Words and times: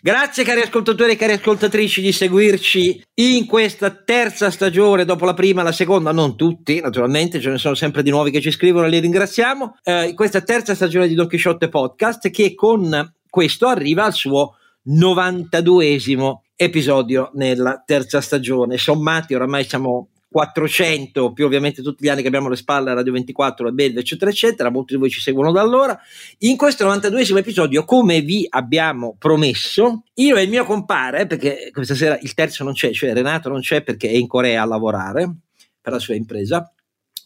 Grazie 0.00 0.44
cari 0.44 0.60
ascoltatori 0.60 1.10
e 1.10 1.16
cari 1.16 1.32
ascoltatrici 1.32 2.00
di 2.00 2.12
seguirci 2.12 3.02
in 3.14 3.46
questa 3.46 3.90
terza 3.90 4.48
stagione, 4.48 5.04
dopo 5.04 5.24
la 5.24 5.34
prima, 5.34 5.64
la 5.64 5.72
seconda, 5.72 6.12
non 6.12 6.36
tutti 6.36 6.80
naturalmente, 6.80 7.40
ce 7.40 7.50
ne 7.50 7.58
sono 7.58 7.74
sempre 7.74 8.04
di 8.04 8.10
nuovi 8.10 8.30
che 8.30 8.40
ci 8.40 8.52
scrivono 8.52 8.86
e 8.86 8.90
li 8.90 9.00
ringraziamo, 9.00 9.78
eh, 9.82 10.12
questa 10.14 10.40
terza 10.42 10.76
stagione 10.76 11.08
di 11.08 11.14
Don 11.14 11.26
Quixote 11.26 11.68
Podcast 11.68 12.30
che 12.30 12.54
con 12.54 13.12
questo 13.28 13.66
arriva 13.66 14.04
al 14.04 14.12
suo 14.12 14.54
92esimo 14.88 16.42
episodio 16.54 17.32
nella 17.34 17.82
terza 17.84 18.20
stagione. 18.20 18.78
Sommati 18.78 19.34
oramai 19.34 19.64
siamo 19.64 20.10
400 20.30 21.32
più 21.32 21.46
ovviamente 21.46 21.82
tutti 21.82 22.04
gli 22.04 22.08
anni 22.08 22.20
che 22.20 22.28
abbiamo 22.28 22.48
alle 22.48 22.56
spalle 22.56 22.92
Radio 22.92 23.12
24, 23.12 23.64
la 23.64 23.72
Belve 23.72 24.00
eccetera 24.00 24.30
eccetera, 24.30 24.70
molti 24.70 24.94
di 24.94 25.00
voi 25.00 25.10
ci 25.10 25.20
seguono 25.20 25.52
da 25.52 25.60
allora. 25.60 25.98
In 26.38 26.56
questo 26.56 26.86
92esimo 26.86 27.38
episodio 27.38 27.84
come 27.84 28.20
vi 28.20 28.46
abbiamo 28.48 29.16
promesso 29.18 30.04
io 30.14 30.36
e 30.36 30.42
il 30.42 30.48
mio 30.48 30.64
compare 30.64 31.26
perché 31.26 31.70
questa 31.72 31.94
sera 31.94 32.18
il 32.20 32.34
terzo 32.34 32.64
non 32.64 32.74
c'è 32.74 32.92
cioè 32.92 33.12
Renato 33.12 33.48
non 33.48 33.60
c'è 33.60 33.82
perché 33.82 34.08
è 34.08 34.14
in 34.14 34.26
Corea 34.26 34.62
a 34.62 34.66
lavorare 34.66 35.36
per 35.80 35.92
la 35.92 35.98
sua 35.98 36.14
impresa 36.14 36.72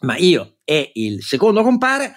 ma 0.00 0.16
io 0.16 0.58
e 0.64 0.90
il 0.94 1.22
secondo 1.22 1.62
compare 1.62 2.12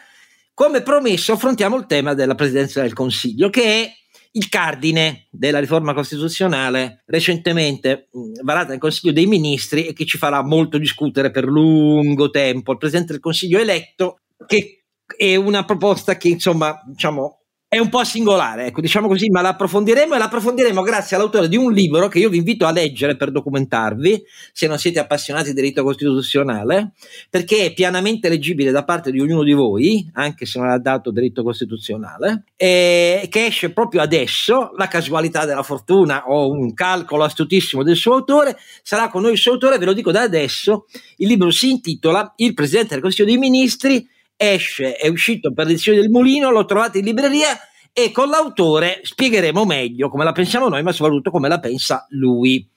come 0.53 0.81
promesso 0.81 1.33
affrontiamo 1.33 1.75
il 1.77 1.85
tema 1.85 2.13
della 2.13 2.35
presidenza 2.35 2.81
del 2.81 2.93
Consiglio 2.93 3.49
che 3.49 3.63
è 3.63 3.91
il 4.35 4.49
cardine 4.49 5.27
della 5.31 5.59
riforma 5.59 5.93
costituzionale 5.93 7.03
recentemente 7.05 8.09
varata 8.43 8.69
nel 8.69 8.79
Consiglio 8.79 9.13
dei 9.13 9.27
Ministri 9.27 9.87
e 9.87 9.93
che 9.93 10.05
ci 10.05 10.17
farà 10.17 10.43
molto 10.43 10.77
discutere 10.77 11.31
per 11.31 11.45
lungo 11.45 12.29
tempo. 12.29 12.71
Il 12.71 12.77
Presidente 12.77 13.13
del 13.13 13.21
Consiglio 13.21 13.59
eletto, 13.59 14.19
che 14.45 14.83
è 15.17 15.35
una 15.35 15.63
proposta 15.63 16.17
che 16.17 16.29
insomma 16.29 16.81
diciamo 16.85 17.44
è 17.67 17.79
un 17.79 17.89
po' 17.89 18.03
singolare, 18.05 18.67
ecco, 18.67 18.79
diciamo 18.79 19.07
così, 19.07 19.29
ma 19.29 19.41
l'approfondiremo 19.41 20.15
e 20.15 20.17
l'approfondiremo 20.17 20.81
grazie 20.81 21.17
all'autore 21.17 21.49
di 21.49 21.57
un 21.57 21.73
libro 21.73 22.07
che 22.07 22.19
io 22.19 22.29
vi 22.29 22.37
invito 22.37 22.65
a 22.65 22.71
leggere 22.71 23.17
per 23.17 23.31
documentarvi, 23.31 24.23
se 24.53 24.67
non 24.67 24.77
siete 24.77 24.99
appassionati 24.99 25.49
di 25.49 25.55
diritto 25.55 25.83
costituzionale, 25.83 26.91
perché 27.29 27.65
è 27.65 27.73
pianamente 27.73 28.29
leggibile 28.29 28.71
da 28.71 28.85
parte 28.85 29.11
di 29.11 29.19
ognuno 29.19 29.43
di 29.43 29.51
voi, 29.51 30.09
anche 30.13 30.45
se 30.45 30.57
non 30.57 30.69
ha 30.69 30.77
dato 30.77 31.11
diritto 31.11 31.43
costituzionale, 31.43 32.45
che 32.55 33.29
esce 33.29 33.73
proprio 33.73 34.01
adesso, 34.01 34.71
la 34.77 34.87
casualità 34.87 35.45
della 35.45 35.63
fortuna 35.63 36.29
o 36.29 36.49
un 36.49 36.73
calcolo 36.73 37.23
astutissimo 37.23 37.83
del 37.83 37.97
suo 37.97 38.13
autore, 38.13 38.57
sarà 38.83 39.09
con 39.09 39.23
noi 39.23 39.33
il 39.33 39.37
suo 39.37 39.51
autore, 39.51 39.77
ve 39.79 39.85
lo 39.85 39.93
dico 39.93 40.11
da 40.11 40.21
adesso, 40.21 40.85
il 41.17 41.27
libro 41.27 41.51
si 41.51 41.71
intitola 41.71 42.31
Il 42.37 42.53
Presidente 42.53 42.93
del 42.93 43.01
Consiglio 43.01 43.27
dei 43.27 43.37
Ministri 43.37 44.07
esce, 44.37 44.95
è 44.95 45.07
uscito 45.07 45.53
per 45.53 45.65
l'edizione 45.65 45.99
del 45.99 46.09
Mulino, 46.09 46.49
lo 46.51 46.65
trovate 46.65 46.99
in 46.99 47.05
libreria 47.05 47.57
e 47.93 48.11
con 48.11 48.29
l'autore 48.29 48.99
spiegheremo 49.03 49.63
meglio 49.65 50.09
come 50.09 50.23
la 50.23 50.33
pensiamo 50.33 50.67
noi, 50.67 50.83
ma 50.83 50.91
soprattutto 50.91 51.31
come 51.31 51.47
la 51.47 51.59
pensa 51.59 52.05
lui. 52.09 52.69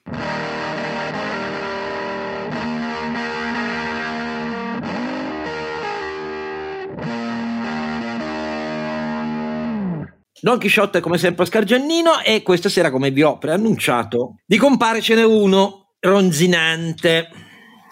Don 10.41 10.57
Chisciotte 10.57 11.01
come 11.01 11.17
sempre 11.17 11.43
Oscar 11.43 11.65
Giannino 11.65 12.21
e 12.21 12.43
questa 12.43 12.69
sera 12.69 12.91
come 12.91 13.11
vi 13.11 13.23
ho 13.23 13.37
preannunciato 13.37 14.35
di 14.45 14.55
compare 14.55 15.01
ce 15.01 15.15
n'è 15.15 15.25
uno 15.25 15.95
ronzinante. 15.99 17.27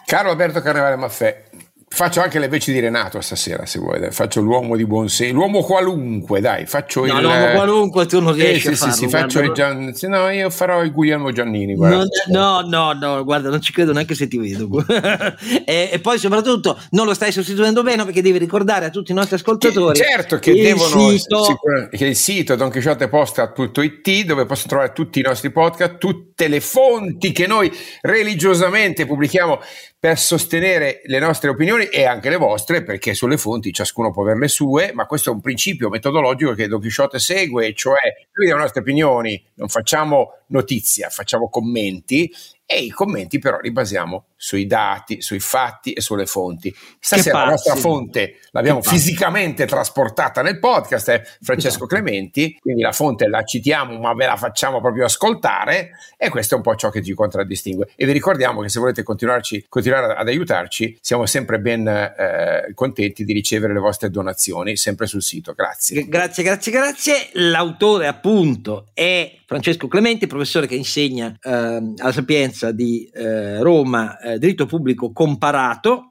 Caro 0.05 0.29
Alberto 0.29 0.61
Carnevale 0.61 0.95
Maffè, 0.95 1.46
Faccio 1.89 2.19
anche 2.19 2.37
le 2.37 2.49
veci 2.49 2.73
di 2.73 2.81
Renato 2.81 3.21
stasera, 3.21 3.65
se 3.65 3.79
vuoi. 3.79 3.99
Dai. 3.99 4.11
Faccio 4.11 4.41
l'uomo 4.41 4.75
di 4.75 4.85
buon 4.85 5.07
senso, 5.07 5.33
l'uomo 5.33 5.63
qualunque, 5.63 6.41
dai. 6.41 6.65
Faccio 6.65 7.05
no, 7.05 7.17
il. 7.17 7.21
l'uomo 7.21 7.51
qualunque 7.53 8.05
tu 8.05 8.19
non 8.19 8.33
riesci 8.33 8.67
eh, 8.67 8.71
a 8.71 8.75
sì, 8.75 8.77
farlo. 8.77 8.93
Sì, 8.93 8.99
sì, 8.99 9.09
faccio 9.09 9.39
il 9.39 9.51
Gian... 9.53 9.93
No, 10.01 10.29
io 10.29 10.49
farò 10.49 10.83
il 10.83 10.91
Guglielmo 10.91 11.31
Giannini. 11.31 11.75
Guarda. 11.75 12.03
No, 12.27 12.59
no, 12.59 12.91
no, 12.91 13.23
guarda, 13.23 13.49
non 13.49 13.61
ci 13.61 13.71
credo 13.71 13.93
neanche 13.93 14.15
se 14.15 14.27
ti 14.27 14.37
vedo. 14.37 14.67
e, 15.65 15.89
e, 15.91 15.99
poi, 15.99 16.19
soprattutto, 16.19 16.77
non 16.91 17.05
lo 17.05 17.13
stai 17.13 17.31
sostituendo 17.31 17.81
bene 17.83 18.03
perché 18.03 18.21
devi 18.21 18.37
ricordare 18.37 18.85
a 18.85 18.89
tutti 18.89 19.11
i 19.11 19.15
nostri 19.15 19.35
ascoltatori. 19.35 19.97
Che, 19.97 20.05
certo 20.05 20.39
che 20.39 20.51
il 20.51 20.61
devono. 20.61 21.09
Sito... 21.09 21.57
Che 21.89 22.05
il 22.05 22.15
sito 22.17 22.55
donchisciottepodcast.it 22.55 24.25
dove 24.25 24.45
possono 24.45 24.67
trovare 24.67 24.91
tutti 24.91 25.19
i 25.19 25.23
nostri 25.23 25.51
podcast, 25.51 25.97
tutte 25.97 26.49
le 26.49 26.59
fonti 26.59 27.31
che 27.31 27.47
noi 27.47 27.71
religiosamente 28.01 29.05
pubblichiamo 29.05 29.59
per 29.99 30.19
sostenere 30.19 31.01
le 31.05 31.19
nostre 31.19 31.49
opinioni 31.49 31.85
e 31.85 32.05
anche 32.05 32.29
le 32.29 32.37
vostre, 32.37 32.83
perché 32.83 33.15
sulle 33.15 33.37
fonti 33.37 33.73
ciascuno 33.73 34.11
può 34.11 34.21
avere 34.21 34.39
le 34.39 34.47
sue, 34.47 34.91
ma 34.93 35.07
questo 35.07 35.31
è 35.31 35.33
un 35.33 35.41
principio 35.41 35.89
metodologico 35.89 36.53
che 36.53 36.67
Don 36.67 36.79
Quixote 36.79 37.17
segue, 37.17 37.73
cioè 37.73 37.97
noi 38.33 38.47
le 38.47 38.53
nostre 38.53 38.81
opinioni, 38.81 39.43
non 39.55 39.69
facciamo 39.69 40.43
notizia, 40.47 41.09
facciamo 41.09 41.49
commenti 41.49 42.31
e 42.65 42.79
i 42.79 42.89
commenti 42.89 43.39
però 43.39 43.59
li 43.59 43.71
basiamo 43.71 44.25
sui 44.37 44.67
dati, 44.67 45.21
sui 45.21 45.39
fatti 45.39 45.93
e 45.93 46.01
sulle 46.01 46.27
fonti. 46.27 46.73
Stasera 46.99 47.39
la 47.39 47.49
nostra 47.49 47.75
fonte 47.75 48.37
l'abbiamo 48.51 48.81
fisicamente 48.81 49.65
trasportata 49.65 50.41
nel 50.41 50.59
podcast, 50.59 51.09
è 51.09 51.21
Francesco 51.41 51.85
esatto. 51.85 51.85
Clementi, 51.87 52.57
quindi 52.59 52.81
la 52.81 52.91
fonte 52.91 53.27
la 53.27 53.43
citiamo 53.43 53.97
ma 53.99 54.13
ve 54.13 54.27
la 54.27 54.37
facciamo 54.37 54.79
proprio 54.79 55.05
ascoltare 55.05 55.91
e 56.15 56.29
questo 56.29 56.53
è 56.53 56.57
un 56.57 56.63
po' 56.63 56.75
ciò 56.75 56.89
che 56.89 57.03
ci 57.03 57.13
contraddistingue. 57.13 57.89
E 57.95 58.05
vi 58.05 58.11
ricordiamo 58.11 58.61
che 58.61 58.69
se 58.69 58.79
volete 58.79 59.03
continuarci, 59.03 59.65
continuare 59.67 60.13
ad 60.13 60.27
aiutarci 60.27 60.97
siamo 61.01 61.25
sempre 61.25 61.59
ben 61.59 61.87
eh, 61.87 62.71
contenti 62.75 63.25
di 63.25 63.33
ricevere 63.33 63.73
le 63.73 63.79
vostre 63.79 64.09
donazioni 64.09 64.77
sempre 64.77 65.07
sul 65.07 65.23
sito. 65.23 65.53
Grazie. 65.53 66.07
Grazie, 66.07 66.43
grazie, 66.43 66.71
grazie. 66.71 67.29
L'autore 67.33 68.07
appunto 68.07 68.87
è 68.93 69.37
Francesco 69.45 69.87
Clementi, 69.87 70.27
professore 70.27 70.67
che 70.67 70.75
insegna 70.75 71.33
eh, 71.41 71.49
alla 71.49 72.11
Sapienza 72.11 72.71
di 72.71 73.09
eh, 73.13 73.61
Roma 73.61 74.19
eh, 74.33 74.39
diritto 74.39 74.65
pubblico 74.65 75.11
comparato 75.11 76.09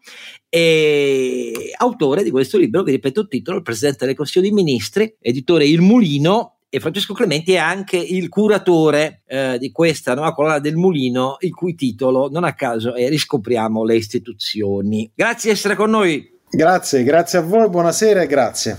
e 0.49 1.73
autore 1.77 2.23
di 2.23 2.31
questo 2.31 2.59
libro, 2.59 2.83
vi 2.83 2.93
ripeto 2.93 3.21
il 3.23 3.29
titolo, 3.29 3.59
il 3.59 3.63
Presidente 3.63 4.07
del 4.07 4.15
Consiglio 4.15 4.45
dei 4.45 4.55
Ministri, 4.55 5.17
editore 5.21 5.67
Il 5.67 5.81
Mulino, 5.81 6.57
e 6.69 6.81
Francesco 6.81 7.15
Clementi 7.15 7.53
è 7.53 7.59
anche 7.59 7.97
il 7.97 8.29
curatore 8.29 9.23
eh, 9.27 9.57
di 9.59 9.71
questa 9.71 10.15
nuova 10.15 10.35
collana 10.35 10.59
del 10.59 10.77
Mulino, 10.77 11.37
il 11.41 11.55
cui 11.55 11.75
titolo, 11.75 12.29
non 12.29 12.45
a 12.45 12.55
caso, 12.55 12.95
è 12.95 13.09
Riscopriamo 13.09 13.85
le 13.85 13.97
istituzioni. 13.97 15.11
Grazie 15.15 15.51
di 15.51 15.57
essere 15.57 15.75
con 15.75 15.91
noi. 15.91 16.29
Grazie, 16.51 17.03
grazie 17.03 17.39
a 17.39 17.43
voi, 17.43 17.69
buonasera 17.69 18.23
e 18.23 18.27
grazie. 18.27 18.79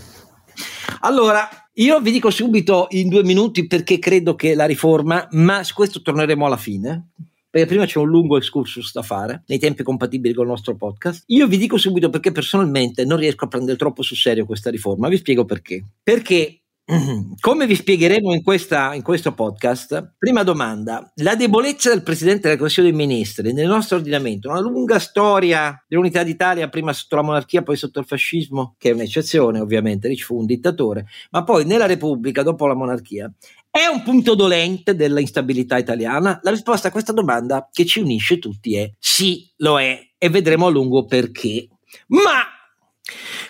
Allora, 1.01 1.47
io 1.73 1.99
vi 1.99 2.11
dico 2.11 2.29
subito 2.29 2.87
in 2.91 3.07
due 3.07 3.23
minuti 3.23 3.67
perché 3.67 3.99
credo 3.99 4.35
che 4.35 4.53
la 4.53 4.65
riforma, 4.65 5.27
ma 5.31 5.63
su 5.63 5.73
questo 5.73 6.01
torneremo 6.01 6.45
alla 6.45 6.57
fine. 6.57 7.11
Perché 7.49 7.67
prima 7.67 7.85
c'è 7.85 7.99
un 7.99 8.07
lungo 8.07 8.37
excursus 8.37 8.91
da 8.93 9.01
fare 9.01 9.43
nei 9.47 9.59
tempi 9.59 9.83
compatibili 9.83 10.33
con 10.33 10.43
il 10.45 10.51
nostro 10.51 10.75
podcast. 10.75 11.23
Io 11.27 11.47
vi 11.47 11.57
dico 11.57 11.77
subito 11.77 12.09
perché 12.09 12.31
personalmente 12.31 13.05
non 13.05 13.17
riesco 13.17 13.45
a 13.45 13.47
prendere 13.47 13.77
troppo 13.77 14.01
sul 14.01 14.17
serio 14.17 14.45
questa 14.45 14.69
riforma. 14.69 15.07
Vi 15.07 15.17
spiego 15.17 15.45
perché. 15.45 15.83
Perché 16.03 16.61
come 17.41 17.67
vi 17.67 17.75
spiegheremo 17.75 18.33
in, 18.33 18.41
questa, 18.41 18.93
in, 18.93 19.01
questo 19.01 19.33
podcast, 19.33 20.13
prima 20.17 20.43
domanda, 20.43 21.11
la 21.15 21.35
debolezza 21.35 21.89
del 21.89 22.01
Presidente 22.01 22.47
del 22.47 22.57
Consiglio 22.57 22.87
dei 22.87 22.95
Ministri 22.95 23.51
nel 23.51 23.67
nostro 23.67 23.97
ordinamento, 23.97 24.49
una 24.49 24.61
lunga 24.61 24.97
storia 24.97 25.83
dell'unità 25.85 26.23
d'Italia, 26.23 26.69
prima 26.69 26.93
sotto 26.93 27.17
la 27.17 27.23
monarchia, 27.23 27.61
poi 27.61 27.75
sotto 27.75 27.99
il 27.99 28.05
fascismo, 28.05 28.75
che 28.77 28.91
è 28.91 28.93
un'eccezione 28.93 29.59
ovviamente, 29.59 30.07
lì 30.07 30.15
ci 30.15 30.23
fu 30.23 30.37
un 30.37 30.45
dittatore, 30.45 31.07
ma 31.31 31.43
poi 31.43 31.65
nella 31.65 31.87
Repubblica, 31.87 32.41
dopo 32.41 32.67
la 32.67 32.75
monarchia, 32.75 33.29
è 33.69 33.85
un 33.85 34.01
punto 34.03 34.35
dolente 34.35 34.95
dell'instabilità 34.95 35.77
italiana? 35.77 36.39
La 36.41 36.51
risposta 36.51 36.87
a 36.87 36.91
questa 36.91 37.13
domanda 37.13 37.69
che 37.71 37.85
ci 37.85 37.99
unisce 37.99 38.39
tutti 38.39 38.75
è 38.75 38.91
sì, 38.97 39.49
lo 39.57 39.79
è, 39.79 39.99
e 40.17 40.29
vedremo 40.29 40.67
a 40.67 40.69
lungo 40.71 41.05
perché. 41.05 41.67
Ma 42.07 42.43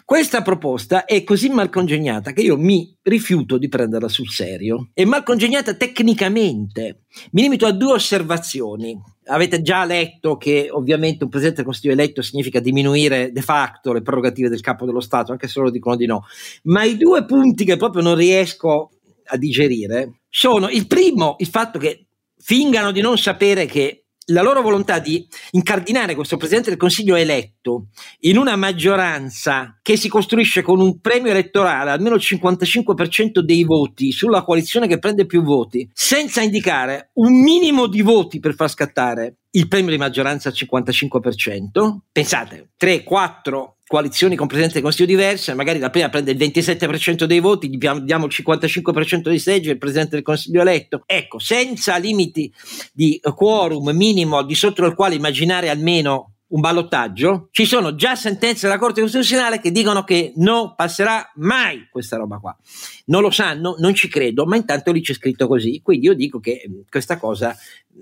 questa 0.06 0.42
proposta 0.42 1.06
è 1.06 1.24
così 1.24 1.50
mal 1.50 1.70
congegnata 1.70 2.32
che 2.32 2.42
io 2.42 2.58
mi 2.58 2.96
rifiuto 3.02 3.58
di 3.58 3.68
prenderla 3.68 4.08
sul 4.08 4.30
serio. 4.30 4.90
È 4.94 5.04
mal 5.04 5.24
congegnata 5.24 5.74
tecnicamente. 5.74 7.06
Mi 7.32 7.42
limito 7.42 7.66
a 7.66 7.72
due 7.72 7.94
osservazioni. 7.94 8.98
Avete 9.26 9.62
già 9.62 9.84
letto 9.84 10.38
che 10.38 10.70
ovviamente 10.72 11.24
un 11.24 11.30
presidente 11.30 11.62
del 11.62 11.72
Consiglio 11.72 11.94
eletto 11.94 12.22
significa 12.22 12.60
diminuire 12.60 13.32
de 13.32 13.42
facto 13.42 13.92
le 13.92 14.02
prerogative 14.02 14.48
del 14.48 14.62
capo 14.62 14.86
dello 14.86 15.02
Stato, 15.02 15.32
anche 15.32 15.48
se 15.48 15.60
loro 15.60 15.72
dicono 15.72 15.96
di 15.96 16.06
no. 16.06 16.24
Ma 16.64 16.84
i 16.84 16.96
due 16.96 17.26
punti 17.26 17.66
che 17.66 17.76
proprio 17.76 18.02
non 18.04 18.16
riesco 18.16 18.92
a 19.28 19.38
digerire 19.38 20.22
sono 20.30 20.70
il 20.70 20.88
primo, 20.88 21.36
il 21.40 21.48
fatto 21.48 21.80
che 21.80 22.08
fingano 22.38 22.92
di 22.92 23.02
non 23.02 23.18
sapere 23.18 23.66
che 23.66 24.08
la 24.28 24.42
loro 24.42 24.62
volontà 24.62 25.00
di 25.00 25.26
incardinare 25.52 26.16
questo 26.16 26.38
Presidente 26.38 26.70
del 26.70 26.80
Consiglio 26.80 27.16
eletto 27.16 27.88
in 28.22 28.38
una 28.38 28.56
maggioranza 28.56 29.80
che 29.82 29.96
si 29.96 30.10
costruisce 30.10 30.62
con 30.62 30.80
un 30.80 31.00
premio 31.00 31.32
elettorale 31.32 31.92
almeno 31.92 32.16
il 32.16 32.24
55% 32.24 33.40
dei 33.40 33.64
voti 33.64 34.12
sulla 34.12 34.44
coalizione 34.44 34.88
che 34.88 35.00
prende 35.00 35.26
più 35.26 35.44
voti, 35.44 35.90
senza 35.94 36.42
indicare 36.42 37.12
un 37.14 37.42
minimo 37.42 37.88
di 37.88 38.02
voti 38.02 38.40
per 38.40 38.56
far 38.56 38.70
scattare 38.70 39.38
il 39.52 39.68
premio 39.68 39.92
di 39.92 39.98
maggioranza 39.98 40.50
al 40.50 40.56
55%, 40.56 41.98
pensate, 42.12 42.72
3, 42.76 43.04
4 43.04 43.77
coalizioni 43.88 44.36
con 44.36 44.48
presidente 44.48 44.76
del 44.76 44.84
Consiglio 44.84 45.08
diverse, 45.08 45.54
magari 45.54 45.80
la 45.80 45.90
prima 45.90 46.10
prende 46.10 46.32
il 46.32 46.38
27% 46.38 47.24
dei 47.24 47.40
voti, 47.40 47.70
gli 47.70 47.78
diamo 47.78 48.26
il 48.26 48.34
55% 48.36 49.22
dei 49.30 49.40
seggi 49.40 49.70
il 49.70 49.78
presidente 49.78 50.16
del 50.16 50.24
Consiglio 50.24 50.62
eletto. 50.62 51.04
Ecco, 51.06 51.40
senza 51.40 51.96
limiti 51.98 52.52
di 52.94 53.20
quorum 53.34 53.90
minimo 53.92 54.44
di 54.44 54.56
sotto 54.56 54.82
del 54.82 54.94
quale 54.94 55.16
immaginare 55.16 55.70
almeno 55.70 56.34
un 56.50 56.62
ballottaggio, 56.62 57.50
ci 57.52 57.66
sono 57.66 57.96
già 57.96 58.16
sentenze 58.16 58.68
della 58.68 58.80
Corte 58.80 59.02
Costituzionale 59.02 59.60
che 59.60 59.72
dicono 59.72 60.04
che 60.04 60.32
non 60.38 60.76
passerà 60.76 61.32
mai 61.36 61.88
questa 61.92 62.16
roba 62.16 62.38
qua. 62.38 62.58
Non 63.06 63.22
lo 63.22 63.32
sanno, 63.32 63.76
non 63.80 63.94
ci 63.94 64.08
credo, 64.08 64.46
ma 64.46 64.56
intanto 64.56 64.92
lì 64.92 65.02
c'è 65.02 65.14
scritto 65.14 65.48
così. 65.48 65.82
Quindi 65.82 66.06
io 66.06 66.14
dico 66.14 66.40
che 66.40 66.70
questa 66.90 67.18
cosa 67.18 67.56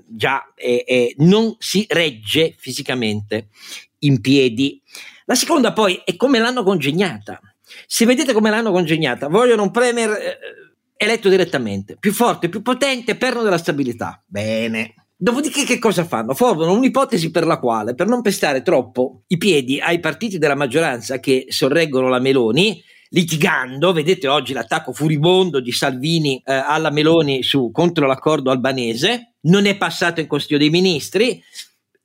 già 0.07 0.51
è, 0.53 0.83
è, 0.85 1.13
non 1.17 1.55
si 1.57 1.85
regge 1.89 2.53
fisicamente 2.57 3.47
in 3.99 4.21
piedi. 4.21 4.79
La 5.25 5.35
seconda 5.35 5.73
poi 5.73 6.01
è 6.03 6.15
come 6.15 6.39
l'hanno 6.39 6.63
congegnata. 6.63 7.39
Se 7.87 8.05
vedete 8.05 8.33
come 8.33 8.49
l'hanno 8.49 8.71
congegnata, 8.71 9.27
vogliono 9.27 9.63
un 9.63 9.71
premier 9.71 10.11
eh, 10.11 10.37
eletto 10.95 11.29
direttamente, 11.29 11.97
più 11.99 12.13
forte, 12.13 12.49
più 12.49 12.61
potente, 12.61 13.15
perno 13.15 13.41
della 13.41 13.57
stabilità. 13.57 14.21
Bene 14.25 14.93
Dopodiché 15.17 15.63
che 15.63 15.79
cosa 15.79 16.03
fanno? 16.03 16.33
Formano 16.33 16.73
un'ipotesi 16.73 17.31
per 17.31 17.45
la 17.45 17.57
quale, 17.57 17.95
per 17.95 18.05
non 18.05 18.21
pestare 18.21 18.61
troppo 18.61 19.21
i 19.27 19.37
piedi 19.37 19.79
ai 19.79 20.01
partiti 20.01 20.37
della 20.37 20.55
maggioranza 20.55 21.19
che 21.19 21.45
sorreggono 21.47 22.09
la 22.09 22.19
Meloni, 22.19 22.83
litigando, 23.09 23.93
vedete 23.93 24.27
oggi 24.27 24.51
l'attacco 24.51 24.91
furibondo 24.91 25.61
di 25.61 25.71
Salvini 25.71 26.43
eh, 26.45 26.53
alla 26.53 26.91
Meloni 26.91 27.43
su, 27.43 27.71
contro 27.71 28.07
l'accordo 28.07 28.51
albanese, 28.51 29.35
non 29.43 29.65
è 29.65 29.77
passato 29.77 30.19
in 30.19 30.27
Consiglio 30.27 30.57
dei 30.57 30.69
Ministri, 30.69 31.41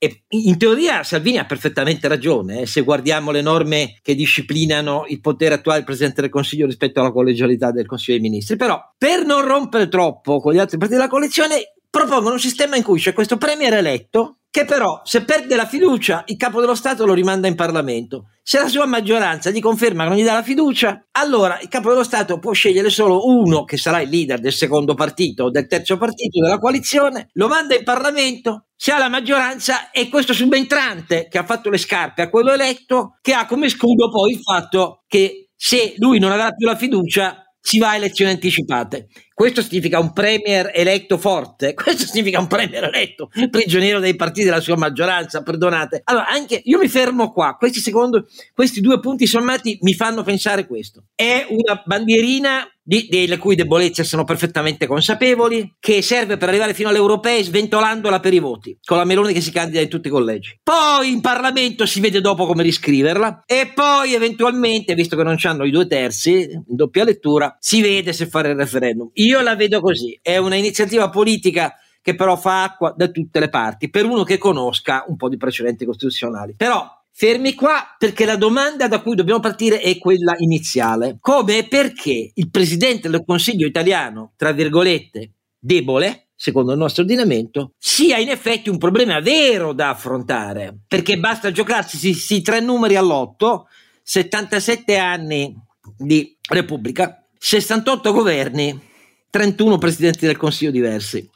e 0.02 0.22
in 0.28 0.56
teoria 0.56 1.02
Salvini 1.02 1.36
ha 1.36 1.44
perfettamente 1.44 2.08
ragione, 2.08 2.62
eh, 2.62 2.66
se 2.66 2.80
guardiamo 2.80 3.30
le 3.30 3.42
norme 3.42 3.98
che 4.00 4.14
disciplinano 4.14 5.04
il 5.08 5.20
potere 5.20 5.56
attuale 5.56 5.80
del 5.80 5.86
Presidente 5.86 6.22
del 6.22 6.30
Consiglio 6.30 6.64
rispetto 6.64 7.00
alla 7.00 7.12
collegialità 7.12 7.70
del 7.70 7.84
Consiglio 7.84 8.18
dei 8.18 8.30
Ministri. 8.30 8.56
Però, 8.56 8.80
per 8.96 9.26
non 9.26 9.44
rompere 9.44 9.88
troppo 9.88 10.40
con 10.40 10.54
gli 10.54 10.58
altri 10.58 10.78
partiti 10.78 10.98
della 10.98 11.10
coalizione, 11.10 11.56
propongono 11.90 12.34
un 12.34 12.40
sistema 12.40 12.76
in 12.76 12.82
cui 12.82 13.00
c'è 13.00 13.12
questo 13.12 13.36
premier 13.36 13.74
eletto 13.74 14.36
che 14.50 14.64
però 14.64 15.00
se 15.04 15.22
perde 15.24 15.54
la 15.54 15.66
fiducia 15.66 16.24
il 16.26 16.36
capo 16.36 16.60
dello 16.60 16.74
Stato 16.74 17.06
lo 17.06 17.14
rimanda 17.14 17.46
in 17.46 17.54
Parlamento. 17.54 18.30
Se 18.42 18.58
la 18.58 18.66
sua 18.66 18.84
maggioranza 18.84 19.50
gli 19.50 19.60
conferma 19.60 20.02
che 20.02 20.08
non 20.08 20.18
gli 20.18 20.24
dà 20.24 20.32
la 20.32 20.42
fiducia, 20.42 21.06
allora 21.12 21.60
il 21.60 21.68
capo 21.68 21.90
dello 21.90 22.02
Stato 22.02 22.40
può 22.40 22.50
scegliere 22.50 22.90
solo 22.90 23.28
uno 23.28 23.62
che 23.64 23.76
sarà 23.76 24.00
il 24.00 24.08
leader 24.08 24.40
del 24.40 24.52
secondo 24.52 24.94
partito 24.94 25.44
o 25.44 25.50
del 25.50 25.68
terzo 25.68 25.96
partito 25.96 26.40
della 26.40 26.58
coalizione, 26.58 27.28
lo 27.34 27.46
manda 27.46 27.76
in 27.76 27.84
Parlamento, 27.84 28.66
se 28.74 28.90
ha 28.90 28.98
la 28.98 29.08
maggioranza 29.08 29.90
è 29.92 30.08
questo 30.08 30.32
subentrante 30.32 31.28
che 31.28 31.38
ha 31.38 31.44
fatto 31.44 31.70
le 31.70 31.78
scarpe 31.78 32.22
a 32.22 32.28
quello 32.28 32.52
eletto 32.52 33.18
che 33.20 33.34
ha 33.34 33.46
come 33.46 33.68
scudo 33.68 34.10
poi 34.10 34.32
il 34.32 34.40
fatto 34.40 35.04
che 35.06 35.50
se 35.54 35.94
lui 35.98 36.18
non 36.18 36.32
avrà 36.32 36.50
più 36.50 36.66
la 36.66 36.76
fiducia 36.76 37.49
si 37.60 37.78
va 37.78 37.90
a 37.90 37.96
elezioni 37.96 38.30
anticipate. 38.32 39.08
Questo 39.34 39.62
significa 39.62 39.98
un 39.98 40.12
premier 40.12 40.70
eletto 40.74 41.18
forte, 41.18 41.72
questo 41.74 42.06
significa 42.06 42.38
un 42.38 42.46
premier 42.46 42.84
eletto 42.84 43.30
prigioniero 43.50 44.00
dei 44.00 44.16
partiti 44.16 44.46
della 44.46 44.60
sua 44.60 44.76
maggioranza, 44.76 45.42
perdonate. 45.42 46.02
Allora, 46.04 46.28
anche 46.28 46.60
io 46.64 46.78
mi 46.78 46.88
fermo 46.88 47.32
qua, 47.32 47.56
questi, 47.56 47.80
secondo, 47.80 48.26
questi 48.54 48.80
due 48.80 49.00
punti 49.00 49.26
sommati 49.26 49.78
mi 49.82 49.94
fanno 49.94 50.22
pensare 50.22 50.66
questo. 50.66 51.04
È 51.14 51.46
una 51.48 51.82
bandierina 51.84 52.66
di, 52.90 53.06
delle 53.08 53.38
cui 53.38 53.54
debolezze 53.54 54.02
sono 54.02 54.24
perfettamente 54.24 54.88
consapevoli, 54.88 55.76
che 55.78 56.02
serve 56.02 56.36
per 56.36 56.48
arrivare 56.48 56.74
fino 56.74 56.88
alle 56.88 56.98
europee 56.98 57.44
sventolandola 57.44 58.18
per 58.18 58.34
i 58.34 58.40
voti, 58.40 58.76
con 58.82 58.96
la 58.96 59.04
Meloni 59.04 59.32
che 59.32 59.40
si 59.40 59.52
candida 59.52 59.80
in 59.80 59.88
tutti 59.88 60.08
i 60.08 60.10
collegi. 60.10 60.58
Poi 60.60 61.08
in 61.08 61.20
Parlamento 61.20 61.86
si 61.86 62.00
vede 62.00 62.20
dopo 62.20 62.46
come 62.46 62.64
riscriverla 62.64 63.44
e 63.46 63.70
poi 63.72 64.14
eventualmente, 64.14 64.94
visto 64.94 65.14
che 65.14 65.22
non 65.22 65.36
hanno 65.40 65.64
i 65.64 65.70
due 65.70 65.86
terzi, 65.86 66.50
in 66.50 66.64
doppia 66.66 67.04
lettura, 67.04 67.56
si 67.60 67.80
vede 67.80 68.12
se 68.12 68.26
fare 68.26 68.50
il 68.50 68.56
referendum. 68.56 69.08
Io 69.14 69.40
la 69.40 69.54
vedo 69.54 69.80
così, 69.80 70.18
è 70.20 70.36
una 70.38 70.56
iniziativa 70.56 71.10
politica 71.10 71.72
che 72.02 72.16
però 72.16 72.34
fa 72.34 72.64
acqua 72.64 72.92
da 72.96 73.06
tutte 73.06 73.38
le 73.38 73.50
parti, 73.50 73.88
per 73.88 74.04
uno 74.04 74.24
che 74.24 74.36
conosca 74.36 75.04
un 75.06 75.14
po' 75.14 75.28
di 75.28 75.36
precedenti 75.36 75.84
costituzionali. 75.84 76.54
Però 76.56 76.99
Fermi 77.12 77.54
qua 77.54 77.96
perché 77.98 78.24
la 78.24 78.36
domanda 78.36 78.88
da 78.88 79.00
cui 79.00 79.14
dobbiamo 79.14 79.40
partire 79.40 79.80
è 79.80 79.98
quella 79.98 80.34
iniziale. 80.38 81.18
Come 81.20 81.58
e 81.58 81.68
perché 81.68 82.32
il 82.34 82.50
presidente 82.50 83.08
del 83.10 83.24
Consiglio 83.26 83.66
italiano, 83.66 84.32
tra 84.36 84.52
virgolette, 84.52 85.32
debole, 85.58 86.28
secondo 86.34 86.72
il 86.72 86.78
nostro 86.78 87.02
ordinamento, 87.02 87.74
sia 87.76 88.16
in 88.16 88.30
effetti 88.30 88.70
un 88.70 88.78
problema 88.78 89.20
vero 89.20 89.74
da 89.74 89.90
affrontare, 89.90 90.78
perché 90.88 91.18
basta 91.18 91.52
giocarsi 91.52 92.14
sì, 92.14 92.40
tre 92.40 92.60
numeri 92.60 92.96
all'otto, 92.96 93.68
77 94.02 94.96
anni 94.96 95.54
di 95.98 96.34
Repubblica, 96.48 97.22
68 97.38 98.12
governi, 98.12 98.88
31 99.28 99.76
presidenti 99.76 100.24
del 100.24 100.38
Consiglio 100.38 100.70
diversi. 100.70 101.28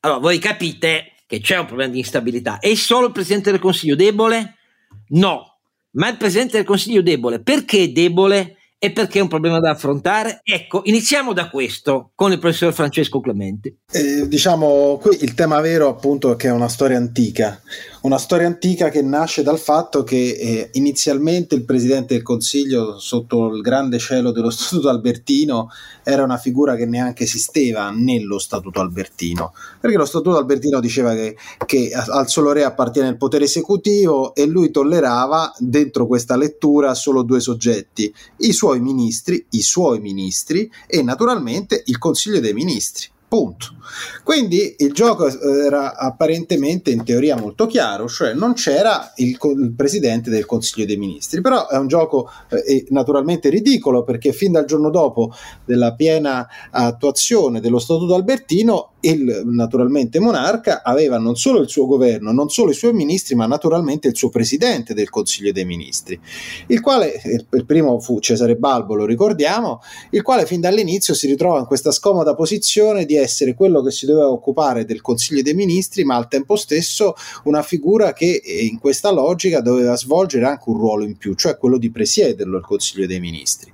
Allora, 0.00 0.20
voi 0.20 0.38
capite 0.38 1.14
che 1.26 1.40
c'è 1.40 1.58
un 1.58 1.66
problema 1.66 1.92
di 1.92 1.98
instabilità. 1.98 2.58
È 2.58 2.72
solo 2.74 3.06
il 3.06 3.12
presidente 3.12 3.50
del 3.50 3.60
Consiglio 3.60 3.96
debole? 3.96 4.58
No, 5.08 5.58
ma 5.92 6.08
il 6.08 6.16
Presidente 6.16 6.56
del 6.56 6.66
Consiglio 6.66 7.02
debole. 7.02 7.42
Perché 7.42 7.92
debole? 7.92 8.56
e 8.84 8.90
perché 8.90 9.20
è 9.20 9.22
un 9.22 9.28
problema 9.28 9.60
da 9.60 9.70
affrontare? 9.70 10.40
Ecco, 10.42 10.80
iniziamo 10.82 11.32
da 11.32 11.48
questo 11.48 12.10
con 12.16 12.32
il 12.32 12.40
professor 12.40 12.72
Francesco 12.72 13.20
Clementi. 13.20 13.72
Eh, 13.92 14.26
diciamo, 14.26 14.98
qui 15.00 15.18
il 15.22 15.34
tema 15.34 15.60
vero 15.60 15.88
appunto 15.88 16.32
è 16.32 16.36
che 16.36 16.48
è 16.48 16.50
una 16.50 16.66
storia 16.66 16.96
antica, 16.96 17.62
una 18.02 18.18
storia 18.18 18.48
antica 18.48 18.88
che 18.88 19.00
nasce 19.00 19.42
dal 19.42 19.58
fatto 19.58 20.02
che 20.02 20.16
eh, 20.16 20.70
inizialmente 20.72 21.54
il 21.54 21.64
Presidente 21.64 22.14
del 22.14 22.22
Consiglio 22.24 22.98
sotto 22.98 23.54
il 23.54 23.60
grande 23.60 23.98
cielo 23.98 24.32
dello 24.32 24.50
Statuto 24.50 24.88
Albertino 24.88 25.70
era 26.02 26.24
una 26.24 26.36
figura 26.36 26.74
che 26.74 26.84
neanche 26.84 27.24
esisteva 27.24 27.90
nello 27.90 28.38
Statuto 28.40 28.80
Albertino, 28.80 29.52
perché 29.80 29.96
lo 29.96 30.04
Statuto 30.04 30.36
Albertino 30.36 30.80
diceva 30.80 31.14
che, 31.14 31.36
che 31.64 31.92
al 31.92 32.28
solo 32.28 32.50
re 32.50 32.64
appartiene 32.64 33.08
il 33.08 33.16
potere 33.16 33.44
esecutivo 33.44 34.34
e 34.34 34.46
lui 34.46 34.70
tollerava 34.70 35.52
dentro 35.58 36.06
questa 36.06 36.36
lettura 36.36 36.94
solo 36.94 37.22
due 37.22 37.38
soggetti, 37.38 38.12
i 38.38 38.52
suoi 38.52 38.80
ministri, 38.80 39.46
i 39.50 39.62
suoi 39.62 40.00
ministri 40.00 40.68
e 40.88 41.02
naturalmente 41.02 41.82
il 41.86 41.98
Consiglio 41.98 42.40
dei 42.40 42.52
Ministri. 42.52 43.11
Punto. 43.32 43.68
Quindi 44.22 44.74
il 44.76 44.92
gioco 44.92 45.26
era 45.40 45.96
apparentemente 45.96 46.90
in 46.90 47.02
teoria 47.02 47.34
molto 47.34 47.64
chiaro, 47.64 48.06
cioè 48.06 48.34
non 48.34 48.52
c'era 48.52 49.10
il, 49.16 49.38
il 49.40 49.72
presidente 49.74 50.28
del 50.28 50.44
Consiglio 50.44 50.84
dei 50.84 50.98
Ministri, 50.98 51.40
però 51.40 51.66
è 51.66 51.78
un 51.78 51.86
gioco 51.86 52.28
eh, 52.50 52.84
naturalmente 52.90 53.48
ridicolo 53.48 54.04
perché 54.04 54.34
fin 54.34 54.52
dal 54.52 54.66
giorno 54.66 54.90
dopo 54.90 55.32
della 55.64 55.94
piena 55.94 56.46
attuazione 56.70 57.60
dello 57.60 57.78
Statuto 57.78 58.14
Albertino 58.14 58.91
il 59.02 59.42
naturalmente 59.46 60.18
monarca 60.18 60.82
aveva 60.82 61.18
non 61.18 61.36
solo 61.36 61.60
il 61.60 61.68
suo 61.68 61.86
governo, 61.86 62.32
non 62.32 62.50
solo 62.50 62.70
i 62.70 62.74
suoi 62.74 62.92
ministri, 62.92 63.34
ma 63.34 63.46
naturalmente 63.46 64.08
il 64.08 64.16
suo 64.16 64.28
presidente 64.28 64.94
del 64.94 65.10
Consiglio 65.10 65.52
dei 65.52 65.64
Ministri, 65.64 66.18
il 66.68 66.80
quale, 66.80 67.20
il 67.24 67.64
primo 67.66 67.98
fu 67.98 68.20
Cesare 68.20 68.56
Balbo, 68.56 68.94
lo 68.94 69.04
ricordiamo, 69.04 69.80
il 70.10 70.22
quale 70.22 70.46
fin 70.46 70.60
dall'inizio 70.60 71.14
si 71.14 71.26
ritrova 71.26 71.58
in 71.58 71.66
questa 71.66 71.90
scomoda 71.90 72.34
posizione 72.34 73.04
di 73.04 73.16
essere 73.16 73.54
quello 73.54 73.82
che 73.82 73.90
si 73.90 74.06
doveva 74.06 74.30
occupare 74.30 74.84
del 74.84 75.00
Consiglio 75.00 75.42
dei 75.42 75.54
Ministri, 75.54 76.04
ma 76.04 76.16
al 76.16 76.28
tempo 76.28 76.56
stesso 76.56 77.14
una 77.44 77.62
figura 77.62 78.12
che 78.12 78.40
eh, 78.44 78.64
in 78.64 78.78
questa 78.78 79.10
logica 79.10 79.60
doveva 79.60 79.96
svolgere 79.96 80.46
anche 80.46 80.64
un 80.66 80.76
ruolo 80.76 81.04
in 81.04 81.16
più, 81.16 81.34
cioè 81.34 81.56
quello 81.56 81.78
di 81.78 81.90
presiederlo 81.90 82.56
il 82.56 82.64
Consiglio 82.64 83.06
dei 83.06 83.20
Ministri. 83.20 83.72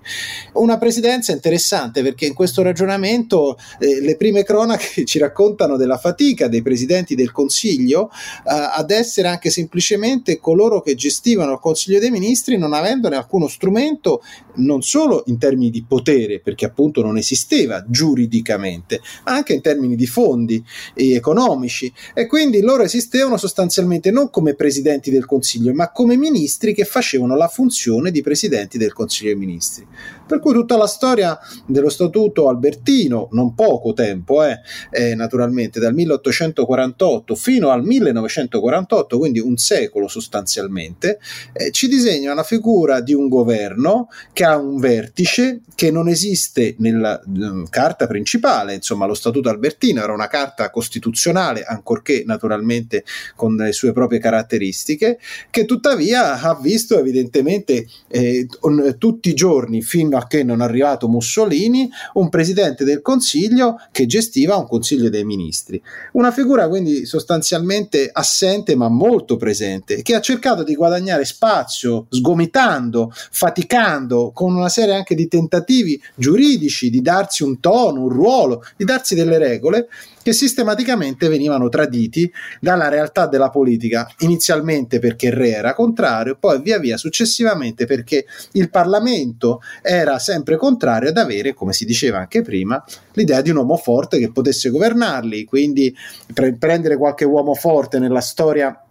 Una 0.55 0.79
presidenza 0.79 1.33
interessante 1.33 2.03
perché 2.03 2.25
in 2.27 2.35
questo 2.35 2.63
ragionamento 2.63 3.59
eh, 3.79 4.01
le 4.01 4.17
prime 4.17 4.43
cronache 4.43 5.05
ci 5.07 5.18
raccontano 5.19 5.77
della 5.77 5.99
fatica 5.99 6.49
dei 6.49 6.63
presidenti 6.63 7.15
del 7.15 7.33
Consiglio 7.33 8.11
eh, 8.11 8.41
ad 8.45 8.91
essere 8.91 9.29
anche 9.29 9.51
semplicemente 9.51 10.39
coloro 10.39 10.81
che 10.81 10.95
gestivano 10.95 11.53
il 11.53 11.59
Consiglio 11.61 11.99
dei 11.99 12.11
Ministri 12.11 12.57
non 12.57 12.73
avendone 12.73 13.17
alcuno 13.17 13.49
strumento 13.49 14.23
non 14.57 14.83
solo 14.83 15.23
in 15.27 15.39
termini 15.39 15.71
di 15.71 15.85
potere, 15.87 16.41
perché 16.41 16.65
appunto 16.65 17.03
non 17.03 17.17
esisteva 17.17 17.85
giuridicamente, 17.87 19.01
ma 19.25 19.33
anche 19.33 19.53
in 19.53 19.61
termini 19.61 19.97
di 19.97 20.07
fondi 20.07 20.63
economici 20.95 21.93
e 22.15 22.27
quindi 22.27 22.61
loro 22.61 22.83
esistevano 22.83 23.37
sostanzialmente 23.37 24.11
non 24.11 24.31
come 24.31 24.55
presidenti 24.55 25.11
del 25.11 25.27
Consiglio, 25.27 25.73
ma 25.73 25.91
come 25.91 26.17
ministri 26.17 26.75
che 26.75 26.85
facevano 26.85 27.37
la 27.37 27.49
funzione 27.49 28.11
di 28.11 28.23
presidenti 28.23 28.79
del 28.79 28.93
Consiglio 28.93 29.31
dei 29.31 29.39
Ministri. 29.39 29.87
Per 30.29 30.41
cui 30.41 30.53
tutta 30.53 30.77
la 30.77 30.87
storia 30.87 31.39
dello 31.67 31.89
statuto 31.89 32.49
albertino, 32.49 33.29
non 33.33 33.55
poco 33.55 33.95
tempo, 33.95 34.45
eh, 34.45 34.61
eh 34.91 35.15
naturalmente 35.15 35.81
dal 35.81 35.95
1848 35.95 37.35
fino 37.35 37.71
al 37.71 37.83
1948, 37.83 39.17
quindi 39.17 39.41
un 39.41 39.57
secolo 39.57 40.07
sostanzialmente, 40.07 41.19
eh, 41.55 41.71
ci 41.71 41.89
disegna 41.89 42.31
una 42.31 42.43
figura 42.43 43.01
di 43.01 43.15
un 43.15 43.29
governo 43.29 44.09
che 44.35 44.45
ha 44.45 44.59
un 44.59 44.79
vertice 44.79 45.63
che 45.75 45.91
non 45.91 46.09
esiste 46.09 46.75
nella 46.79 47.21
uh, 47.25 47.65
carta 47.71 48.07
principale, 48.07 48.75
insomma 48.75 49.07
lo 49.07 49.15
Statuto 49.15 49.49
Albertino 49.49 50.03
era 50.03 50.13
una 50.13 50.29
carta 50.29 50.71
costituzionale, 50.71 51.63
ancorché 51.63 52.23
naturalmente 52.27 53.05
con 53.35 53.57
le 53.57 53.73
sue 53.73 53.93
proprie 53.93 54.19
caratteristiche, 54.19 55.19
che 55.51 55.65
tuttavia 55.65 56.39
ha 56.41 56.59
visto 56.61 56.99
evidentemente 56.99 57.87
eh, 58.09 58.47
tutti 58.99 59.31
i 59.31 59.35
giorni 59.35 59.81
fino 59.81 60.18
a 60.19 60.27
che 60.27 60.43
non 60.43 60.61
è 60.61 60.65
arrivato 60.65 61.09
Mussolini 61.09 61.89
un 62.15 62.29
presidente 62.29 62.85
del 62.85 63.01
Consiglio 63.03 63.81
che 63.91 64.07
gestiva 64.07 64.57
un 64.57 64.67
Consiglio 64.67 65.09
dei 65.09 65.25
Ministri. 65.25 65.81
Una 66.13 66.31
figura 66.31 66.69
quindi 66.69 67.07
sostanzialmente 67.07 68.11
assente 68.13 68.77
ma 68.77 68.89
molto 68.89 69.37
presente, 69.37 70.03
che 70.03 70.15
ha 70.15 70.21
cercato 70.21 70.63
di 70.63 70.75
guadagnare 70.75 71.25
spazio 71.25 72.07
sgomitando, 72.11 73.13
faticando, 73.13 74.33
con 74.33 74.55
una 74.55 74.69
serie 74.69 74.95
anche 74.95 75.15
di 75.15 75.29
tentativi 75.29 76.01
giuridici 76.15 76.91
di 76.91 77.01
darsi 77.01 77.43
un 77.43 77.61
tono, 77.61 78.03
un 78.03 78.09
ruolo, 78.09 78.65
di 78.77 78.85
darsi 78.85 79.15
delle 79.15 79.39
regole 79.39 79.89
che 80.29 80.35
sistematicamente 80.35 81.27
venivano 81.27 81.71
traditi 81.71 82.31
dalla 82.61 82.89
realtà 82.89 83.27
della 83.27 83.49
politica, 83.49 84.07
inizialmente 84.19 84.99
perché 84.99 85.29
il 85.29 85.33
re 85.33 85.53
era 85.53 85.73
contrario, 85.73 86.37
poi 86.39 86.61
via 86.61 86.79
via 86.79 86.99
successivamente 86.99 87.87
perché 87.87 88.27
il 88.53 88.69
Parlamento 88.69 89.63
era 89.81 90.19
sempre 90.19 90.59
contrario 90.59 91.09
ad 91.09 91.17
avere, 91.17 91.55
come 91.55 91.73
si 91.73 91.87
diceva 91.87 92.19
anche 92.19 92.43
prima, 92.43 92.85
l'idea 93.13 93.41
di 93.41 93.49
un 93.49 93.57
uomo 93.57 93.79
forte 93.79 94.19
che 94.19 94.31
potesse 94.31 94.69
governarli, 94.69 95.45
quindi 95.47 95.97
pre- 96.35 96.59
prendere 96.59 96.99
qualche 96.99 97.25
uomo 97.25 97.55
forte 97.55 97.99
nella 97.99 98.21
storia 98.21 98.83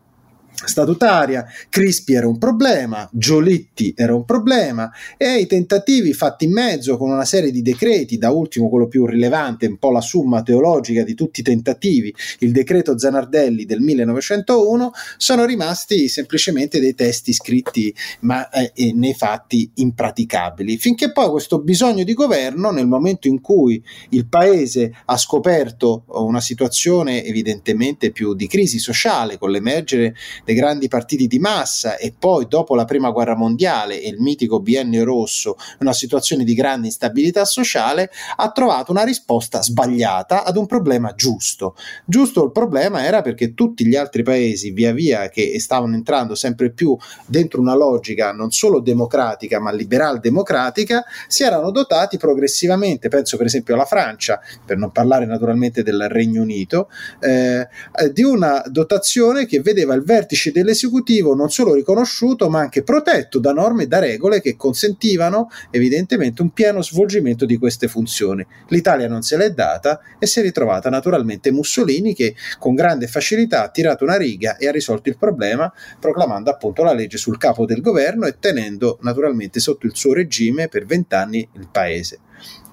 statutaria, 0.65 1.45
Crispi 1.69 2.13
era 2.13 2.27
un 2.27 2.37
problema, 2.37 3.07
Giolitti 3.11 3.93
era 3.95 4.15
un 4.15 4.25
problema 4.25 4.91
e 5.15 5.37
i 5.37 5.45
tentativi 5.45 6.13
fatti 6.13 6.45
in 6.45 6.53
mezzo 6.53 6.97
con 6.97 7.11
una 7.11 7.25
serie 7.25 7.51
di 7.51 7.61
decreti, 7.61 8.17
da 8.17 8.31
ultimo 8.31 8.67
quello 8.69 8.87
più 8.87 9.05
rilevante, 9.05 9.67
un 9.67 9.77
po' 9.77 9.91
la 9.91 10.01
summa 10.01 10.41
teologica 10.41 11.03
di 11.03 11.13
tutti 11.13 11.41
i 11.41 11.43
tentativi, 11.43 12.13
il 12.39 12.51
decreto 12.51 12.97
Zanardelli 12.97 13.65
del 13.65 13.81
1901, 13.81 14.91
sono 15.17 15.45
rimasti 15.45 16.07
semplicemente 16.07 16.79
dei 16.79 16.95
testi 16.95 17.33
scritti 17.33 17.93
ma 18.21 18.49
eh, 18.49 18.71
nei 18.93 19.13
fatti 19.13 19.69
impraticabili, 19.75 20.77
finché 20.77 21.11
poi 21.11 21.29
questo 21.29 21.59
bisogno 21.59 22.03
di 22.03 22.13
governo 22.13 22.71
nel 22.71 22.87
momento 22.87 23.27
in 23.27 23.41
cui 23.41 23.83
il 24.09 24.25
paese 24.25 24.91
ha 25.05 25.17
scoperto 25.17 26.05
una 26.07 26.41
situazione 26.41 27.23
evidentemente 27.23 28.11
più 28.11 28.33
di 28.33 28.47
crisi 28.47 28.79
sociale 28.79 29.37
con 29.37 29.51
l'emergere 29.51 30.15
dei 30.47 30.55
grandi 30.55 30.87
partiti 30.87 31.27
di 31.27 31.39
massa 31.39 31.97
e 31.97 32.13
poi 32.17 32.47
dopo 32.47 32.73
la 32.73 32.85
prima 32.85 33.11
guerra 33.11 33.35
mondiale 33.35 34.01
e 34.01 34.07
il 34.07 34.21
mitico 34.21 34.61
biennio 34.61 35.03
rosso, 35.03 35.57
una 35.81 35.91
situazione 35.91 36.45
di 36.45 36.53
grande 36.53 36.87
instabilità 36.87 37.43
sociale, 37.43 38.09
ha 38.37 38.49
trovato 38.51 38.93
una 38.93 39.03
risposta 39.03 39.61
sbagliata 39.61 40.45
ad 40.45 40.55
un 40.55 40.65
problema 40.65 41.13
giusto. 41.15 41.75
Giusto 42.05 42.45
il 42.45 42.53
problema 42.53 43.03
era 43.03 43.21
perché 43.21 43.53
tutti 43.53 43.85
gli 43.85 43.97
altri 43.97 44.23
paesi, 44.23 44.71
via 44.71 44.93
via 44.93 45.27
che 45.27 45.59
stavano 45.59 45.95
entrando 45.95 46.33
sempre 46.33 46.71
più 46.71 46.95
dentro 47.25 47.59
una 47.59 47.75
logica 47.75 48.31
non 48.31 48.49
solo 48.51 48.79
democratica 48.79 49.59
ma 49.59 49.73
liberal 49.73 50.21
democratica, 50.21 51.03
si 51.27 51.43
erano 51.43 51.71
dotati 51.71 52.17
progressivamente, 52.17 53.09
penso 53.09 53.35
per 53.35 53.47
esempio 53.47 53.73
alla 53.73 53.83
Francia, 53.83 54.39
per 54.65 54.77
non 54.77 54.93
parlare 54.93 55.25
naturalmente 55.25 55.83
del 55.83 56.07
Regno 56.07 56.41
Unito, 56.41 56.89
eh, 57.19 57.67
di 58.13 58.23
una 58.23 58.63
dotazione 58.67 59.45
che 59.45 59.59
vedeva 59.59 59.93
il 59.93 60.03
vertice 60.03 60.35
vertice 60.37 60.51
dell'esecutivo 60.51 61.33
non 61.33 61.49
solo 61.49 61.73
riconosciuto 61.73 62.49
ma 62.49 62.59
anche 62.59 62.83
protetto 62.83 63.39
da 63.39 63.51
norme 63.51 63.83
e 63.83 63.87
da 63.87 63.99
regole 63.99 64.39
che 64.39 64.55
consentivano 64.55 65.49
evidentemente 65.71 66.43
un 66.43 66.51
pieno 66.51 66.81
svolgimento 66.83 67.45
di 67.45 67.57
queste 67.57 67.87
funzioni. 67.87 68.45
L'Italia 68.67 69.07
non 69.07 69.23
se 69.23 69.35
l'è 69.35 69.49
data 69.49 69.99
e 70.19 70.27
si 70.27 70.39
è 70.39 70.43
ritrovata 70.43 70.89
naturalmente 70.89 71.51
Mussolini 71.51 72.13
che 72.13 72.35
con 72.59 72.75
grande 72.75 73.07
facilità 73.07 73.63
ha 73.63 73.69
tirato 73.69 74.03
una 74.03 74.17
riga 74.17 74.57
e 74.57 74.67
ha 74.67 74.71
risolto 74.71 75.09
il 75.09 75.17
problema 75.17 75.71
proclamando 75.99 76.51
appunto 76.51 76.83
la 76.83 76.93
legge 76.93 77.17
sul 77.17 77.37
capo 77.37 77.65
del 77.65 77.81
governo 77.81 78.27
e 78.27 78.37
tenendo 78.39 78.99
naturalmente 79.01 79.59
sotto 79.59 79.87
il 79.87 79.95
suo 79.95 80.13
regime 80.13 80.67
per 80.67 80.85
vent'anni 80.85 81.47
il 81.55 81.67
paese. 81.71 82.19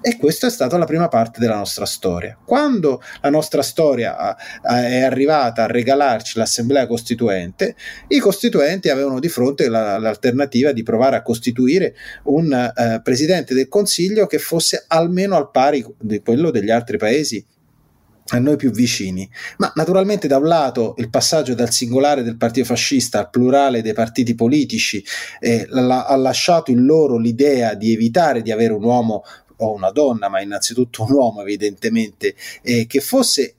E 0.07 0.17
questa 0.17 0.45
è 0.45 0.51
stata 0.51 0.77
la 0.77 0.85
prima 0.85 1.07
parte 1.07 1.39
della 1.39 1.55
nostra 1.55 1.87
storia. 1.87 2.37
Quando 2.45 3.01
la 3.21 3.31
nostra 3.31 3.63
storia 3.63 4.37
è 4.61 5.01
arrivata 5.01 5.63
a 5.63 5.65
regalarci 5.65 6.37
l'Assemblea 6.37 6.85
Costituente, 6.85 7.75
i 8.09 8.19
costituenti 8.19 8.89
avevano 8.89 9.19
di 9.19 9.29
fronte 9.29 9.67
la, 9.67 9.97
l'alternativa 9.97 10.73
di 10.73 10.83
provare 10.83 11.15
a 11.15 11.23
costituire 11.23 11.95
un 12.25 12.51
uh, 12.53 13.01
presidente 13.01 13.55
del 13.55 13.67
Consiglio 13.67 14.27
che 14.27 14.37
fosse 14.37 14.85
almeno 14.87 15.37
al 15.37 15.49
pari 15.49 15.83
di 15.99 16.19
quello 16.19 16.51
degli 16.51 16.69
altri 16.69 16.97
paesi 16.97 17.43
a 18.29 18.39
noi 18.39 18.55
più 18.57 18.69
vicini. 18.69 19.27
Ma 19.57 19.71
naturalmente 19.75 20.27
da 20.27 20.37
un 20.37 20.45
lato 20.45 20.93
il 20.97 21.09
passaggio 21.09 21.53
dal 21.53 21.71
singolare 21.71 22.23
del 22.23 22.37
partito 22.37 22.65
fascista 22.65 23.19
al 23.19 23.29
plurale 23.31 23.81
dei 23.81 23.93
partiti 23.93 24.35
politici 24.35 25.03
eh, 25.39 25.67
ha 25.71 26.15
lasciato 26.15 26.71
in 26.71 26.85
loro 26.85 27.17
l'idea 27.17 27.73
di 27.73 27.91
evitare 27.91 28.41
di 28.41 28.51
avere 28.51 28.73
un 28.73 28.83
uomo 28.83 29.23
o 29.57 29.73
una 29.73 29.91
donna, 29.91 30.29
ma 30.29 30.41
innanzitutto 30.41 31.03
un 31.03 31.11
uomo 31.11 31.41
evidentemente, 31.41 32.35
eh, 32.61 32.85
che 32.87 32.99
fosse 33.01 33.55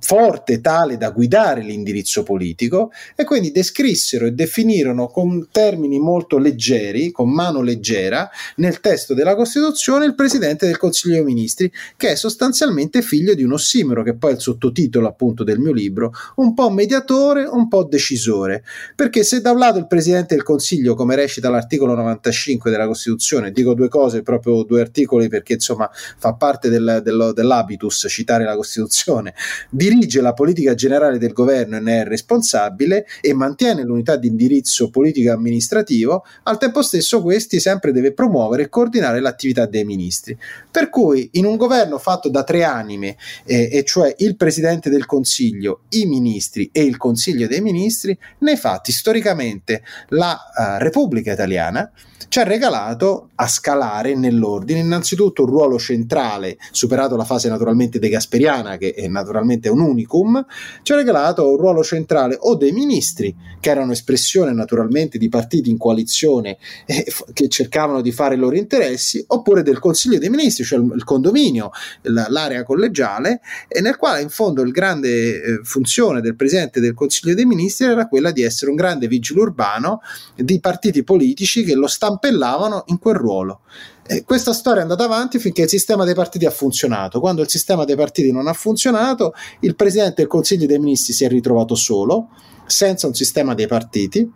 forte 0.00 0.60
tale 0.60 0.96
da 0.96 1.10
guidare 1.10 1.62
l'indirizzo 1.62 2.22
politico 2.22 2.90
e 3.14 3.24
quindi 3.24 3.50
descrissero 3.50 4.26
e 4.26 4.32
definirono 4.32 5.08
con 5.08 5.48
termini 5.50 5.98
molto 5.98 6.38
leggeri, 6.38 7.10
con 7.10 7.30
mano 7.30 7.62
leggera, 7.62 8.28
nel 8.56 8.80
testo 8.80 9.14
della 9.14 9.34
Costituzione 9.34 10.04
il 10.04 10.14
Presidente 10.14 10.66
del 10.66 10.76
Consiglio 10.76 11.14
dei 11.16 11.24
Ministri, 11.24 11.72
che 11.96 12.10
è 12.10 12.14
sostanzialmente 12.14 13.02
figlio 13.02 13.34
di 13.34 13.42
un 13.42 13.52
ossimero, 13.52 14.02
che 14.02 14.14
poi 14.14 14.32
è 14.32 14.34
il 14.34 14.40
sottotitolo 14.40 15.08
appunto 15.08 15.44
del 15.44 15.58
mio 15.58 15.72
libro, 15.72 16.12
un 16.36 16.54
po' 16.54 16.70
mediatore, 16.70 17.44
un 17.44 17.68
po' 17.68 17.84
decisore, 17.84 18.64
perché 18.94 19.22
se 19.22 19.40
da 19.40 19.52
un 19.52 19.58
lato 19.58 19.78
il 19.78 19.86
Presidente 19.86 20.34
del 20.34 20.44
Consiglio, 20.44 20.94
come 20.94 21.14
recita 21.16 21.48
l'articolo 21.48 21.94
95 21.94 22.70
della 22.70 22.86
Costituzione, 22.86 23.50
dico 23.50 23.74
due 23.74 23.88
cose, 23.88 24.22
proprio 24.22 24.62
due 24.64 24.80
articoli 24.80 25.28
perché 25.28 25.54
insomma 25.54 25.90
fa 25.92 26.34
parte 26.34 26.68
del, 26.68 27.00
del, 27.02 27.32
dell'habitus 27.34 28.06
citare 28.08 28.44
la 28.44 28.56
Costituzione, 28.56 29.34
dirige 29.70 30.20
la 30.20 30.34
politica 30.34 30.74
generale 30.74 31.18
del 31.18 31.32
governo 31.32 31.76
e 31.76 31.80
ne 31.80 32.00
è 32.00 32.04
responsabile 32.04 33.06
e 33.20 33.32
mantiene 33.32 33.82
l'unità 33.82 34.16
di 34.16 34.26
indirizzo 34.26 34.90
politico 34.90 35.28
e 35.28 35.32
amministrativo, 35.32 36.24
al 36.42 36.58
tempo 36.58 36.82
stesso 36.82 37.22
questi 37.22 37.60
sempre 37.60 37.92
deve 37.92 38.12
promuovere 38.12 38.64
e 38.64 38.68
coordinare 38.68 39.20
l'attività 39.20 39.66
dei 39.66 39.84
ministri. 39.84 40.36
Per 40.70 40.90
cui 40.90 41.30
in 41.32 41.44
un 41.44 41.56
governo 41.56 41.98
fatto 41.98 42.28
da 42.28 42.42
tre 42.42 42.64
anime, 42.64 43.16
eh, 43.44 43.68
e 43.72 43.84
cioè 43.84 44.14
il 44.18 44.36
Presidente 44.36 44.90
del 44.90 45.06
Consiglio, 45.06 45.82
i 45.90 46.06
ministri 46.06 46.68
e 46.72 46.82
il 46.82 46.96
Consiglio 46.96 47.46
dei 47.46 47.60
Ministri, 47.60 48.16
nei 48.38 48.56
fatti 48.56 48.92
storicamente 48.92 49.82
la 50.08 50.32
uh, 50.32 50.82
Repubblica 50.82 51.32
Italiana 51.32 51.90
ci 52.28 52.38
ha 52.38 52.44
regalato 52.44 53.30
a 53.36 53.48
scalare 53.48 54.14
nell'ordine. 54.14 54.80
Innanzitutto 54.80 55.42
un 55.42 55.48
ruolo 55.48 55.78
centrale, 55.78 56.58
superato 56.70 57.16
la 57.16 57.24
fase 57.24 57.48
naturalmente 57.48 57.98
de 57.98 58.08
Gasperiana, 58.08 58.76
che 58.76 58.92
è 58.92 59.08
naturalmente 59.08 59.68
un 59.68 59.80
unicum, 59.80 60.44
ci 60.82 60.92
ha 60.92 60.96
regalato 60.96 61.50
un 61.50 61.56
ruolo 61.56 61.82
centrale 61.82 62.36
o 62.38 62.54
dei 62.56 62.72
ministri, 62.72 63.34
che 63.60 63.70
erano 63.70 63.92
espressione 63.92 64.52
naturalmente 64.52 65.18
di 65.18 65.28
partiti 65.28 65.70
in 65.70 65.78
coalizione 65.78 66.58
eh, 66.86 67.06
che 67.32 67.48
cercavano 67.48 68.00
di 68.00 68.12
fare 68.12 68.34
i 68.34 68.38
loro 68.38 68.56
interessi, 68.56 69.24
oppure 69.28 69.62
del 69.62 69.78
Consiglio 69.78 70.18
dei 70.18 70.28
Ministri, 70.28 70.64
cioè 70.64 70.78
il, 70.78 71.04
condominio, 71.04 71.70
l'area 72.02 72.62
collegiale, 72.62 73.40
e 73.68 73.80
nel 73.80 73.96
quale 73.96 74.20
in 74.20 74.28
fondo 74.28 74.62
il 74.62 74.70
grande 74.70 75.42
eh, 75.42 75.60
funzione 75.62 76.20
del 76.20 76.36
Presidente 76.36 76.80
del 76.80 76.94
Consiglio 76.94 77.34
dei 77.34 77.46
Ministri 77.46 77.86
era 77.86 78.06
quella 78.06 78.30
di 78.30 78.42
essere 78.42 78.70
un 78.70 78.76
grande 78.76 79.08
vigile 79.08 79.40
urbano 79.40 80.00
di 80.36 80.60
partiti 80.60 81.02
politici 81.02 81.64
che 81.64 81.74
lo 81.74 81.86
stampavano 81.86 82.09
appellavano 82.14 82.84
in 82.86 82.98
quel 82.98 83.14
ruolo. 83.14 83.60
E 84.06 84.24
questa 84.24 84.52
storia 84.52 84.80
è 84.80 84.82
andata 84.82 85.04
avanti 85.04 85.38
finché 85.38 85.62
il 85.62 85.68
sistema 85.68 86.04
dei 86.04 86.14
partiti 86.14 86.44
ha 86.44 86.50
funzionato. 86.50 87.20
Quando 87.20 87.42
il 87.42 87.48
sistema 87.48 87.84
dei 87.84 87.96
partiti 87.96 88.32
non 88.32 88.48
ha 88.48 88.52
funzionato, 88.52 89.34
il 89.60 89.76
presidente 89.76 90.14
del 90.16 90.26
Consiglio 90.26 90.66
dei 90.66 90.78
Ministri 90.78 91.12
si 91.12 91.24
è 91.24 91.28
ritrovato 91.28 91.74
solo, 91.74 92.28
senza 92.66 93.06
un 93.06 93.14
sistema 93.14 93.54
dei 93.54 93.66
partiti, 93.66 94.30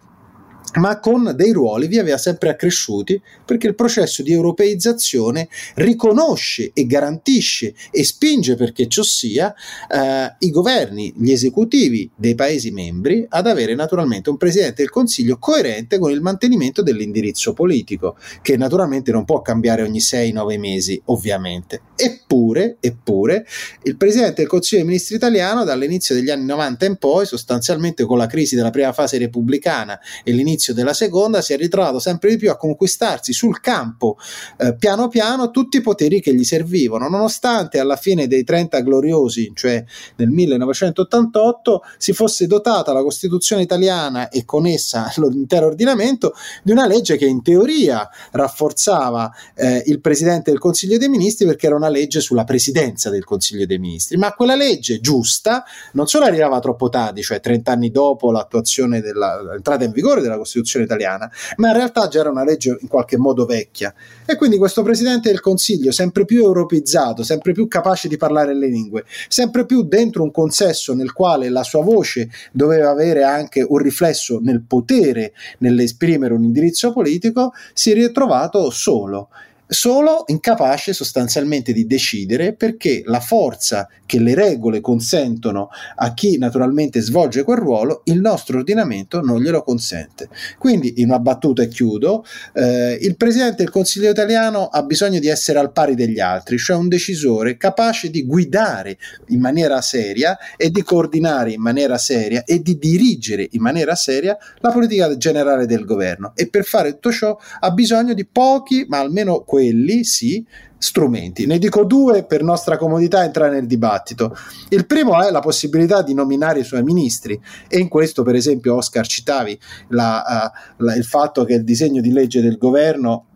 ma 0.74 0.98
con 0.98 1.32
dei 1.36 1.52
ruoli 1.52 1.86
via 1.86 2.02
via 2.02 2.18
sempre 2.18 2.50
accresciuti 2.50 3.20
perché 3.44 3.66
il 3.66 3.74
processo 3.74 4.22
di 4.22 4.32
europeizzazione 4.32 5.48
riconosce 5.74 6.70
e 6.72 6.86
garantisce 6.86 7.74
e 7.90 8.04
spinge 8.04 8.56
perché 8.56 8.88
ciò 8.88 9.02
sia 9.02 9.54
eh, 9.88 10.34
i 10.38 10.50
governi, 10.50 11.12
gli 11.16 11.30
esecutivi 11.30 12.10
dei 12.14 12.34
Paesi 12.34 12.70
membri 12.70 13.24
ad 13.28 13.46
avere 13.46 13.74
naturalmente 13.74 14.30
un 14.30 14.36
Presidente 14.36 14.82
del 14.82 14.90
Consiglio 14.90 15.38
coerente 15.38 15.98
con 15.98 16.10
il 16.10 16.20
mantenimento 16.20 16.82
dell'indirizzo 16.82 17.52
politico 17.52 18.16
che 18.42 18.56
naturalmente 18.56 19.12
non 19.12 19.24
può 19.24 19.42
cambiare 19.42 19.82
ogni 19.82 20.00
6-9 20.00 20.58
mesi 20.58 21.00
ovviamente. 21.06 21.82
Eppure, 21.96 22.76
eppure 22.80 23.46
il 23.82 23.96
Presidente 23.96 24.34
del 24.36 24.46
Consiglio 24.46 24.82
dei 24.82 24.90
Ministri 24.90 25.16
italiano 25.16 25.64
dall'inizio 25.64 26.14
degli 26.14 26.30
anni 26.30 26.46
90 26.46 26.86
in 26.86 26.96
poi 26.96 27.26
sostanzialmente 27.26 28.04
con 28.04 28.18
la 28.18 28.26
crisi 28.26 28.56
della 28.56 28.70
prima 28.70 28.92
fase 28.92 29.18
repubblicana 29.18 29.98
e 30.24 30.32
l'inizio 30.32 30.63
all'inizio 30.64 30.74
della 30.74 30.94
seconda 30.94 31.42
si 31.42 31.52
è 31.52 31.56
ritrovato 31.56 31.98
sempre 31.98 32.30
di 32.30 32.36
più 32.36 32.50
a 32.50 32.56
conquistarsi 32.56 33.32
sul 33.32 33.60
campo 33.60 34.16
eh, 34.58 34.74
piano 34.76 35.08
piano 35.08 35.50
tutti 35.50 35.78
i 35.78 35.80
poteri 35.80 36.20
che 36.20 36.34
gli 36.34 36.44
servivano, 36.44 37.08
nonostante 37.08 37.78
alla 37.78 37.96
fine 37.96 38.26
dei 38.26 38.44
30 38.44 38.80
gloriosi, 38.80 39.52
cioè 39.54 39.84
nel 40.16 40.28
1988, 40.28 41.82
si 41.98 42.12
fosse 42.12 42.46
dotata 42.46 42.92
la 42.92 43.02
Costituzione 43.02 43.62
italiana 43.62 44.28
e 44.28 44.44
con 44.44 44.66
essa 44.66 45.12
l'intero 45.28 45.66
ordinamento 45.66 46.34
di 46.62 46.70
una 46.70 46.86
legge 46.86 47.16
che 47.16 47.26
in 47.26 47.42
teoria 47.42 48.08
rafforzava 48.30 49.30
eh, 49.54 49.82
il 49.86 50.00
Presidente 50.00 50.50
del 50.50 50.60
Consiglio 50.60 50.98
dei 50.98 51.08
Ministri 51.08 51.46
perché 51.46 51.66
era 51.66 51.76
una 51.76 51.88
legge 51.88 52.20
sulla 52.20 52.44
presidenza 52.44 53.10
del 53.10 53.24
Consiglio 53.24 53.66
dei 53.66 53.78
Ministri, 53.78 54.16
ma 54.16 54.32
quella 54.32 54.54
legge 54.54 55.00
giusta 55.00 55.64
non 55.92 56.06
solo 56.06 56.24
arrivava 56.24 56.60
troppo 56.60 56.88
tardi, 56.88 57.22
cioè 57.22 57.40
30 57.40 57.72
anni 57.72 57.90
dopo 57.90 58.30
l'attuazione 58.30 59.00
dell'entrata 59.00 59.84
in 59.84 59.92
vigore 59.92 60.20
della 60.20 60.36
Costituzione, 60.36 60.53
Costituzione 60.54 60.84
italiana, 60.84 61.30
ma 61.56 61.68
in 61.68 61.74
realtà 61.74 62.06
già 62.08 62.20
era 62.20 62.30
una 62.30 62.44
legge 62.44 62.76
in 62.80 62.88
qualche 62.88 63.16
modo 63.16 63.44
vecchia. 63.44 63.92
E 64.24 64.36
quindi 64.36 64.56
questo 64.56 64.82
Presidente 64.82 65.30
del 65.30 65.40
Consiglio, 65.40 65.90
sempre 65.90 66.24
più 66.24 66.44
europeizzato, 66.44 67.24
sempre 67.24 67.52
più 67.52 67.66
capace 67.66 68.06
di 68.08 68.16
parlare 68.16 68.54
le 68.54 68.68
lingue, 68.68 69.04
sempre 69.28 69.66
più 69.66 69.82
dentro 69.82 70.22
un 70.22 70.30
consesso 70.30 70.94
nel 70.94 71.12
quale 71.12 71.48
la 71.48 71.64
sua 71.64 71.82
voce 71.82 72.30
doveva 72.52 72.90
avere 72.90 73.24
anche 73.24 73.64
un 73.66 73.78
riflesso 73.78 74.38
nel 74.40 74.62
potere, 74.62 75.32
nell'esprimere 75.58 76.34
un 76.34 76.44
indirizzo 76.44 76.92
politico, 76.92 77.52
si 77.72 77.90
è 77.90 77.94
ritrovato 77.94 78.70
solo 78.70 79.28
solo 79.66 80.24
incapace 80.26 80.92
sostanzialmente 80.92 81.72
di 81.72 81.86
decidere 81.86 82.54
perché 82.54 83.02
la 83.04 83.20
forza 83.20 83.88
che 84.06 84.18
le 84.20 84.34
regole 84.34 84.80
consentono 84.80 85.68
a 85.96 86.12
chi 86.12 86.38
naturalmente 86.38 87.00
svolge 87.00 87.42
quel 87.42 87.58
ruolo, 87.58 88.02
il 88.04 88.20
nostro 88.20 88.58
ordinamento 88.58 89.20
non 89.20 89.40
glielo 89.40 89.62
consente. 89.62 90.28
Quindi, 90.58 90.94
in 90.96 91.08
una 91.08 91.18
battuta 91.18 91.62
e 91.62 91.68
chiudo, 91.68 92.24
eh, 92.52 92.98
il 93.00 93.16
Presidente 93.16 93.56
del 93.56 93.70
Consiglio 93.70 94.10
italiano 94.10 94.66
ha 94.66 94.82
bisogno 94.82 95.18
di 95.18 95.28
essere 95.28 95.58
al 95.58 95.72
pari 95.72 95.94
degli 95.94 96.20
altri, 96.20 96.58
cioè 96.58 96.76
un 96.76 96.88
decisore 96.88 97.56
capace 97.56 98.10
di 98.10 98.24
guidare 98.24 98.98
in 99.28 99.40
maniera 99.40 99.80
seria 99.80 100.36
e 100.56 100.70
di 100.70 100.82
coordinare 100.82 101.52
in 101.52 101.60
maniera 101.60 101.98
seria 101.98 102.44
e 102.44 102.60
di 102.60 102.78
dirigere 102.78 103.48
in 103.52 103.62
maniera 103.62 103.94
seria 103.94 104.36
la 104.58 104.70
politica 104.70 105.16
generale 105.16 105.66
del 105.66 105.84
governo. 105.84 106.32
E 106.34 106.48
per 106.48 106.64
fare 106.64 106.92
tutto 106.92 107.12
ciò 107.12 107.36
ha 107.60 107.70
bisogno 107.70 108.14
di 108.14 108.26
pochi, 108.26 108.84
ma 108.88 108.98
almeno 108.98 109.42
quelli 109.54 110.02
sì, 110.02 110.44
strumenti. 110.76 111.46
Ne 111.46 111.58
dico 111.58 111.84
due 111.84 112.24
per 112.24 112.42
nostra 112.42 112.76
comodità 112.76 113.22
entrare 113.22 113.54
nel 113.54 113.68
dibattito. 113.68 114.36
Il 114.70 114.84
primo 114.84 115.22
è 115.22 115.30
la 115.30 115.38
possibilità 115.38 116.02
di 116.02 116.12
nominare 116.12 116.58
i 116.58 116.64
suoi 116.64 116.82
ministri 116.82 117.40
e 117.68 117.78
in 117.78 117.86
questo 117.86 118.24
per 118.24 118.34
esempio 118.34 118.74
Oscar 118.74 119.06
citavi 119.06 119.56
la, 119.90 120.50
uh, 120.76 120.84
la, 120.84 120.96
il 120.96 121.04
fatto 121.04 121.44
che 121.44 121.54
il 121.54 121.62
disegno 121.62 122.00
di 122.00 122.10
legge 122.10 122.40
del 122.40 122.58
governo 122.58 123.26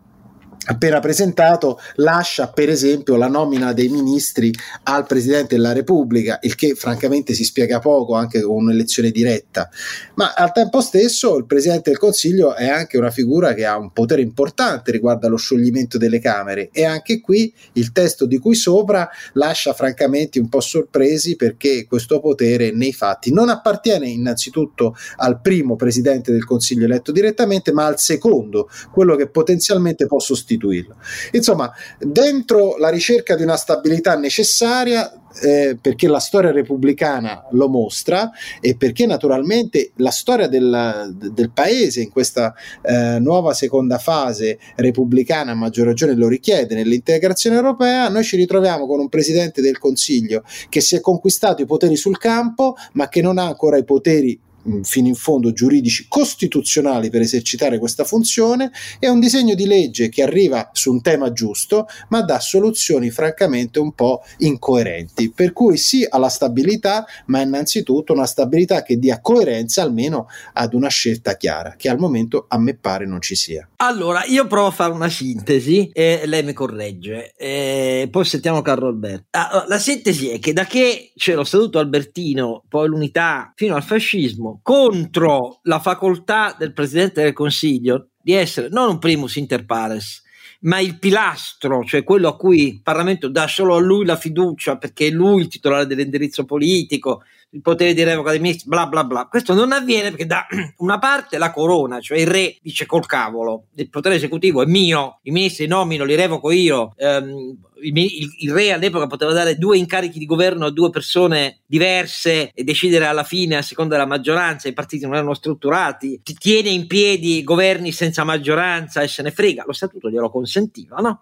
appena 0.69 0.99
presentato 0.99 1.79
lascia 1.95 2.49
per 2.49 2.69
esempio 2.69 3.15
la 3.15 3.27
nomina 3.27 3.73
dei 3.73 3.89
ministri 3.89 4.53
al 4.83 5.05
Presidente 5.05 5.55
della 5.55 5.73
Repubblica, 5.73 6.37
il 6.43 6.55
che 6.55 6.75
francamente 6.75 7.33
si 7.33 7.43
spiega 7.43 7.79
poco 7.79 8.13
anche 8.13 8.41
con 8.41 8.55
un'elezione 8.63 9.09
diretta, 9.09 9.69
ma 10.15 10.33
al 10.33 10.51
tempo 10.51 10.81
stesso 10.81 11.37
il 11.37 11.45
Presidente 11.45 11.89
del 11.89 11.99
Consiglio 11.99 12.55
è 12.55 12.67
anche 12.67 12.97
una 12.97 13.09
figura 13.09 13.53
che 13.53 13.65
ha 13.65 13.77
un 13.77 13.91
potere 13.91 14.21
importante 14.21 14.91
riguardo 14.91 15.25
allo 15.25 15.37
scioglimento 15.37 15.97
delle 15.97 16.19
Camere. 16.19 16.69
E 16.71 16.85
anche 16.85 17.19
qui 17.19 17.51
il 17.73 17.91
testo 17.91 18.25
di 18.25 18.37
cui 18.37 18.55
sopra 18.55 19.09
lascia 19.33 19.73
francamente 19.73 20.39
un 20.39 20.49
po' 20.49 20.61
sorpresi 20.61 21.35
perché 21.35 21.85
questo 21.87 22.19
potere 22.19 22.71
nei 22.71 22.93
fatti 22.93 23.33
non 23.33 23.49
appartiene 23.49 24.07
innanzitutto 24.07 24.95
al 25.17 25.41
primo 25.41 25.75
Presidente 25.75 26.31
del 26.31 26.45
Consiglio 26.45 26.85
eletto 26.85 27.11
direttamente, 27.11 27.71
ma 27.71 27.85
al 27.85 27.99
secondo, 27.99 28.69
quello 28.91 29.15
che 29.15 29.29
potenzialmente 29.29 30.05
può 30.05 30.19
sostituire 30.19 30.57
sostituirlo. 30.59 30.95
Insomma, 31.31 31.71
dentro 31.97 32.77
la 32.77 32.89
ricerca 32.89 33.35
di 33.35 33.43
una 33.43 33.55
stabilità 33.55 34.17
necessaria, 34.17 35.11
eh, 35.41 35.77
perché 35.79 36.07
la 36.07 36.19
storia 36.19 36.51
repubblicana 36.51 37.45
lo 37.51 37.69
mostra 37.69 38.31
e 38.59 38.75
perché 38.75 39.05
naturalmente 39.05 39.91
la 39.97 40.09
storia 40.09 40.47
del, 40.47 41.15
del 41.15 41.51
paese 41.51 42.01
in 42.01 42.09
questa 42.09 42.53
eh, 42.81 43.19
nuova 43.19 43.53
seconda 43.53 43.99
fase 43.99 44.57
repubblicana 44.75 45.51
a 45.51 45.55
maggior 45.55 45.85
ragione 45.85 46.15
lo 46.15 46.27
richiede 46.27 46.75
nell'integrazione 46.75 47.55
europea, 47.55 48.09
noi 48.09 48.23
ci 48.23 48.35
ritroviamo 48.35 48.87
con 48.87 48.99
un 48.99 49.07
presidente 49.07 49.61
del 49.61 49.77
Consiglio 49.77 50.43
che 50.67 50.81
si 50.81 50.95
è 50.95 50.99
conquistato 50.99 51.61
i 51.61 51.65
poteri 51.65 51.95
sul 51.95 52.17
campo 52.17 52.75
ma 52.93 53.07
che 53.07 53.21
non 53.21 53.37
ha 53.37 53.45
ancora 53.45 53.77
i 53.77 53.85
poteri 53.85 54.37
fino 54.83 55.07
in 55.07 55.15
fondo 55.15 55.51
giuridici 55.51 56.05
costituzionali 56.07 57.09
per 57.09 57.21
esercitare 57.21 57.79
questa 57.79 58.03
funzione 58.03 58.71
è 58.99 59.07
un 59.07 59.19
disegno 59.19 59.55
di 59.55 59.65
legge 59.65 60.09
che 60.09 60.23
arriva 60.23 60.69
su 60.73 60.91
un 60.91 61.01
tema 61.01 61.31
giusto 61.31 61.87
ma 62.09 62.21
dà 62.21 62.39
soluzioni 62.39 63.09
francamente 63.09 63.79
un 63.79 63.93
po' 63.93 64.23
incoerenti. 64.39 65.31
Per 65.31 65.53
cui 65.53 65.77
sì 65.77 66.05
alla 66.07 66.29
stabilità 66.29 67.05
ma 67.27 67.41
innanzitutto 67.41 68.13
una 68.13 68.25
stabilità 68.25 68.83
che 68.83 68.97
dia 68.97 69.21
coerenza 69.21 69.81
almeno 69.81 70.27
ad 70.53 70.73
una 70.73 70.89
scelta 70.89 71.35
chiara 71.35 71.75
che 71.77 71.89
al 71.89 71.99
momento 71.99 72.45
a 72.47 72.57
me 72.57 72.75
pare 72.75 73.05
non 73.05 73.21
ci 73.21 73.35
sia. 73.35 73.67
Allora 73.77 74.23
io 74.25 74.47
provo 74.47 74.67
a 74.67 74.71
fare 74.71 74.91
una 74.91 75.09
sintesi 75.09 75.89
e 75.93 76.23
lei 76.25 76.43
mi 76.43 76.53
corregge. 76.53 77.33
E 77.35 78.07
poi 78.11 78.25
sentiamo 78.25 78.61
Carlo 78.61 78.87
Alberto. 78.87 79.27
Ah, 79.31 79.65
la 79.67 79.79
sintesi 79.79 80.29
è 80.29 80.39
che 80.39 80.53
da 80.53 80.65
che 80.65 81.11
c'è 81.15 81.33
lo 81.33 81.43
statuto 81.43 81.79
albertino 81.79 82.63
poi 82.67 82.87
l'unità 82.87 83.53
fino 83.55 83.75
al 83.75 83.83
fascismo 83.83 84.48
contro 84.61 85.59
la 85.63 85.79
facoltà 85.79 86.55
del 86.57 86.73
Presidente 86.73 87.21
del 87.21 87.33
Consiglio 87.33 88.09
di 88.21 88.33
essere 88.33 88.69
non 88.69 88.89
un 88.89 88.99
primus 88.99 89.35
inter 89.35 89.65
pares, 89.65 90.23
ma 90.61 90.79
il 90.79 90.99
pilastro, 90.99 91.83
cioè 91.83 92.03
quello 92.03 92.27
a 92.27 92.35
cui 92.35 92.67
il 92.67 92.81
Parlamento 92.81 93.29
dà 93.29 93.47
solo 93.47 93.75
a 93.75 93.79
lui 93.79 94.05
la 94.05 94.17
fiducia 94.17 94.77
perché 94.77 95.07
è 95.07 95.11
lui 95.11 95.41
il 95.41 95.47
titolare 95.47 95.85
dell'indirizzo 95.85 96.43
politico, 96.45 97.23
il 97.51 97.61
potere 97.61 97.93
di 97.93 98.03
revoca 98.03 98.31
dei 98.31 98.39
ministri, 98.39 98.67
bla 98.67 98.85
bla 98.87 99.03
bla. 99.03 99.27
Questo 99.27 99.53
non 99.53 99.71
avviene 99.71 100.09
perché 100.09 100.25
da 100.25 100.45
una 100.77 100.99
parte 100.99 101.37
la 101.37 101.51
corona, 101.51 101.99
cioè 101.99 102.19
il 102.19 102.27
re, 102.27 102.57
dice 102.61 102.85
col 102.85 103.05
cavolo, 103.05 103.65
il 103.75 103.89
potere 103.89 104.15
esecutivo 104.15 104.61
è 104.61 104.65
mio, 104.65 105.19
i 105.23 105.31
ministri 105.31 105.65
nomino, 105.67 106.03
li 106.03 106.15
revoco 106.15 106.51
io. 106.51 106.93
Ehm, 106.97 107.57
il, 107.81 107.97
il, 107.97 108.35
il, 108.39 108.51
re 108.51 108.73
all'epoca 108.73 109.07
poteva 109.07 109.31
dare 109.31 109.57
due 109.57 109.77
incarichi 109.77 110.19
di 110.19 110.25
governo 110.25 110.65
a 110.65 110.71
due 110.71 110.89
persone 110.89 111.59
diverse 111.65 112.51
e 112.53 112.63
decidere 112.63 113.05
alla 113.05 113.23
fine 113.23 113.55
a 113.55 113.61
seconda 113.61 113.95
della 113.95 114.07
maggioranza, 114.07 114.67
i 114.67 114.73
partiti 114.73 115.05
non 115.05 115.15
erano 115.15 115.33
strutturati, 115.33 116.19
ti 116.21 116.33
tiene 116.33 116.69
in 116.69 116.87
piedi 116.87 117.43
governi 117.43 117.91
senza 117.93 118.23
maggioranza 118.23 119.01
e 119.01 119.07
se 119.07 119.21
ne 119.21 119.31
frega, 119.31 119.63
lo 119.65 119.73
statuto 119.73 120.09
glielo 120.09 120.29
consentiva, 120.29 120.97
no? 120.97 121.21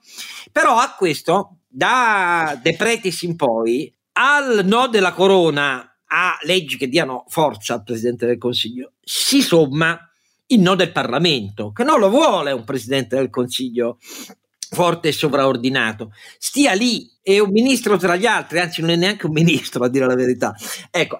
Però 0.52 0.78
a 0.78 0.96
questo, 0.98 1.58
da 1.68 2.60
De 2.62 2.76
Pretis 2.76 3.22
in 3.22 3.36
poi, 3.36 3.94
al 4.14 4.66
no 4.66 4.88
della 4.88 5.14
corona 5.14 5.88
a 6.08 6.38
leggi 6.42 6.78
che 6.78 6.88
diano 6.88 7.26
forza 7.28 7.74
al 7.76 7.84
Presidente 7.84 8.26
del 8.26 8.38
Consiglio, 8.38 8.94
si 9.02 9.42
somma 9.42 10.00
il 10.48 10.60
no 10.60 10.76
del 10.76 10.92
Parlamento, 10.92 11.72
che 11.72 11.84
non 11.84 12.00
lo 12.00 12.10
vuole 12.10 12.52
un 12.52 12.64
Presidente 12.64 13.16
del 13.16 13.30
Consiglio 13.30 13.98
forte 14.70 15.10
e 15.10 15.12
sovraordinato. 15.12 16.12
Stia 16.38 16.74
lì, 16.74 17.10
è 17.22 17.40
un 17.40 17.52
ministro 17.52 17.98
tra 17.98 18.16
gli 18.16 18.26
altri, 18.26 18.60
anzi 18.60 18.82
non 18.82 18.92
è 18.92 18.96
neanche 18.96 19.26
un 19.26 19.34
ministro 19.34 19.84
a 19.84 19.90
dire 19.90 20.06
la 20.06 20.16
verità. 20.16 20.54
Ecco, 20.92 21.18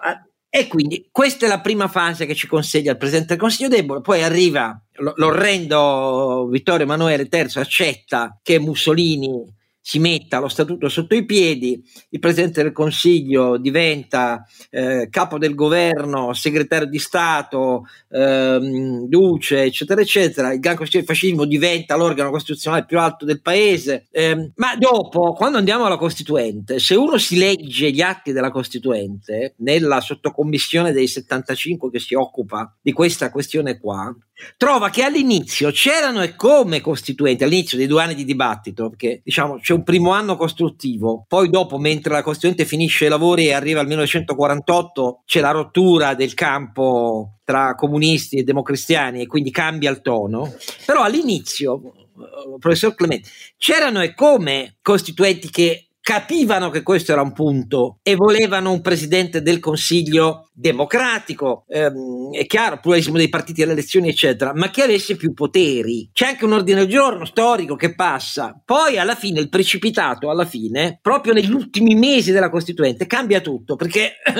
e 0.50 0.66
quindi 0.66 1.08
questa 1.10 1.44
è 1.44 1.48
la 1.48 1.60
prima 1.60 1.88
fase 1.88 2.24
che 2.24 2.34
ci 2.34 2.46
consegna 2.46 2.92
il 2.92 2.96
Presidente 2.96 3.28
del 3.34 3.38
Consiglio 3.38 3.68
debole, 3.68 4.00
poi 4.00 4.22
arriva 4.22 4.82
l'orrendo 5.16 6.48
Vittorio 6.50 6.84
Emanuele 6.84 7.28
III, 7.30 7.48
accetta 7.56 8.40
che 8.42 8.58
Mussolini 8.58 9.44
si 9.88 10.00
metta 10.00 10.38
lo 10.38 10.48
statuto 10.48 10.90
sotto 10.90 11.14
i 11.14 11.24
piedi, 11.24 11.82
il 12.10 12.18
Presidente 12.18 12.62
del 12.62 12.72
Consiglio 12.72 13.56
diventa 13.56 14.44
eh, 14.68 15.08
capo 15.10 15.38
del 15.38 15.54
governo, 15.54 16.34
segretario 16.34 16.86
di 16.86 16.98
Stato, 16.98 17.86
ehm, 18.10 19.06
duce, 19.06 19.62
eccetera, 19.62 20.02
eccetera, 20.02 20.52
il 20.52 20.60
Gran 20.60 20.76
Consiglio 20.76 21.06
del 21.06 21.08
Fascismo 21.08 21.46
diventa 21.46 21.96
l'organo 21.96 22.28
costituzionale 22.28 22.84
più 22.84 22.98
alto 22.98 23.24
del 23.24 23.40
paese, 23.40 24.08
eh, 24.10 24.52
ma 24.56 24.76
dopo, 24.76 25.32
quando 25.32 25.56
andiamo 25.56 25.86
alla 25.86 25.96
Costituente, 25.96 26.80
se 26.80 26.94
uno 26.94 27.16
si 27.16 27.38
legge 27.38 27.90
gli 27.90 28.02
atti 28.02 28.32
della 28.32 28.50
Costituente, 28.50 29.54
nella 29.60 30.02
sottocommissione 30.02 30.92
dei 30.92 31.06
75 31.06 31.90
che 31.90 31.98
si 31.98 32.14
occupa 32.14 32.76
di 32.82 32.92
questa 32.92 33.30
questione 33.30 33.78
qua, 33.78 34.14
trova 34.56 34.90
che 34.90 35.02
all'inizio 35.02 35.70
c'erano 35.70 36.22
e 36.22 36.34
come 36.34 36.80
costituenti, 36.80 37.44
all'inizio 37.44 37.78
dei 37.78 37.86
due 37.86 38.02
anni 38.02 38.14
di 38.14 38.24
dibattito, 38.24 38.90
perché 38.90 39.20
diciamo 39.24 39.58
c'è 39.58 39.72
un 39.72 39.82
primo 39.82 40.12
anno 40.12 40.36
costruttivo, 40.36 41.24
poi 41.26 41.50
dopo 41.50 41.78
mentre 41.78 42.12
la 42.12 42.22
Costituente 42.22 42.64
finisce 42.64 43.06
i 43.06 43.08
lavori 43.08 43.46
e 43.46 43.52
arriva 43.52 43.80
al 43.80 43.86
1948 43.86 45.22
c'è 45.24 45.40
la 45.40 45.50
rottura 45.50 46.14
del 46.14 46.34
campo 46.34 47.38
tra 47.44 47.74
comunisti 47.74 48.36
e 48.36 48.44
democristiani 48.44 49.22
e 49.22 49.26
quindi 49.26 49.50
cambia 49.50 49.90
il 49.90 50.02
tono, 50.02 50.54
però 50.84 51.02
all'inizio, 51.02 51.80
eh, 51.94 52.58
professor 52.58 52.94
Clemente, 52.94 53.28
c'erano 53.56 54.02
e 54.02 54.14
come 54.14 54.76
costituenti 54.82 55.50
che 55.50 55.87
capivano 56.08 56.70
che 56.70 56.82
questo 56.82 57.12
era 57.12 57.20
un 57.20 57.34
punto 57.34 57.98
e 58.02 58.14
volevano 58.14 58.72
un 58.72 58.80
presidente 58.80 59.42
del 59.42 59.58
Consiglio 59.58 60.48
democratico, 60.54 61.64
ehm, 61.68 62.32
è 62.32 62.46
chiaro, 62.46 62.80
pluralismo 62.80 63.18
dei 63.18 63.28
partiti 63.28 63.60
alle 63.60 63.72
elezioni, 63.72 64.08
eccetera, 64.08 64.54
ma 64.54 64.70
che 64.70 64.84
avesse 64.84 65.16
più 65.16 65.34
poteri. 65.34 66.08
C'è 66.10 66.28
anche 66.28 66.46
un 66.46 66.54
ordine 66.54 66.78
del 66.78 66.88
giorno 66.88 67.26
storico 67.26 67.76
che 67.76 67.94
passa. 67.94 68.58
Poi 68.64 68.96
alla 68.96 69.16
fine 69.16 69.38
il 69.40 69.50
precipitato, 69.50 70.30
alla 70.30 70.46
fine, 70.46 70.98
proprio 71.02 71.34
negli 71.34 71.52
ultimi 71.52 71.94
mesi 71.94 72.32
della 72.32 72.48
Costituente, 72.48 73.06
cambia 73.06 73.42
tutto, 73.42 73.76
perché 73.76 74.12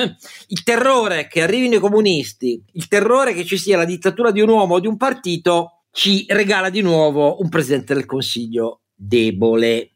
il 0.47 0.63
terrore 0.63 1.27
che 1.27 1.43
arrivino 1.43 1.75
i 1.75 1.79
comunisti, 1.79 2.63
il 2.73 2.87
terrore 2.87 3.35
che 3.35 3.45
ci 3.45 3.59
sia 3.59 3.77
la 3.77 3.85
dittatura 3.85 4.31
di 4.31 4.41
un 4.41 4.49
uomo 4.49 4.73
o 4.73 4.79
di 4.79 4.87
un 4.87 4.97
partito, 4.97 5.83
ci 5.91 6.25
regala 6.29 6.71
di 6.71 6.81
nuovo 6.81 7.39
un 7.41 7.49
presidente 7.49 7.93
del 7.93 8.07
Consiglio 8.07 8.81
debole 8.95 9.91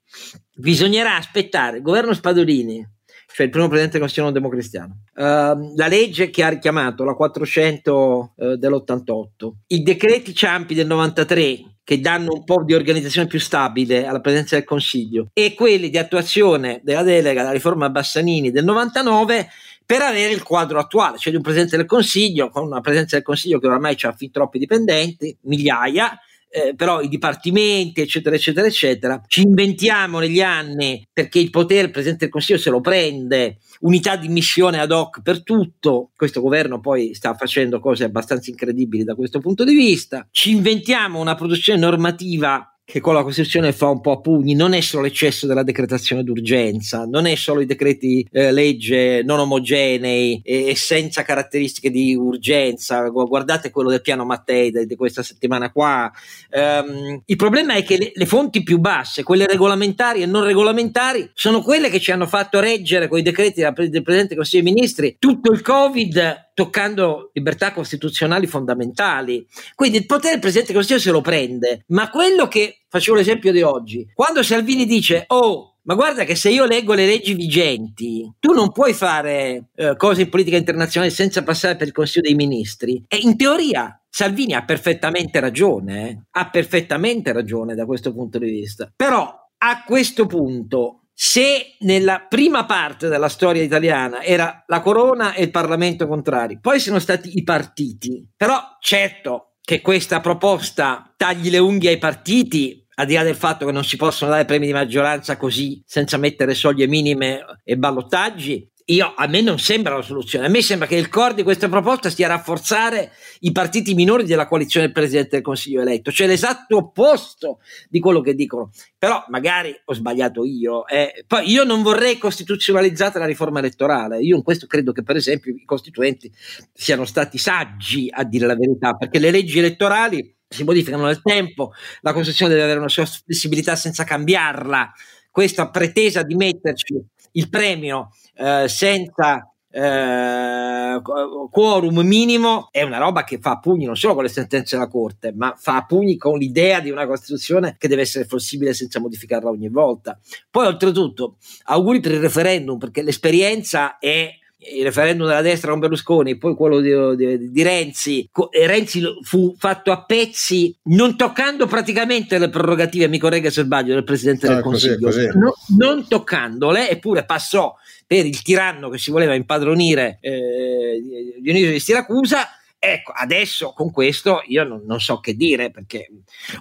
bisognerà 0.55 1.15
aspettare. 1.15 1.77
Il 1.77 1.83
governo 1.83 2.13
Spadolini, 2.13 2.87
cioè 3.33 3.45
il 3.45 3.51
primo 3.51 3.67
presidente 3.67 3.97
del 3.97 4.07
Consiglio 4.07 4.31
democristiano, 4.31 4.97
uh, 5.15 5.75
la 5.75 5.87
legge 5.87 6.29
che 6.29 6.43
ha 6.43 6.49
richiamato, 6.49 7.03
la 7.03 7.13
400 7.13 8.33
uh, 8.35 8.55
dell'88, 8.55 9.51
i 9.67 9.83
decreti 9.83 10.33
Ciampi 10.33 10.73
del 10.73 10.87
93 10.87 11.73
che 11.83 11.99
danno 11.99 12.31
un 12.31 12.43
po' 12.45 12.63
di 12.63 12.73
organizzazione 12.73 13.27
più 13.27 13.39
stabile 13.39 14.05
alla 14.05 14.21
presenza 14.21 14.55
del 14.55 14.63
Consiglio 14.63 15.27
e 15.33 15.53
quelli 15.53 15.89
di 15.89 15.97
attuazione 15.97 16.79
della 16.81 17.03
delega 17.03 17.41
alla 17.41 17.51
riforma 17.51 17.89
Bassanini 17.89 18.51
del 18.51 18.63
99 18.63 19.49
per 19.85 20.01
avere 20.01 20.31
il 20.31 20.43
quadro 20.43 20.79
attuale, 20.79 21.17
cioè 21.17 21.31
di 21.31 21.37
un 21.37 21.43
presidente 21.43 21.75
del 21.75 21.85
Consiglio 21.85 22.49
con 22.49 22.65
una 22.65 22.79
presenza 22.79 23.15
del 23.15 23.25
Consiglio 23.25 23.59
che 23.59 23.67
ormai 23.67 23.97
ha 24.01 24.13
fin 24.13 24.31
troppi 24.31 24.59
dipendenti, 24.59 25.37
migliaia, 25.41 26.17
eh, 26.53 26.75
però 26.75 27.01
i 27.01 27.07
dipartimenti, 27.07 28.01
eccetera, 28.01 28.35
eccetera, 28.35 28.67
eccetera, 28.67 29.21
ci 29.25 29.41
inventiamo 29.41 30.19
negli 30.19 30.39
anni 30.39 31.03
perché 31.11 31.39
il 31.39 31.49
potere, 31.49 31.85
il 31.85 31.91
Presidente 31.91 32.25
del 32.25 32.33
Consiglio 32.33 32.59
se 32.59 32.69
lo 32.69 32.79
prende, 32.79 33.57
unità 33.79 34.15
di 34.17 34.27
missione 34.27 34.79
ad 34.79 34.91
hoc 34.91 35.23
per 35.23 35.41
tutto, 35.41 36.11
questo 36.15 36.41
governo 36.41 36.79
poi 36.79 37.15
sta 37.15 37.33
facendo 37.33 37.79
cose 37.79 38.03
abbastanza 38.03 38.51
incredibili 38.51 39.03
da 39.03 39.15
questo 39.15 39.39
punto 39.39 39.63
di 39.63 39.73
vista, 39.73 40.27
ci 40.29 40.51
inventiamo 40.51 41.19
una 41.19 41.33
produzione 41.33 41.79
normativa 41.79 42.72
che 42.85 42.99
con 42.99 43.13
la 43.13 43.23
Costituzione 43.23 43.71
fa 43.71 43.87
un 43.87 44.01
po' 44.01 44.11
a 44.11 44.19
pugni, 44.19 44.55
non 44.55 44.73
è 44.73 44.81
solo 44.81 45.03
l'eccesso 45.03 45.47
della 45.47 45.63
decretazione 45.63 46.21
d'urgenza, 46.23 47.05
non 47.05 47.25
è 47.25 47.35
solo 47.35 47.61
i 47.61 47.65
decreti 47.65 48.27
eh, 48.29 48.51
legge 48.51 49.23
non 49.23 49.39
omogenei 49.39 50.41
e, 50.43 50.67
e, 50.67 50.75
senza 50.75 51.23
caratteristiche 51.23 51.89
di 51.89 52.13
urgenza. 52.13 53.07
Guardate 53.07 53.71
quello 53.71 53.89
del 53.89 54.01
piano 54.01 54.25
Mattei 54.25 54.85
di 54.85 54.95
questa 54.95 55.23
settimana 55.23 55.71
qua. 55.71 56.11
Um, 56.51 57.21
il 57.25 57.35
problema 57.37 57.73
è 57.73 57.83
che 57.83 57.97
le, 57.97 58.11
le, 58.13 58.25
fonti 58.25 58.63
più 58.63 58.79
basse, 58.79 59.23
quelle 59.23 59.47
regolamentari 59.47 60.21
e 60.21 60.25
non 60.25 60.43
regolamentari, 60.43 61.29
sono 61.33 61.61
quelle 61.61 61.89
che 61.89 62.01
ci 62.01 62.11
hanno 62.11 62.27
fatto 62.27 62.59
reggere 62.59 63.07
con 63.07 63.17
i 63.17 63.23
decreti 63.23 63.61
del 63.61 63.73
Presidente 63.73 64.27
del 64.27 64.37
Consiglio 64.37 64.63
dei 64.63 64.73
Ministri 64.73 65.15
tutto 65.19 65.53
il 65.53 65.61
Covid 65.61 66.51
toccando 66.53 67.31
libertà 67.33 67.73
costituzionali 67.73 68.47
fondamentali. 68.47 69.45
Quindi 69.75 69.97
il 69.97 70.05
potere 70.05 70.33
del 70.33 70.41
Presidente 70.41 70.71
del 70.71 70.81
Consiglio 70.81 70.99
se 70.99 71.11
lo 71.11 71.21
prende, 71.21 71.83
ma 71.87 72.09
quello 72.09 72.47
che 72.47 72.83
facevo 72.87 73.17
l'esempio 73.17 73.51
di 73.51 73.61
oggi, 73.61 74.07
quando 74.13 74.43
Salvini 74.43 74.85
dice 74.85 75.25
oh 75.27 75.69
ma 75.85 75.95
guarda 75.95 76.23
che 76.23 76.35
se 76.35 76.49
io 76.49 76.65
leggo 76.65 76.93
le 76.93 77.05
leggi 77.05 77.33
vigenti, 77.33 78.31
tu 78.39 78.53
non 78.53 78.71
puoi 78.71 78.93
fare 78.93 79.65
eh, 79.75 79.95
cose 79.97 80.21
in 80.21 80.29
politica 80.29 80.55
internazionale 80.55 81.11
senza 81.11 81.43
passare 81.43 81.75
per 81.75 81.87
il 81.87 81.93
Consiglio 81.93 82.27
dei 82.27 82.35
Ministri. 82.35 83.03
E 83.05 83.17
in 83.17 83.35
teoria 83.35 84.01
Salvini 84.09 84.53
ha 84.53 84.63
perfettamente 84.63 85.41
ragione, 85.41 86.09
eh? 86.09 86.19
ha 86.31 86.49
perfettamente 86.49 87.33
ragione 87.33 87.75
da 87.75 87.85
questo 87.85 88.13
punto 88.13 88.37
di 88.37 88.49
vista. 88.49 88.89
Però 88.95 89.35
a 89.57 89.83
questo 89.83 90.25
punto 90.25 91.02
se 91.13 91.75
nella 91.79 92.25
prima 92.27 92.65
parte 92.65 93.07
della 93.07 93.29
storia 93.29 93.61
italiana 93.61 94.23
era 94.23 94.63
la 94.67 94.81
corona 94.81 95.33
e 95.33 95.43
il 95.43 95.51
Parlamento 95.51 96.07
contrari, 96.07 96.59
poi 96.59 96.79
sono 96.79 96.99
stati 96.99 97.37
i 97.37 97.43
partiti, 97.43 98.27
però 98.35 98.59
certo 98.79 99.53
che 99.61 99.81
questa 99.81 100.19
proposta 100.19 101.13
tagli 101.15 101.49
le 101.49 101.59
unghie 101.59 101.91
ai 101.91 101.97
partiti, 101.97 102.85
al 102.95 103.05
di 103.05 103.13
là 103.13 103.23
del 103.23 103.35
fatto 103.35 103.65
che 103.65 103.71
non 103.71 103.83
si 103.83 103.95
possono 103.95 104.31
dare 104.31 104.45
premi 104.45 104.65
di 104.65 104.73
maggioranza 104.73 105.37
così 105.37 105.81
senza 105.85 106.17
mettere 106.17 106.53
soglie 106.53 106.87
minime 106.87 107.45
e 107.63 107.77
ballottaggi, 107.77 108.71
io, 108.85 109.13
a 109.15 109.27
me 109.27 109.41
non 109.41 109.59
sembra 109.59 109.95
la 109.95 110.01
soluzione, 110.01 110.47
a 110.47 110.49
me 110.49 110.61
sembra 110.61 110.87
che 110.87 110.95
il 110.95 111.07
core 111.07 111.35
di 111.35 111.43
questa 111.43 111.69
proposta 111.69 112.09
sia 112.09 112.27
rafforzare 112.27 113.11
i 113.41 113.51
partiti 113.51 113.93
minori 113.93 114.25
della 114.25 114.47
coalizione 114.47 114.87
del 114.87 114.95
Presidente 114.95 115.29
del 115.31 115.41
Consiglio 115.41 115.81
eletto, 115.81 116.11
cioè 116.11 116.27
l'esatto 116.27 116.77
opposto 116.77 117.59
di 117.89 117.99
quello 117.99 118.19
che 118.21 118.35
dicono. 118.35 118.71
Però 118.97 119.23
magari 119.29 119.73
ho 119.85 119.93
sbagliato 119.93 120.43
io. 120.43 120.85
Eh. 120.87 121.23
Poi 121.25 121.49
io 121.49 121.63
non 121.63 121.81
vorrei 121.81 122.17
costituzionalizzare 122.17 123.19
la 123.19 123.25
riforma 123.25 123.59
elettorale, 123.59 124.19
io 124.19 124.35
in 124.35 124.43
questo 124.43 124.67
credo 124.67 124.91
che 124.91 125.03
per 125.03 125.15
esempio 125.15 125.53
i 125.53 125.63
costituenti 125.65 126.31
siano 126.73 127.05
stati 127.05 127.37
saggi 127.37 128.09
a 128.11 128.23
dire 128.23 128.45
la 128.45 128.55
verità, 128.55 128.93
perché 128.93 129.19
le 129.19 129.31
leggi 129.31 129.59
elettorali 129.59 130.35
si 130.47 130.63
modificano 130.63 131.05
nel 131.05 131.21
tempo, 131.21 131.71
la 132.01 132.13
Costituzione 132.13 132.51
deve 132.51 132.65
avere 132.65 132.79
una 132.79 132.89
sua 132.89 133.05
flessibilità 133.05 133.75
senza 133.75 134.03
cambiarla. 134.03 134.91
Questa 135.31 135.69
pretesa 135.69 136.21
di 136.21 136.35
metterci 136.35 137.01
il 137.31 137.49
premio 137.49 138.09
eh, 138.35 138.67
senza 138.67 139.53
eh, 139.75 141.01
quorum 141.49 141.99
minimo 142.01 142.67
è 142.71 142.83
una 142.83 142.99
roba 142.99 143.23
che 143.23 143.39
fa 143.39 143.57
pugni 143.57 143.85
non 143.85 143.95
solo 143.95 144.13
con 144.13 144.23
le 144.23 144.29
sentenze 144.29 144.75
della 144.75 144.87
Corte, 144.87 145.33
ma 145.35 145.55
fa 145.57 145.83
pugni 145.87 146.15
con 146.15 146.37
l'idea 146.37 146.79
di 146.79 146.91
una 146.91 147.07
Costituzione 147.07 147.75
che 147.79 147.87
deve 147.87 148.03
essere 148.03 148.25
flessibile 148.25 148.73
senza 148.73 148.99
modificarla 148.99 149.49
ogni 149.49 149.69
volta. 149.69 150.19
Poi, 150.51 150.67
oltretutto, 150.67 151.37
auguri 151.65 151.99
per 151.99 152.11
il 152.11 152.19
referendum, 152.19 152.77
perché 152.77 153.01
l'esperienza 153.01 153.97
è 153.97 154.29
il 154.75 154.83
referendum 154.83 155.27
della 155.27 155.41
destra 155.41 155.71
con 155.71 155.79
Berlusconi, 155.79 156.37
poi 156.37 156.55
quello 156.55 156.79
di, 156.79 156.91
di, 157.15 157.51
di 157.51 157.63
Renzi. 157.63 158.29
Renzi 158.51 159.03
fu 159.21 159.55
fatto 159.57 159.91
a 159.91 160.03
pezzi, 160.03 160.75
non 160.83 161.15
toccando 161.15 161.67
praticamente 161.67 162.37
le 162.37 162.49
prerogative, 162.49 163.07
mi 163.07 163.19
corregga 163.19 163.49
se 163.49 163.63
sbaglio, 163.63 163.93
del 163.93 164.03
Presidente 164.03 164.47
del 164.47 164.57
ah, 164.57 164.61
Consiglio, 164.61 165.07
così, 165.07 165.25
così. 165.25 165.37
No, 165.37 165.53
non 165.77 166.07
toccandole, 166.07 166.89
eppure 166.89 167.25
passò 167.25 167.75
per 168.05 168.25
il 168.25 168.41
tiranno 168.41 168.89
che 168.89 168.97
si 168.97 169.11
voleva 169.11 169.33
impadronire 169.33 170.17
eh, 170.21 171.01
Dionisio 171.39 171.71
di 171.71 171.79
Siracusa 171.79 172.47
Ecco, 172.85 173.13
adesso 173.15 173.71
con 173.73 173.91
questo 173.91 174.41
io 174.47 174.65
non, 174.65 174.81
non, 174.85 174.99
so 174.99 175.21
che 175.21 175.35
dire 175.35 175.71
perché 175.71 176.09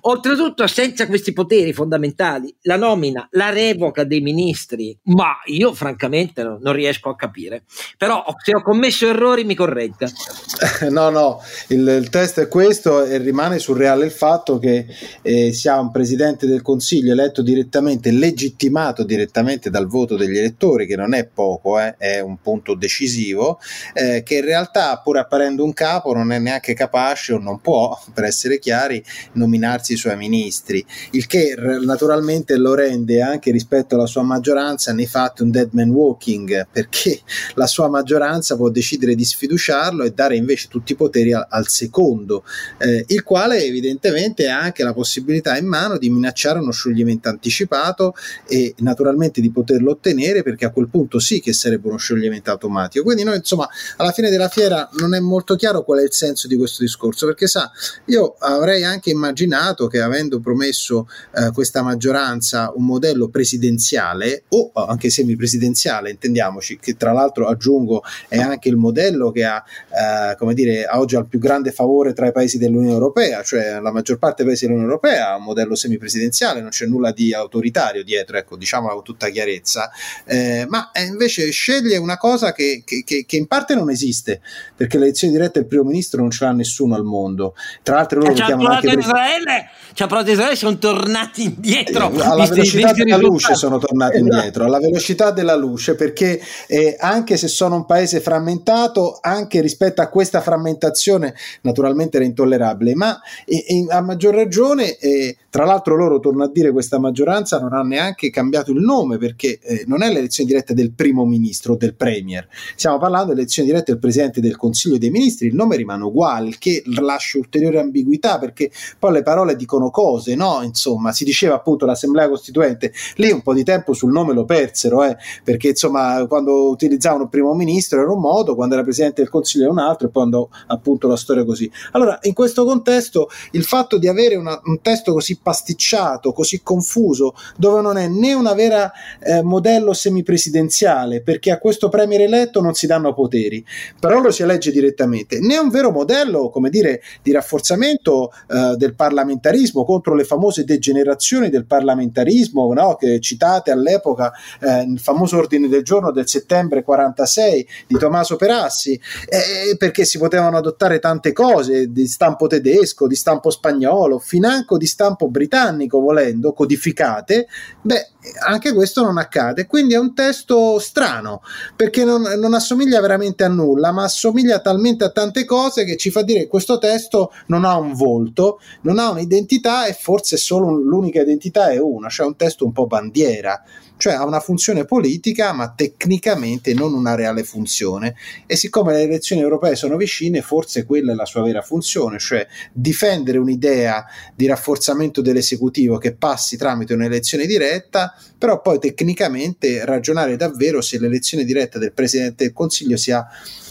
oltretutto 0.02 0.68
senza 0.68 1.08
questi 1.08 1.32
poteri 1.32 1.72
fondamentali, 1.72 2.54
la 2.62 2.76
nomina, 2.76 3.26
la 3.32 3.50
revoca 3.50 4.04
dei 4.04 4.20
ministri, 4.20 4.96
ma 5.06 5.32
io 5.46 5.74
francamente 5.74 6.44
non, 6.44 6.60
non 6.62 6.74
riesco 6.74 7.08
a 7.08 7.16
capire. 7.16 7.64
Però 7.98 8.24
se 8.40 8.54
ho 8.54 8.62
commesso 8.62 9.08
errori 9.08 9.42
mi 9.42 9.56
corregga. 9.56 10.08
No, 10.92 11.08
no, 11.10 11.40
il, 11.68 11.86
il, 11.88 12.08
test 12.10 12.40
è 12.40 12.48
questo 12.48 13.04
e 13.04 13.16
rimane 13.18 13.58
surreale 13.58 14.04
il 14.04 14.10
fatto 14.10 14.58
che 14.58 14.86
eh, 15.22 15.52
sia 15.52 15.80
un 15.80 15.90
presidente 15.90 16.46
del 16.46 16.60
Consiglio 16.60 17.12
eletto 17.12 17.40
direttamente, 17.40 18.10
legittimato 18.10 19.02
direttamente 19.04 19.70
dal 19.70 19.86
voto 19.86 20.16
degli 20.16 20.36
elettori, 20.36 20.86
che 20.86 20.96
non 20.96 21.14
è 21.14 21.24
poco, 21.24 21.80
eh, 21.80 21.96
è 21.96 22.20
un 22.20 22.38
punto 22.40 22.74
decisivo, 22.74 23.58
eh, 23.94 24.22
che 24.22 24.36
in 24.36 24.44
realtà 24.44 25.00
pur 25.02 25.18
apparendo 25.18 25.64
un 25.64 25.72
capo 25.72 26.11
non 26.12 26.32
è 26.32 26.38
neanche 26.38 26.74
capace 26.74 27.32
o 27.32 27.38
non 27.38 27.60
può, 27.60 27.98
per 28.12 28.24
essere 28.24 28.58
chiari, 28.58 29.02
nominarsi 29.32 29.94
i 29.94 29.96
suoi 29.96 30.16
ministri, 30.16 30.84
il 31.12 31.26
che 31.26 31.54
naturalmente 31.56 32.56
lo 32.56 32.74
rende 32.74 33.20
anche 33.22 33.50
rispetto 33.50 33.94
alla 33.94 34.06
sua 34.06 34.22
maggioranza 34.22 34.92
nei 34.92 35.06
fatti 35.06 35.42
un 35.42 35.50
dead 35.50 35.70
man 35.72 35.90
walking, 35.90 36.66
perché 36.70 37.20
la 37.54 37.66
sua 37.66 37.88
maggioranza 37.88 38.56
può 38.56 38.68
decidere 38.68 39.14
di 39.14 39.24
sfiduciarlo 39.24 40.04
e 40.04 40.10
dare 40.10 40.36
invece 40.36 40.68
tutti 40.68 40.92
i 40.92 40.96
poteri 40.96 41.32
al, 41.32 41.46
al 41.48 41.68
secondo, 41.68 42.44
eh, 42.78 43.04
il 43.08 43.22
quale 43.22 43.62
evidentemente 43.62 44.48
ha 44.48 44.60
anche 44.60 44.82
la 44.82 44.92
possibilità 44.92 45.56
in 45.56 45.66
mano 45.66 45.98
di 45.98 46.10
minacciare 46.10 46.58
uno 46.58 46.72
scioglimento 46.72 47.28
anticipato 47.28 48.14
e 48.46 48.74
naturalmente 48.78 49.40
di 49.40 49.50
poterlo 49.50 49.92
ottenere 49.92 50.42
perché 50.42 50.64
a 50.64 50.70
quel 50.70 50.88
punto 50.88 51.18
sì 51.18 51.40
che 51.40 51.52
sarebbe 51.52 51.88
uno 51.88 51.96
scioglimento 51.96 52.50
automatico. 52.50 53.04
Quindi 53.04 53.24
noi 53.24 53.36
insomma 53.36 53.68
alla 53.96 54.12
fine 54.12 54.30
della 54.30 54.48
fiera 54.48 54.88
non 54.98 55.14
è 55.14 55.20
molto 55.20 55.56
chiaro 55.56 55.84
qual 55.84 56.00
è 56.00 56.01
è 56.02 56.04
il 56.06 56.12
senso 56.12 56.48
di 56.48 56.56
questo 56.56 56.82
discorso, 56.82 57.26
perché 57.26 57.46
sa, 57.46 57.70
io 58.06 58.34
avrei 58.38 58.84
anche 58.84 59.10
immaginato 59.10 59.86
che 59.86 60.00
avendo 60.00 60.40
promesso 60.40 61.08
eh, 61.34 61.50
questa 61.52 61.82
maggioranza 61.82 62.72
un 62.74 62.84
modello 62.84 63.28
presidenziale 63.28 64.44
o 64.48 64.70
anche 64.74 65.10
semipresidenziale, 65.10 66.10
intendiamoci, 66.10 66.78
che 66.78 66.96
tra 66.96 67.12
l'altro 67.12 67.46
aggiungo 67.46 68.02
è 68.28 68.38
anche 68.38 68.68
il 68.68 68.76
modello 68.76 69.30
che 69.30 69.44
ha, 69.44 69.62
eh, 69.62 70.36
come 70.36 70.54
dire, 70.54 70.86
oggi 70.90 71.16
ha 71.16 71.20
il 71.20 71.26
più 71.26 71.38
grande 71.38 71.72
favore 71.72 72.12
tra 72.12 72.26
i 72.26 72.32
paesi 72.32 72.58
dell'Unione 72.58 72.92
Europea, 72.92 73.42
cioè 73.42 73.80
la 73.80 73.92
maggior 73.92 74.18
parte 74.18 74.42
dei 74.42 74.46
paesi 74.46 74.66
dell'Unione 74.66 74.90
Europea 74.90 75.32
ha 75.32 75.36
un 75.36 75.44
modello 75.44 75.74
semipresidenziale, 75.74 76.60
non 76.60 76.70
c'è 76.70 76.86
nulla 76.86 77.12
di 77.12 77.32
autoritario 77.32 78.04
dietro, 78.04 78.36
ecco, 78.36 78.56
diciamolo 78.56 78.94
con 78.94 79.04
tutta 79.04 79.28
chiarezza, 79.28 79.90
eh, 80.24 80.66
ma 80.68 80.90
invece 81.06 81.50
sceglie 81.50 81.96
una 81.96 82.16
cosa 82.16 82.52
che, 82.52 82.82
che, 82.84 83.04
che, 83.04 83.36
in 83.36 83.46
parte 83.46 83.74
non 83.74 83.90
esiste, 83.90 84.40
perché 84.76 84.98
le 84.98 85.04
elezioni 85.04 85.32
dirette 85.32 85.60
del 85.60 85.68
primo 85.68 85.81
ministro 85.84 86.20
non 86.20 86.30
ce 86.30 86.44
l'ha 86.44 86.52
nessuno 86.52 86.94
al 86.94 87.04
mondo. 87.04 87.54
Tra 87.82 87.96
l'altro 87.96 88.20
loro 88.20 88.30
lo 88.30 88.36
chiamano 88.36 88.68
anche 88.68 88.98
Israele, 88.98 89.70
ci 89.92 90.02
ha 90.02 90.06
provato 90.06 90.30
Israele, 90.30 90.56
sono 90.56 90.78
tornati 90.78 91.42
indietro. 91.44 92.10
Eh, 92.10 92.22
alla 92.22 92.42
visti, 92.42 92.54
velocità 92.54 92.86
visti 92.88 93.02
della 93.04 93.16
luce 93.16 93.54
sono 93.54 93.78
tornati 93.78 94.16
esatto. 94.16 94.34
indietro, 94.34 94.64
alla 94.64 94.78
velocità 94.78 95.30
della 95.30 95.56
luce, 95.56 95.94
perché 95.94 96.40
eh, 96.66 96.96
anche 96.98 97.36
se 97.36 97.48
sono 97.48 97.76
un 97.76 97.86
paese 97.86 98.20
frammentato, 98.20 99.18
anche 99.20 99.60
rispetto 99.60 100.00
a 100.02 100.08
questa 100.08 100.40
frammentazione 100.40 101.34
naturalmente 101.62 102.16
era 102.16 102.26
intollerabile, 102.26 102.94
ma 102.94 103.20
eh, 103.44 103.86
a 103.88 104.00
maggior 104.00 104.34
ragione, 104.34 104.96
eh, 104.96 105.36
tra 105.52 105.66
l'altro 105.66 105.96
loro, 105.96 106.18
torno 106.18 106.44
a 106.44 106.48
dire, 106.50 106.72
questa 106.72 106.98
maggioranza 106.98 107.60
non 107.60 107.74
ha 107.74 107.82
neanche 107.82 108.30
cambiato 108.30 108.72
il 108.72 108.80
nome, 108.80 109.18
perché 109.18 109.58
eh, 109.60 109.84
non 109.86 110.02
è 110.02 110.10
l'elezione 110.10 110.48
diretta 110.48 110.72
del 110.72 110.92
primo 110.92 111.26
ministro 111.26 111.74
o 111.74 111.76
del 111.76 111.94
premier, 111.94 112.48
stiamo 112.74 112.96
parlando 112.96 113.32
dell'elezione 113.34 113.68
diretta 113.68 113.92
del 113.92 114.00
presidente 114.00 114.40
del 114.40 114.56
Consiglio 114.56 114.96
dei 114.96 115.10
Ministri, 115.10 115.48
il 115.48 115.54
nome 115.54 115.76
rimane 115.76 116.04
uguale, 116.04 116.48
il 116.48 116.56
che 116.56 116.82
lascia 116.86 117.36
ulteriore 117.36 117.80
ambiguità, 117.80 118.38
perché 118.38 118.70
poi 118.98 119.12
le 119.12 119.22
parole 119.22 119.54
dicono 119.54 119.90
cose, 119.90 120.34
no? 120.34 120.62
Insomma, 120.62 121.12
si 121.12 121.22
diceva 121.22 121.56
appunto 121.56 121.84
l'Assemblea 121.84 122.30
Costituente, 122.30 122.90
lì 123.16 123.30
un 123.30 123.42
po' 123.42 123.52
di 123.52 123.62
tempo 123.62 123.92
sul 123.92 124.10
nome 124.10 124.32
lo 124.32 124.46
persero, 124.46 125.04
eh, 125.04 125.18
perché 125.44 125.68
insomma 125.68 126.24
quando 126.28 126.70
utilizzavano 126.70 127.24
il 127.24 127.28
primo 127.28 127.52
ministro 127.52 128.00
era 128.00 128.10
un 128.10 128.20
modo, 128.20 128.54
quando 128.54 128.72
era 128.72 128.84
presidente 128.84 129.20
del 129.20 129.30
Consiglio 129.30 129.64
era 129.64 129.72
un 129.72 129.80
altro 129.80 130.06
e 130.06 130.10
poi 130.10 130.22
andò 130.22 130.48
appunto 130.68 131.08
la 131.08 131.16
storia 131.16 131.44
così. 131.44 131.70
Allora, 131.90 132.18
in 132.22 132.32
questo 132.32 132.64
contesto, 132.64 133.28
il 133.50 133.64
fatto 133.64 133.98
di 133.98 134.08
avere 134.08 134.36
una, 134.36 134.58
un 134.64 134.80
testo 134.80 135.12
così 135.12 135.40
pasticciato, 135.42 136.32
così 136.32 136.62
confuso, 136.62 137.34
dove 137.56 137.80
non 137.80 137.96
è 137.96 138.08
né 138.08 138.32
una 138.32 138.54
vera 138.54 138.90
eh, 139.20 139.42
modello 139.42 139.92
semipresidenziale, 139.92 141.22
perché 141.22 141.50
a 141.50 141.58
questo 141.58 141.88
premier 141.88 142.22
eletto 142.22 142.60
non 142.60 142.74
si 142.74 142.86
danno 142.86 143.12
poteri, 143.12 143.64
però 143.98 144.20
lo 144.20 144.30
si 144.30 144.42
elegge 144.42 144.70
direttamente, 144.70 145.40
né 145.40 145.58
un 145.58 145.68
vero 145.68 145.90
modello, 145.90 146.50
come 146.50 146.70
dire, 146.70 147.02
di 147.22 147.32
rafforzamento 147.32 148.32
eh, 148.48 148.74
del 148.76 148.94
parlamentarismo 148.94 149.84
contro 149.84 150.14
le 150.14 150.24
famose 150.24 150.64
degenerazioni 150.64 151.50
del 151.50 151.66
parlamentarismo, 151.66 152.72
no? 152.72 152.96
che 152.96 153.20
citate 153.20 153.70
all'epoca 153.70 154.32
eh, 154.60 154.82
il 154.82 155.00
famoso 155.00 155.38
ordine 155.38 155.68
del 155.68 155.82
giorno 155.82 156.10
del 156.10 156.28
settembre 156.28 156.82
46 156.82 157.68
di 157.86 157.98
Tommaso 157.98 158.36
Perassi, 158.36 158.98
eh, 159.28 159.76
perché 159.76 160.04
si 160.04 160.18
potevano 160.18 160.56
adottare 160.56 160.98
tante 160.98 161.32
cose 161.32 161.90
di 161.90 162.06
stampo 162.06 162.46
tedesco, 162.46 163.06
di 163.06 163.16
stampo 163.16 163.50
spagnolo, 163.50 164.18
financo 164.18 164.76
di 164.76 164.86
stampo 164.86 165.28
britannico, 165.32 165.98
volendo, 165.98 166.52
codificate, 166.52 167.48
beh, 167.80 168.10
anche 168.46 168.72
questo 168.72 169.02
non 169.02 169.18
accade. 169.18 169.66
Quindi 169.66 169.94
è 169.94 169.98
un 169.98 170.14
testo 170.14 170.78
strano, 170.78 171.42
perché 171.74 172.04
non, 172.04 172.22
non 172.22 172.54
assomiglia 172.54 173.00
veramente 173.00 173.42
a 173.42 173.48
nulla, 173.48 173.90
ma 173.90 174.04
assomiglia 174.04 174.60
talmente 174.60 175.02
a 175.02 175.10
tante 175.10 175.44
cose 175.44 175.84
che 175.84 175.96
ci 175.96 176.12
fa 176.12 176.22
dire 176.22 176.42
che 176.42 176.46
questo 176.46 176.78
testo 176.78 177.32
non 177.46 177.64
ha 177.64 177.76
un 177.76 177.94
volto, 177.94 178.60
non 178.82 179.00
ha 179.00 179.10
un'identità 179.10 179.86
e 179.86 179.94
forse 179.94 180.36
solo 180.36 180.70
l'unica 180.70 181.22
identità 181.22 181.70
è 181.70 181.78
una, 181.78 182.08
cioè 182.08 182.26
un 182.26 182.36
testo 182.36 182.64
un 182.64 182.70
po' 182.70 182.86
bandiera 182.86 183.60
cioè 184.02 184.14
ha 184.14 184.24
una 184.24 184.40
funzione 184.40 184.84
politica 184.84 185.52
ma 185.52 185.72
tecnicamente 185.76 186.74
non 186.74 186.92
una 186.92 187.14
reale 187.14 187.44
funzione. 187.44 188.16
E 188.48 188.56
siccome 188.56 188.94
le 188.94 189.02
elezioni 189.02 189.42
europee 189.42 189.76
sono 189.76 189.96
vicine 189.96 190.42
forse 190.42 190.84
quella 190.84 191.12
è 191.12 191.14
la 191.14 191.24
sua 191.24 191.44
vera 191.44 191.62
funzione, 191.62 192.18
cioè 192.18 192.44
difendere 192.72 193.38
un'idea 193.38 194.04
di 194.34 194.46
rafforzamento 194.46 195.20
dell'esecutivo 195.20 195.98
che 195.98 196.16
passi 196.16 196.56
tramite 196.56 196.94
un'elezione 196.94 197.46
diretta, 197.46 198.12
però 198.36 198.60
poi 198.60 198.80
tecnicamente 198.80 199.84
ragionare 199.84 200.34
davvero 200.34 200.80
se 200.80 200.98
l'elezione 200.98 201.44
diretta 201.44 201.78
del 201.78 201.92
Presidente 201.92 202.42
del 202.42 202.52
Consiglio 202.52 202.96
sia 202.96 203.24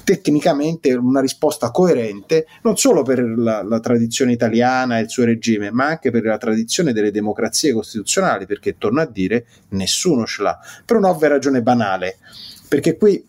tecnicamente 0.03 0.93
una 0.93 1.21
risposta 1.21 1.71
coerente 1.71 2.47
non 2.63 2.77
solo 2.77 3.03
per 3.03 3.21
la, 3.21 3.63
la, 3.63 3.79
tradizione 3.79 4.31
italiana 4.31 4.97
e 4.97 5.03
il 5.03 5.09
suo 5.09 5.25
regime, 5.25 5.71
ma 5.71 5.85
anche 5.85 6.11
per 6.11 6.23
la 6.23 6.37
tradizione 6.37 6.93
delle 6.93 7.11
democrazie 7.11 7.73
costituzionali, 7.73 8.45
perché 8.45 8.77
torno 8.77 9.01
a 9.01 9.05
dire 9.05 9.45
nessuno 9.69 10.20
ce 10.25 10.41
l'ha, 10.41 10.59
per 10.85 10.97
un'ovvia 10.97 11.29
ragione 11.29 11.61
banale, 11.61 12.17
perché 12.67 12.97
qui 12.97 13.27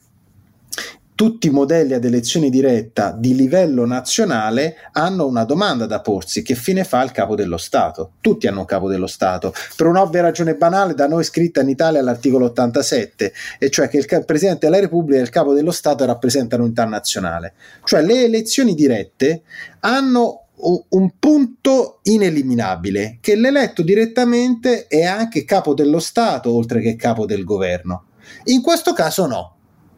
tutti 1.14 1.46
i 1.46 1.50
modelli 1.50 1.92
ad 1.92 2.04
elezione 2.04 2.50
diretta 2.50 3.12
di 3.16 3.36
livello 3.36 3.86
nazionale 3.86 4.76
hanno 4.92 5.26
una 5.26 5.44
domanda 5.44 5.86
da 5.86 6.00
porsi: 6.00 6.42
che 6.42 6.56
fine 6.56 6.82
fa 6.82 7.02
il 7.02 7.12
capo 7.12 7.36
dello 7.36 7.58
Stato? 7.58 8.14
Tutti 8.20 8.48
hanno 8.48 8.60
un 8.60 8.64
capo 8.64 8.88
dello 8.88 9.06
Stato, 9.06 9.54
per 9.76 9.86
un'ovvia 9.86 10.22
ragione 10.22 10.56
banale 10.56 10.94
da 10.94 11.06
noi 11.06 11.22
scritta 11.22 11.60
in 11.60 11.68
Italia 11.68 12.00
all'articolo 12.00 12.46
87, 12.46 13.32
e 13.58 13.70
cioè 13.70 13.88
che 13.88 13.98
il 13.98 14.24
Presidente 14.24 14.66
della 14.66 14.80
Repubblica 14.80 15.20
e 15.20 15.22
il 15.22 15.28
capo 15.28 15.52
dello 15.52 15.70
Stato 15.70 16.04
rappresentano 16.04 16.62
l'unità 16.62 16.86
nazionale. 16.86 17.54
Cioè 17.84 18.02
le 18.02 18.24
elezioni 18.24 18.74
dirette 18.74 19.42
hanno 19.80 20.41
un 20.62 21.10
punto 21.18 22.00
ineliminabile, 22.04 23.18
che 23.20 23.34
l'eletto 23.34 23.82
direttamente 23.82 24.86
è 24.86 25.02
anche 25.04 25.44
capo 25.44 25.74
dello 25.74 25.98
Stato 25.98 26.54
oltre 26.54 26.80
che 26.80 26.96
capo 26.96 27.26
del 27.26 27.44
governo. 27.44 28.04
In 28.44 28.62
questo 28.62 28.92
caso 28.92 29.26
no. 29.26 29.56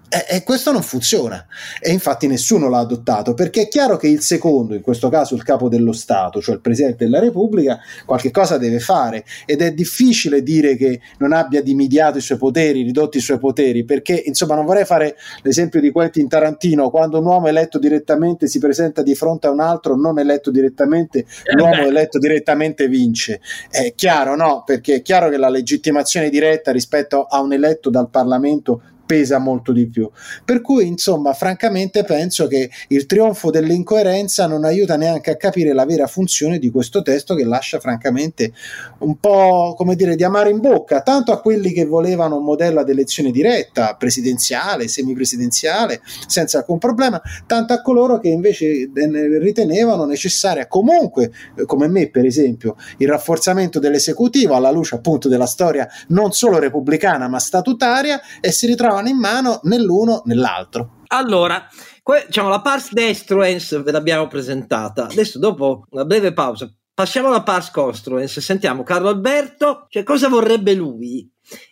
E, 0.08 0.36
e, 0.36 0.42
questo 0.44 0.70
non 0.70 0.82
funziona 0.82 1.44
e 1.80 1.90
infatti 1.90 2.26
nessuno 2.26 2.68
l'ha 2.68 2.78
adottato 2.78 3.34
perché 3.34 3.62
è 3.62 3.68
chiaro 3.68 3.96
che 3.96 4.06
il 4.06 4.20
secondo, 4.20 4.74
in 4.74 4.80
questo 4.80 5.08
caso 5.08 5.34
il 5.34 5.42
capo 5.42 5.68
dello 5.68 5.92
Stato, 5.92 6.40
cioè 6.40 6.54
il 6.54 6.60
Presidente 6.60 7.04
della 7.04 7.18
Repubblica, 7.18 7.80
qualche 8.04 8.30
cosa 8.30 8.56
deve 8.58 8.78
fare 8.78 9.24
ed 9.44 9.60
è 9.60 9.72
difficile 9.72 10.42
dire 10.42 10.76
che 10.76 11.00
non 11.18 11.32
abbia 11.32 11.62
dimidiato 11.62 12.18
i 12.18 12.20
suoi 12.20 12.38
poteri, 12.38 12.82
ridotti 12.82 13.18
i 13.18 13.20
suoi 13.20 13.38
poteri, 13.38 13.84
perché 13.84 14.22
insomma 14.24 14.54
non 14.54 14.66
vorrei 14.66 14.84
fare 14.84 15.16
l'esempio 15.42 15.80
di 15.80 15.90
Quentin 15.90 16.28
Tarantino, 16.28 16.90
quando 16.90 17.18
un 17.18 17.26
uomo 17.26 17.48
eletto 17.48 17.78
direttamente 17.78 18.46
si 18.46 18.58
presenta 18.58 19.02
di 19.02 19.14
fronte 19.14 19.48
a 19.48 19.50
un 19.50 19.60
altro 19.60 19.96
non 19.96 20.18
eletto 20.18 20.50
direttamente, 20.50 21.20
eh 21.20 21.54
l'uomo 21.54 21.86
eletto 21.86 22.18
direttamente 22.18 22.88
vince. 22.88 23.40
È 23.68 23.94
chiaro, 23.94 24.36
no? 24.36 24.62
Perché 24.64 24.96
è 24.96 25.02
chiaro 25.02 25.28
che 25.28 25.38
la 25.38 25.48
legittimazione 25.48 26.30
diretta 26.30 26.70
rispetto 26.70 27.24
a 27.24 27.40
un 27.40 27.52
eletto 27.52 27.90
dal 27.90 28.10
Parlamento 28.10 28.82
pesa 29.04 29.38
molto 29.38 29.72
di 29.72 29.86
più. 29.88 30.10
Per 30.44 30.60
cui, 30.60 30.86
insomma, 30.86 31.32
francamente 31.32 32.04
penso 32.04 32.46
che 32.46 32.70
il 32.88 33.06
trionfo 33.06 33.50
dell'incoerenza 33.50 34.46
non 34.46 34.64
aiuta 34.64 34.96
neanche 34.96 35.30
a 35.30 35.36
capire 35.36 35.72
la 35.72 35.84
vera 35.84 36.06
funzione 36.06 36.58
di 36.58 36.70
questo 36.70 37.02
testo 37.02 37.34
che 37.34 37.44
lascia 37.44 37.78
francamente 37.80 38.52
un 38.98 39.18
po' 39.18 39.74
come 39.76 39.94
dire 39.94 40.16
di 40.16 40.24
amare 40.24 40.50
in 40.50 40.60
bocca, 40.60 41.02
tanto 41.02 41.32
a 41.32 41.40
quelli 41.40 41.72
che 41.72 41.84
volevano 41.84 42.36
un 42.36 42.44
modello 42.44 42.80
ad 42.80 42.88
elezione 42.88 43.30
diretta, 43.30 43.94
presidenziale, 43.96 44.88
semipresidenziale, 44.88 46.00
senza 46.26 46.58
alcun 46.58 46.78
problema, 46.78 47.20
tanto 47.46 47.72
a 47.72 47.82
coloro 47.82 48.18
che 48.18 48.28
invece 48.28 48.90
ritenevano 48.94 50.04
necessaria 50.04 50.66
comunque, 50.66 51.30
eh, 51.56 51.64
come 51.64 51.88
me 51.88 52.08
per 52.08 52.24
esempio, 52.24 52.76
il 52.98 53.08
rafforzamento 53.08 53.78
dell'esecutivo 53.78 54.54
alla 54.54 54.70
luce 54.70 54.94
appunto 54.94 55.28
della 55.28 55.46
storia 55.46 55.88
non 56.08 56.32
solo 56.32 56.58
repubblicana 56.58 57.28
ma 57.28 57.38
statutaria 57.38 58.20
e 58.40 58.52
si 58.52 58.66
ritrovano 58.66 58.93
trovano 58.94 59.08
in 59.08 59.18
mano 59.18 59.60
né 59.64 59.78
l'uno 59.78 60.22
né 60.26 60.34
l'altro. 60.34 61.02
Allora, 61.08 61.66
que- 62.02 62.24
diciamo, 62.26 62.48
la 62.48 62.60
pars 62.60 62.92
destruens 62.92 63.82
ve 63.82 63.90
l'abbiamo 63.90 64.28
presentata. 64.28 65.06
Adesso, 65.06 65.38
dopo 65.38 65.84
una 65.90 66.04
breve 66.04 66.32
pausa, 66.32 66.72
passiamo 66.92 67.28
alla 67.28 67.42
pars 67.42 67.70
construens. 67.70 68.38
Sentiamo 68.38 68.82
Carlo 68.82 69.08
Alberto, 69.08 69.86
cioè 69.88 70.02
cosa 70.02 70.28
vorrebbe 70.28 70.74
lui, 70.74 71.28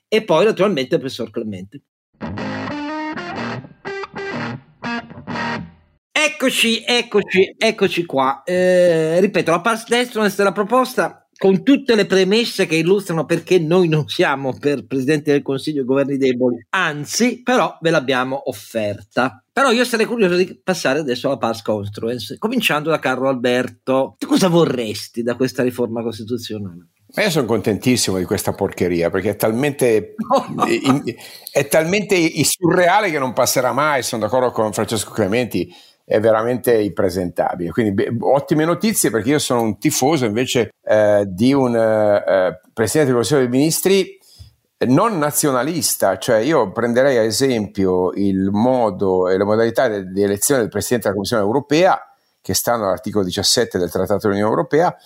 e 0.09 0.23
poi 0.23 0.45
naturalmente 0.45 0.95
il 0.95 1.01
professor 1.01 1.31
Clemente. 1.31 1.83
Eccoci, 6.13 6.85
eccoci, 6.85 7.55
eccoci 7.57 8.05
qua. 8.05 8.43
Eh, 8.45 9.21
ripeto, 9.21 9.51
la 9.51 9.61
pars 9.61 9.87
destruens 9.87 10.37
della 10.37 10.53
proposta 10.53 11.22
con 11.42 11.64
tutte 11.64 11.96
le 11.96 12.07
premesse 12.07 12.66
che 12.66 12.76
illustrano 12.76 13.24
perché 13.24 13.59
noi 13.59 13.88
non 13.88 14.07
siamo 14.07 14.57
per 14.57 14.87
Presidente 14.87 15.33
del 15.33 15.42
Consiglio 15.42 15.81
e 15.81 15.85
governi 15.85 16.16
deboli, 16.16 16.64
anzi, 16.68 17.42
però 17.42 17.78
ve 17.81 17.90
l'abbiamo 17.90 18.48
offerta. 18.48 19.42
Però 19.52 19.72
io 19.72 19.85
sarei 19.85 20.07
curioso 20.07 20.37
di 20.37 20.61
passare 20.62 21.00
adesso 21.00 21.26
alla 21.26 21.38
Pars 21.38 21.62
Construence, 21.62 22.38
cominciando 22.38 22.90
da 22.90 23.00
Carlo 23.00 23.28
Alberto. 23.28 24.14
Tu 24.18 24.28
cosa 24.28 24.46
vorresti 24.46 25.24
da 25.24 25.35
questa 25.35 25.64
riforma 25.64 26.00
costituzionale? 26.05 26.90
Ma 27.16 27.24
io 27.24 27.31
sono 27.31 27.46
contentissimo 27.46 28.18
di 28.18 28.24
questa 28.24 28.52
porcheria 28.52 29.11
perché 29.11 29.31
è 29.31 29.37
talmente, 29.37 30.14
in, 30.68 31.02
è 31.50 31.66
talmente 31.66 32.31
surreale 32.44 33.11
che 33.11 33.18
non 33.18 33.33
passerà 33.33 33.72
mai. 33.72 34.05
Sono 34.05 34.22
d'accordo 34.22 34.52
con 34.52 34.72
Francesco 34.72 35.11
Clementi 35.11 35.74
è 36.05 36.21
veramente 36.21 36.75
impresentabile. 36.75 37.71
Quindi 37.71 37.93
beh, 37.93 38.17
ottime 38.21 38.65
notizie 38.65 39.11
perché 39.11 39.31
io 39.31 39.38
sono 39.38 39.62
un 39.62 39.79
tifoso 39.79 40.25
invece 40.25 40.71
eh, 40.85 41.25
di 41.27 41.53
un 41.53 41.75
eh, 41.77 42.61
Presidente 42.73 43.11
del 43.11 43.21
Consiglio 43.21 43.41
dei 43.41 43.49
Ministri 43.49 44.21
non 44.87 45.19
nazionalista, 45.19 46.19
cioè 46.19 46.38
io 46.38 46.73
prenderei 46.73 47.17
a 47.17 47.23
esempio 47.23 48.12
il 48.15 48.51
modo 48.51 49.29
e 49.29 49.37
le 49.37 49.45
modalità 49.45 49.87
di 49.88 50.23
elezione 50.23 50.61
del 50.61 50.71
Presidente 50.71 51.05
della 51.05 51.15
Commissione 51.15 51.43
europea, 51.43 52.01
che 52.41 52.55
stanno 52.55 52.87
all'articolo 52.87 53.25
17 53.25 53.79
del 53.79 53.91
Trattato 53.91 54.27
dell'Unione 54.27 54.51
Europea, 54.51 54.97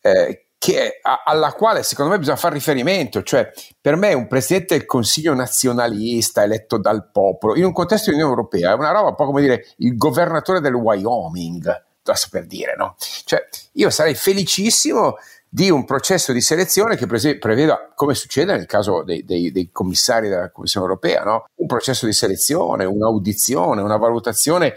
eh, 0.00 0.47
che, 0.58 0.98
a, 1.00 1.22
alla 1.24 1.52
quale 1.52 1.82
secondo 1.82 2.10
me 2.10 2.18
bisogna 2.18 2.36
fare 2.36 2.54
riferimento, 2.54 3.22
cioè 3.22 3.50
per 3.80 3.96
me 3.96 4.12
un 4.12 4.26
Presidente 4.26 4.76
del 4.76 4.86
Consiglio 4.86 5.32
nazionalista 5.34 6.42
eletto 6.42 6.78
dal 6.78 7.10
popolo, 7.10 7.56
in 7.56 7.64
un 7.64 7.72
contesto 7.72 8.10
di 8.10 8.16
Unione 8.16 8.34
Europea, 8.34 8.72
è 8.72 8.74
una 8.74 8.90
roba 8.90 9.08
un 9.10 9.14
po' 9.14 9.26
come 9.26 9.40
dire 9.40 9.64
il 9.78 9.96
governatore 9.96 10.60
del 10.60 10.74
Wyoming, 10.74 11.86
per 12.30 12.46
dire, 12.46 12.74
no? 12.74 12.96
Cioè 13.24 13.46
io 13.72 13.90
sarei 13.90 14.14
felicissimo 14.14 15.16
di 15.50 15.70
un 15.70 15.84
processo 15.84 16.32
di 16.32 16.40
selezione 16.40 16.96
che 16.96 17.06
preveda, 17.06 17.92
come 17.94 18.14
succede 18.14 18.54
nel 18.54 18.66
caso 18.66 19.02
dei, 19.02 19.24
dei, 19.24 19.50
dei 19.50 19.70
commissari 19.72 20.28
della 20.28 20.50
Commissione 20.50 20.86
europea, 20.86 21.22
no? 21.22 21.44
un 21.56 21.66
processo 21.66 22.04
di 22.04 22.12
selezione, 22.12 22.84
un'audizione, 22.84 23.80
una 23.80 23.96
valutazione 23.96 24.74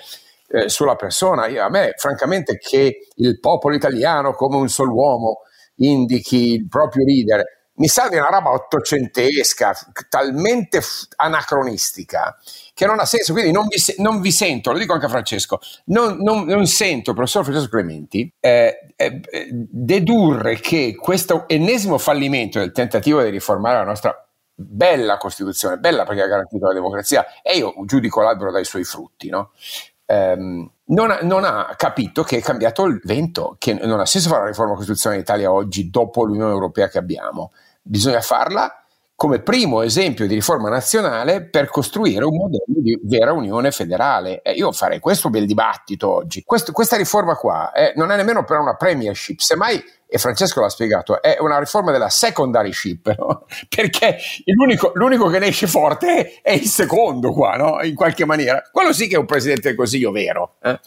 eh, 0.47 0.69
sulla 0.69 0.95
persona. 0.95 1.47
Io, 1.47 1.63
a 1.63 1.69
me, 1.69 1.93
francamente, 1.97 2.57
che 2.57 3.07
il 3.15 3.39
popolo 3.39 3.75
italiano, 3.75 4.33
come 4.33 4.57
un 4.57 4.69
solo 4.69 4.93
uomo, 4.93 5.41
indichi 5.85 6.53
il 6.53 6.67
proprio 6.67 7.05
leader, 7.05 7.43
mi 7.81 7.87
sa 7.87 8.07
di 8.09 8.15
una 8.15 8.29
roba 8.29 8.51
ottocentesca, 8.51 9.73
talmente 10.07 10.81
anacronistica, 11.15 12.37
che 12.73 12.85
non 12.85 12.99
ha 12.99 13.05
senso. 13.05 13.33
Quindi 13.33 13.51
non 13.51 13.67
vi, 13.67 13.77
non 13.97 14.21
vi, 14.21 14.31
sento, 14.31 14.71
lo 14.71 14.77
dico 14.77 14.93
anche 14.93 15.05
a 15.05 15.09
Francesco, 15.09 15.59
non, 15.85 16.17
non, 16.17 16.45
non 16.45 16.67
sento, 16.67 17.13
professor 17.13 17.43
Francesco 17.43 17.69
Clementi, 17.69 18.31
eh, 18.39 18.93
eh, 18.95 19.19
dedurre 19.51 20.59
che 20.59 20.95
questo 20.95 21.47
ennesimo 21.47 21.97
fallimento 21.97 22.59
del 22.59 22.71
tentativo 22.71 23.21
di 23.23 23.29
riformare 23.29 23.77
la 23.77 23.85
nostra 23.85 24.15
bella 24.53 25.17
Costituzione, 25.17 25.77
bella 25.77 26.03
perché 26.03 26.21
ha 26.21 26.27
garantito 26.27 26.67
la 26.67 26.73
democrazia, 26.73 27.25
e 27.41 27.57
io 27.57 27.73
giudico 27.85 28.21
l'albero 28.21 28.51
dai 28.51 28.65
suoi 28.65 28.83
frutti, 28.83 29.29
no? 29.29 29.51
ehm, 30.11 30.69
non, 30.91 31.11
ha, 31.11 31.19
non, 31.21 31.43
ha, 31.43 31.73
capito 31.75 32.23
che 32.23 32.37
è 32.37 32.41
cambiato 32.41 32.85
il 32.85 33.01
vento, 33.03 33.55
che 33.57 33.73
non 33.73 33.99
ha 33.99 34.05
senso 34.05 34.29
fare 34.29 34.43
la 34.43 34.47
riforma 34.49 34.73
costituzionale 34.73 35.21
in 35.21 35.25
Italia 35.27 35.51
oggi 35.51 35.89
dopo 35.89 36.23
l'Unione 36.23 36.51
Europea 36.51 36.87
che 36.87 36.97
abbiamo. 36.97 37.51
Bisogna 37.81 38.21
farla 38.21 38.75
come 39.15 39.39
primo 39.39 39.83
esempio 39.83 40.25
di 40.25 40.33
riforma 40.33 40.69
nazionale 40.69 41.43
per 41.43 41.69
costruire 41.69 42.25
un 42.25 42.35
modello 42.35 42.79
di 42.81 42.99
vera 43.03 43.31
unione 43.33 43.71
federale. 43.71 44.41
Eh, 44.41 44.53
io 44.53 44.71
farei 44.71 44.99
questo 44.99 45.29
bel 45.29 45.45
dibattito 45.45 46.09
oggi. 46.09 46.43
Questo, 46.43 46.71
questa 46.71 46.97
riforma 46.97 47.35
qua 47.35 47.71
eh, 47.71 47.93
non 47.95 48.11
è 48.11 48.15
nemmeno 48.15 48.43
per 48.43 48.57
una 48.57 48.75
premiership, 48.75 49.39
semmai 49.39 49.79
e 50.13 50.17
Francesco 50.17 50.59
l'ha 50.59 50.67
spiegato, 50.67 51.21
è 51.21 51.37
una 51.39 51.57
riforma 51.57 51.93
della 51.93 52.09
secondary 52.09 52.73
ship, 52.73 53.15
no? 53.17 53.45
perché 53.73 54.17
l'unico, 54.43 54.91
l'unico, 54.95 55.29
che 55.29 55.39
ne 55.39 55.47
esce 55.47 55.67
forte 55.67 56.41
è 56.41 56.51
il 56.51 56.65
secondo 56.65 57.31
qua, 57.31 57.55
no? 57.55 57.81
in 57.81 57.95
qualche 57.95 58.25
maniera. 58.25 58.61
Quello 58.73 58.91
sì 58.91 59.07
che 59.07 59.15
è 59.15 59.17
un 59.17 59.25
Presidente 59.25 59.69
del 59.69 59.77
Consiglio 59.77 60.11
vero. 60.11 60.55
Eh? 60.61 60.77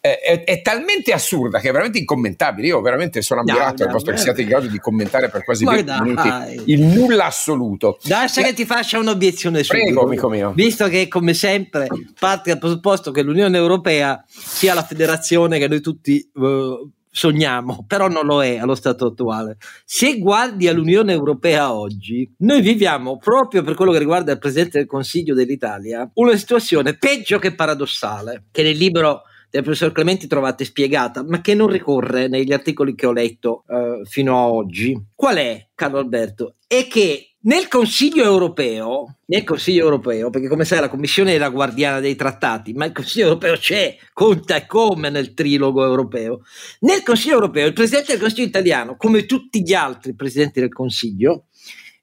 È, 0.00 0.18
è, 0.18 0.42
è, 0.42 0.62
talmente 0.62 1.12
assurda 1.12 1.60
che 1.60 1.68
è 1.68 1.70
veramente 1.70 1.98
incommentabile. 1.98 2.66
Io 2.66 2.80
veramente 2.80 3.22
sono 3.22 3.42
ammirato 3.42 3.84
al 3.84 3.90
posto 3.90 4.10
che 4.10 4.16
siate 4.16 4.42
in 4.42 4.48
grado 4.48 4.66
di 4.66 4.80
commentare 4.80 5.28
per 5.28 5.44
quasi 5.44 5.64
20 5.64 5.84
dai. 5.84 6.00
minuti 6.00 6.72
il 6.72 6.82
nulla 6.82 7.26
assoluto. 7.26 8.00
Lascia 8.08 8.40
La... 8.40 8.48
che 8.48 8.52
ti 8.52 8.66
faccia 8.66 8.98
un'obiezione 8.98 9.62
su. 9.62 9.74
Prego, 9.74 10.02
amico 10.02 10.28
mio. 10.28 10.50
Visto 10.56 10.88
che 10.88 11.06
come 11.06 11.34
sempre 11.34 11.86
parte 12.18 12.50
dal 12.50 12.58
presupposto 12.58 13.12
che 13.12 13.22
l'Unione 13.22 13.56
Europea 13.56 14.24
sia 14.26 14.74
la 14.74 14.82
federazione 14.82 15.60
che 15.60 15.68
noi 15.68 15.80
tutti... 15.80 16.28
Uh, 16.34 16.90
sogniamo, 17.12 17.84
però 17.86 18.08
non 18.08 18.26
lo 18.26 18.42
è 18.42 18.56
allo 18.56 18.74
stato 18.74 19.06
attuale. 19.06 19.58
Se 19.84 20.18
guardi 20.18 20.66
all'Unione 20.66 21.12
Europea 21.12 21.72
oggi, 21.72 22.28
noi 22.38 22.62
viviamo 22.62 23.18
proprio 23.18 23.62
per 23.62 23.74
quello 23.74 23.92
che 23.92 23.98
riguarda 23.98 24.32
il 24.32 24.38
Presidente 24.38 24.78
del 24.78 24.86
Consiglio 24.86 25.34
dell'Italia 25.34 26.10
una 26.14 26.36
situazione 26.36 26.96
peggio 26.96 27.38
che 27.38 27.54
paradossale, 27.54 28.46
che 28.50 28.62
nel 28.62 28.76
libro 28.76 29.22
del 29.50 29.62
professor 29.62 29.92
Clementi 29.92 30.26
trovate 30.26 30.64
spiegata, 30.64 31.22
ma 31.22 31.42
che 31.42 31.54
non 31.54 31.68
ricorre 31.68 32.26
negli 32.26 32.54
articoli 32.54 32.94
che 32.94 33.04
ho 33.04 33.12
letto 33.12 33.64
eh, 33.68 34.00
fino 34.04 34.34
a 34.38 34.46
oggi. 34.46 34.98
Qual 35.14 35.36
è, 35.36 35.68
Carlo 35.74 35.98
Alberto? 35.98 36.56
È 36.66 36.86
che 36.86 37.31
nel 37.42 37.68
Consiglio 37.68 38.24
europeo, 38.24 39.16
nel 39.26 39.44
Consiglio 39.44 39.84
europeo, 39.84 40.30
perché 40.30 40.48
come 40.48 40.64
sai 40.64 40.80
la 40.80 40.88
Commissione 40.88 41.34
è 41.34 41.38
la 41.38 41.48
guardiana 41.48 42.00
dei 42.00 42.14
trattati, 42.14 42.72
ma 42.72 42.84
il 42.84 42.92
Consiglio 42.92 43.26
europeo 43.26 43.56
c'è, 43.56 43.96
conta 44.12 44.56
e 44.56 44.66
come 44.66 45.10
nel 45.10 45.34
trilogo 45.34 45.84
europeo. 45.84 46.42
Nel 46.80 47.02
Consiglio 47.02 47.34
europeo 47.34 47.66
il 47.66 47.72
Presidente 47.72 48.12
del 48.12 48.20
Consiglio 48.20 48.46
italiano, 48.46 48.96
come 48.96 49.26
tutti 49.26 49.62
gli 49.62 49.74
altri 49.74 50.14
Presidenti 50.14 50.60
del 50.60 50.72
Consiglio, 50.72 51.46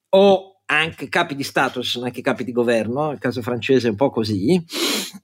o 0.10 0.62
anche 0.66 1.10
capi 1.10 1.36
di 1.36 1.44
Stato, 1.44 1.82
sono 1.82 2.06
anche 2.06 2.22
capi 2.22 2.44
di 2.44 2.52
governo, 2.52 3.10
nel 3.10 3.18
caso 3.18 3.42
francese 3.42 3.88
è 3.88 3.92
un 3.92 3.96
po' 3.96 4.12
così, 4.12 4.62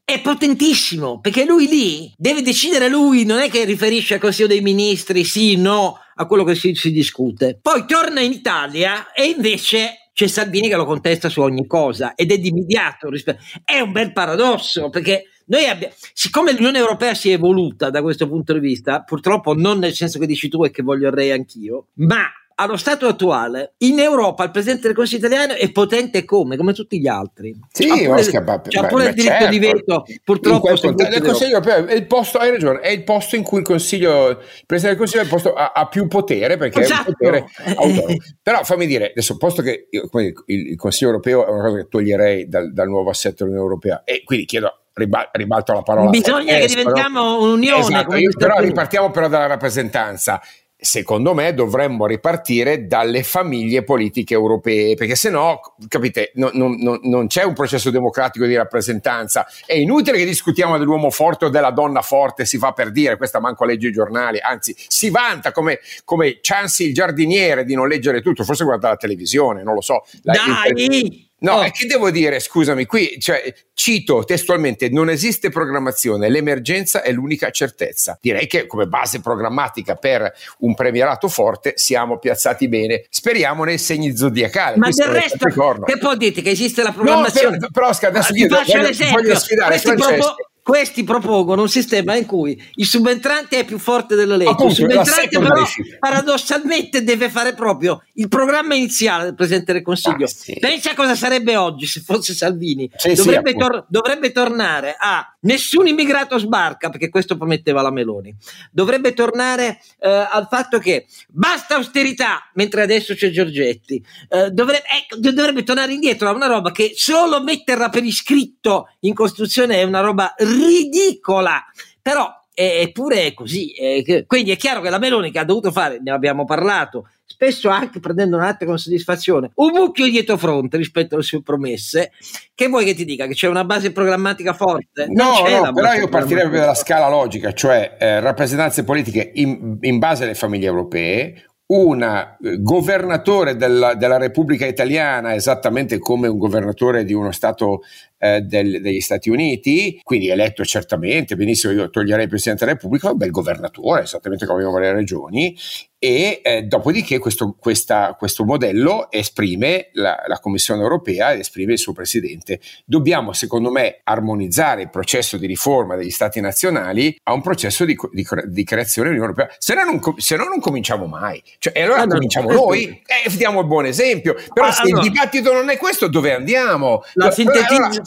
è 0.04 0.20
potentissimo, 0.22 1.20
perché 1.20 1.46
lui 1.46 1.68
lì 1.68 2.12
deve 2.16 2.42
decidere 2.42 2.90
lui, 2.90 3.26
non 3.26 3.40
è 3.40 3.50
che 3.50 3.64
riferisce 3.66 4.16
al 4.16 4.20
Consiglio 4.20 4.48
dei 4.48 4.62
Ministri, 4.62 5.24
sì, 5.24 5.56
no, 5.56 6.00
a 6.16 6.26
quello 6.26 6.44
che 6.44 6.56
si, 6.56 6.74
si 6.74 6.92
discute. 6.92 7.60
Poi 7.62 7.86
torna 7.86 8.22
in 8.22 8.32
Italia 8.32 9.12
e 9.12 9.26
invece 9.26 10.05
c'è 10.16 10.28
Salvini 10.28 10.70
che 10.70 10.78
lo 10.78 10.86
contesta 10.86 11.28
su 11.28 11.42
ogni 11.42 11.68
cosa 11.68 12.16
ed 12.16 12.32
è 12.32 12.38
di 12.38 12.48
immediato 12.48 13.10
rispetto. 13.10 13.44
È 13.66 13.82
un 13.82 13.92
bel 13.92 14.14
paradosso 14.14 14.90
perché 14.90 15.26
noi 15.48 15.66
abbiamo, 15.66 15.94
siccome 16.14 16.54
l'Unione 16.54 16.78
Europea 16.78 17.14
si 17.14 17.32
è 17.32 17.34
evoluta 17.34 17.90
da 17.90 18.02
questo 18.02 18.26
punto 18.30 18.54
di 18.54 18.60
vista, 18.60 19.02
purtroppo 19.02 19.54
non 19.54 19.78
nel 19.78 19.94
senso 19.94 20.18
che 20.18 20.26
dici 20.26 20.48
tu 20.48 20.64
e 20.64 20.72
che 20.72 20.84
voglio 20.84 21.10
re 21.10 21.34
anch'io, 21.34 21.88
ma 21.96 22.24
allo 22.56 22.78
stato 22.78 23.08
attuale 23.08 23.74
in 23.80 24.00
Europa 24.00 24.44
il 24.44 24.52
presidente 24.52 24.88
del 24.88 24.96
Consiglio 24.96 25.28
italiano 25.28 25.54
è 25.54 25.72
potente 25.72 26.24
come? 26.24 26.56
Come 26.56 26.74
tutti 26.74 27.00
gli 27.00 27.08
altri. 27.08 27.54
Sì, 27.72 27.88
c'ha 27.88 27.96
pure, 27.96 28.62
c'ha 28.68 28.88
pure 28.88 29.08
il 29.08 29.14
diritto 29.14 29.34
certo. 29.34 29.50
di 29.50 29.60
veto. 29.60 30.06
Purtroppo 30.24 30.70
il 30.70 31.22
Consiglio 31.22 31.58
europeo 31.58 31.86
è 31.88 31.94
il 31.94 32.08
posto, 32.08 32.38
hai 32.38 32.52
ragione, 32.52 32.80
è 32.80 32.90
il 32.90 33.04
posto 33.04 33.36
in 33.36 33.44
cui 33.44 33.60
il 33.60 33.66
Consiglio, 33.66 34.30
il 34.30 34.38
presidente 34.66 34.88
del 34.88 34.98
Consiglio 34.98 35.22
è 35.22 35.26
il 35.26 35.30
posto, 35.30 35.54
ha, 35.54 35.72
ha 35.74 35.88
più 35.88 36.08
potere 36.08 36.56
perché 36.58 36.82
esatto. 36.82 37.04
è 37.04 37.08
un 37.10 37.16
potere 37.18 37.46
autonomo. 37.76 38.18
Però 38.42 38.64
fammi 38.64 38.86
dire, 38.86 39.10
adesso 39.10 39.38
posto 39.38 39.62
che 39.62 39.88
io, 39.90 40.10
il, 40.14 40.34
il, 40.46 40.78
Consiglio 40.78 41.10
europeo 41.10 41.46
è 41.46 41.50
una 41.50 41.64
cosa 41.64 41.78
che 41.78 41.88
toglierei 41.90 42.48
dal, 42.48 42.72
dal 42.72 42.88
nuovo 42.88 43.10
assetto 43.10 43.44
dell'Unione 43.44 43.68
Europea 43.68 44.04
e 44.06 44.24
quindi 44.24 44.46
chiedo 44.46 44.80
ribalto 44.94 45.74
la 45.74 45.82
parola. 45.82 46.10
Bisogna 46.10 46.56
che 46.56 46.68
diventiamo 46.68 47.42
un'unione. 47.42 47.82
Esatto, 47.82 48.16
però 48.38 48.60
ripartiamo 48.60 49.12
però 49.12 49.28
dalla 49.28 49.48
rappresentanza 49.48 50.42
secondo 50.86 51.34
me 51.34 51.54
dovremmo 51.54 52.06
ripartire 52.06 52.86
dalle 52.86 53.24
famiglie 53.24 53.84
politiche 53.84 54.36
europee, 54.36 54.94
perché 54.94 55.16
se 55.16 55.32
no, 55.32 55.60
capite, 55.88 56.32
non, 56.36 56.52
non, 56.54 57.00
non, 57.02 57.28
c'è 57.28 57.44
un 57.44 57.54
processo 57.54 57.90
democratico 57.90 58.46
di 58.46 58.56
rappresentanza. 58.56 59.48
È 59.66 59.74
inutile 59.74 60.18
che 60.18 60.26
discutiamo 60.26 60.78
dell'uomo 60.78 61.10
forte 61.10 61.46
o 61.46 61.50
della 61.50 61.72
donna 61.72 62.02
forte, 62.02 62.46
si 62.46 62.60
fa 62.60 62.72
per 62.72 62.92
dire, 62.92 63.18
questa 63.18 63.40
manco 63.40 63.66
legge 63.66 63.88
i 63.88 63.92
giornali, 63.92 64.40
anzi 64.40 64.76
si 64.88 65.10
vanta 65.10 65.52
come, 65.52 65.80
come 66.04 66.38
Cianci 66.40 66.86
il 66.86 66.94
giardiniere 66.94 67.66
di 67.66 67.74
non 67.74 67.88
leggere 67.88 68.22
tutto, 68.22 68.44
forse 68.44 68.64
guarda 68.64 68.90
la 68.90 68.96
televisione, 68.96 69.64
non 69.64 69.74
lo 69.74 69.82
so. 69.82 70.06
La, 70.22 70.34
Dai! 70.34 71.26
No, 71.46 71.60
oh. 71.60 71.70
che 71.70 71.86
devo 71.86 72.10
dire? 72.10 72.40
Scusami, 72.40 72.86
qui 72.86 73.20
cioè, 73.20 73.54
cito 73.76 74.24
testualmente: 74.24 74.90
non 74.90 75.10
esiste 75.12 75.50
programmazione, 75.50 76.28
l'emergenza 76.28 77.04
è 77.04 77.12
l'unica 77.12 77.52
certezza. 77.52 78.18
Direi 78.20 78.48
che 78.48 78.66
come 78.66 78.88
base 78.88 79.22
programmatica 79.22 79.94
per 79.96 80.34
un 80.60 80.74
premierato 80.74 81.28
forte 81.28 81.74
siamo 81.76 82.18
piazzati 82.18 82.68
bene. 82.68 83.06
Speriamo 83.10 83.64
nei 83.64 83.78
segni 83.78 84.18
zodiacali. 84.18 84.80
Ma 84.80 84.90
del 84.90 85.08
resto, 85.08 85.46
che 85.86 85.98
può 86.00 86.16
dire 86.16 86.42
che 86.42 86.50
esiste 86.50 86.82
la 86.82 86.92
programmazione? 86.92 87.58
No, 87.58 87.68
però, 87.72 87.92
però 87.96 88.10
adesso 88.10 88.34
io 88.34 88.48
voglio, 88.48 89.12
voglio 89.12 89.36
sfidare 89.38 89.78
Francesco. 89.78 90.36
Questi 90.66 91.04
propongono 91.04 91.62
un 91.62 91.70
sistema 91.70 92.16
in 92.16 92.26
cui 92.26 92.60
il 92.78 92.88
subentrante 92.88 93.60
è 93.60 93.66
più 93.66 93.78
forte 93.78 94.16
della 94.16 94.36
legge. 94.36 94.50
Appunto, 94.50 94.72
il 94.72 94.78
subentrante, 94.78 95.38
però, 95.38 95.64
paradossalmente, 96.00 97.04
deve 97.04 97.30
fare 97.30 97.54
proprio 97.54 98.02
il 98.14 98.28
programma 98.30 98.74
iniziale 98.74 99.26
del 99.26 99.36
Presidente 99.36 99.74
del 99.74 99.84
Consiglio. 99.84 100.26
Ah, 100.26 100.28
sì. 100.28 100.58
Pensa 100.60 100.96
cosa 100.96 101.14
sarebbe 101.14 101.56
oggi 101.56 101.86
se 101.86 102.00
fosse 102.00 102.34
Salvini. 102.34 102.90
Sì, 102.96 103.14
dovrebbe, 103.14 103.52
sì, 103.52 103.58
tor- 103.58 103.86
dovrebbe, 103.88 104.32
tornare 104.32 104.96
a 104.98 105.35
nessun 105.46 105.88
immigrato 105.88 106.38
sbarca, 106.38 106.90
perché 106.90 107.10
questo 107.10 107.38
prometteva 107.38 107.82
la 107.82 107.92
Meloni. 107.92 108.36
Dovrebbe 108.72 109.14
tornare 109.14 109.80
eh, 110.00 110.10
al 110.10 110.48
fatto 110.50 110.78
che 110.78 111.08
basta 111.30 111.76
austerità, 111.76 112.50
mentre 112.54 112.84
adesso 112.84 113.16
c'è 113.16 113.30
Giorgetti. 113.30 114.04
Eh, 114.30 114.52
dovrebbe, 114.52 114.86
ecco, 114.88 115.18
dovrebbe 115.32 115.64
tornare 115.64 115.94
indietro 115.94 116.30
a 116.30 116.34
una 116.34 116.48
roba 116.48 116.72
che 116.72 116.92
solo 116.96 117.42
metterla 117.42 117.90
per 117.90 118.04
iscritto 118.04 118.90
in 119.02 119.14
Costituzione 119.14 119.78
è 119.78 119.84
una 119.84 120.02
roba 120.02 120.34
ridicola, 120.38 121.64
però 122.02 122.32
eppure 122.54 123.26
è 123.26 123.34
così. 123.34 123.72
Eh, 123.74 124.26
quindi 124.28 124.52
è 124.52 124.58
chiaro 124.58 124.82
che 124.82 124.90
la 124.90 124.98
Meloni 124.98 125.32
che 125.32 125.40
ha 125.40 125.46
dovuto 125.46 125.72
fare, 125.72 126.00
ne 126.02 126.12
abbiamo 126.12 126.46
parlato, 126.46 127.10
spesso 127.36 127.68
anche 127.68 128.00
prendendo 128.00 128.38
un 128.38 128.44
atto 128.44 128.66
con 128.66 128.80
soddisfazione, 128.80 129.52
un 129.56 129.72
mucchio 129.74 130.10
dietro 130.10 130.38
fronte 130.38 130.78
rispetto 130.78 131.16
alle 131.16 131.24
sue 131.24 131.42
promesse, 131.42 132.12
che 132.56 132.70
vuoi 132.70 132.86
che 132.86 132.94
ti 132.94 133.04
dica? 133.04 133.28
Che 133.28 133.34
c'è 133.34 133.50
una 133.50 133.66
base 133.66 133.92
programmatica 133.92 134.54
forte? 134.54 135.08
No, 135.10 135.44
no 135.46 135.74
però 135.74 135.94
io 135.94 136.08
partirei 136.08 136.44
proprio 136.44 136.62
dalla 136.62 136.76
scala 136.76 137.10
logica, 137.10 137.52
cioè 137.52 137.98
eh, 138.00 138.22
rappresentanze 138.22 138.86
politiche 138.86 139.32
in, 139.34 139.78
in 139.82 140.00
base 140.00 140.24
alle 140.24 140.34
famiglie 140.34 140.68
europee, 140.68 141.44
un 141.68 142.02
eh, 142.02 142.62
governatore 142.62 143.58
della, 143.58 143.96
della, 143.96 144.18
Repubblica 144.18 144.66
Italiana, 144.66 145.36
esattamente 145.36 146.00
come 146.00 146.30
un 146.30 146.38
governatore 146.38 147.04
di 147.04 147.14
uno 147.14 147.32
Stato 147.32 147.82
eh, 148.26 148.42
del, 148.42 148.82
degli 148.82 149.02
Stati 149.02 149.30
Uniti, 149.30 150.00
quindi 150.04 150.30
eletto 150.30 150.64
certamente, 150.66 151.36
benissimo, 151.36 151.74
io 151.74 151.90
toglierei 151.90 152.24
il 152.24 152.30
Presidente 152.30 152.66
della 152.66 152.78
Repubblica, 152.78 153.12
un 153.12 153.18
bel 153.18 153.30
governatore, 153.30 154.04
esattamente 154.04 154.46
come 154.46 154.60
abbiamo 154.60 154.80
le 154.80 154.94
regioni, 154.94 155.56
e 155.98 156.42
eh, 156.44 156.62
dopodiché 156.64 157.18
questo, 157.18 157.56
questa, 157.58 158.16
questo, 158.18 158.44
modello 158.44 159.10
esprime 159.10 159.90
la, 159.94 160.24
la, 160.28 160.40
Commissione 160.40 160.82
europea 160.82 161.34
ed 161.34 161.40
esprime 161.40 161.74
il 161.74 161.80
suo 161.80 161.94
Presidente. 161.94 162.60
Dobbiamo, 162.86 163.34
secondo 163.34 163.72
me, 163.72 164.02
armonizzare 164.04 164.84
il 164.84 164.90
processo 164.92 165.38
di 165.38 165.48
riforma 165.48 165.96
degli 165.96 166.12
Stati 166.12 166.40
nazionali 166.42 167.18
a 167.24 167.34
un 167.34 167.42
processo 167.42 167.86
di, 167.86 167.98
di, 168.12 168.28
di 168.46 168.64
creazione 168.64 169.10
dell'Unione 169.10 169.34
Europea, 169.36 169.56
se 169.58 169.74
no 169.74 169.84
non, 169.84 170.00
se 170.18 170.36
no 170.36 170.44
non 170.44 170.60
cominciamo 170.60 171.08
mai. 171.08 171.42
Cioè, 171.58 171.74
e 171.76 171.82
allora 171.82 172.02
ah, 172.02 172.08
cominciamo 172.08 172.52
no, 172.52 172.56
noi 172.56 172.84
e 172.84 173.04
eh, 173.26 173.36
diamo 173.36 173.62
il 173.62 173.68
buon 173.68 173.86
esempio. 173.86 174.36
Però 174.54 174.68
ah, 174.68 174.72
se 174.72 174.84
allora. 174.84 175.02
il 175.02 175.10
dibattito 175.10 175.54
non 175.54 175.70
è 175.70 175.78
questo, 175.78 176.08
dove 176.08 176.34
andiamo? 176.34 177.04
La 177.14 177.26
allora, 177.26 177.36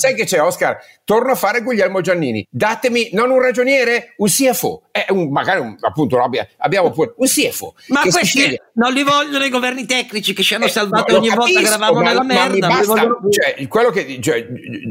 sai 0.08 0.14
che 0.14 0.24
c'è, 0.24 0.40
Oscar? 0.40 0.78
Torno 1.04 1.32
a 1.32 1.34
fare 1.34 1.62
Guglielmo 1.62 2.00
Giannini. 2.00 2.46
Datemi 2.50 3.10
non 3.12 3.30
un 3.30 3.40
ragioniere, 3.40 4.14
un 4.18 4.28
CFO. 4.28 4.82
Eh, 4.90 5.06
un, 5.10 5.30
magari 5.30 5.60
un, 5.60 5.76
appunto 5.80 6.18
abbiamo 6.58 6.90
pure 6.90 7.14
un 7.16 7.26
CFO. 7.26 7.74
Ma 7.88 8.02
questi 8.02 8.60
non 8.74 8.92
li 8.92 9.02
vogliono 9.02 9.44
i 9.44 9.48
governi 9.48 9.86
tecnici 9.86 10.32
che 10.32 10.42
ci 10.42 10.54
hanno 10.54 10.66
eh, 10.66 10.70
salvato 10.70 11.12
no, 11.12 11.18
ogni 11.18 11.28
capisco, 11.28 11.52
volta 11.52 11.60
che 11.60 11.66
eravamo 11.66 12.00
ma, 12.00 12.08
nella 12.08 12.22
merda. 12.22 12.68
Basta, 12.68 13.08
cioè, 13.30 13.68
quello 13.68 13.90
che 13.90 14.20
cioè, 14.20 14.46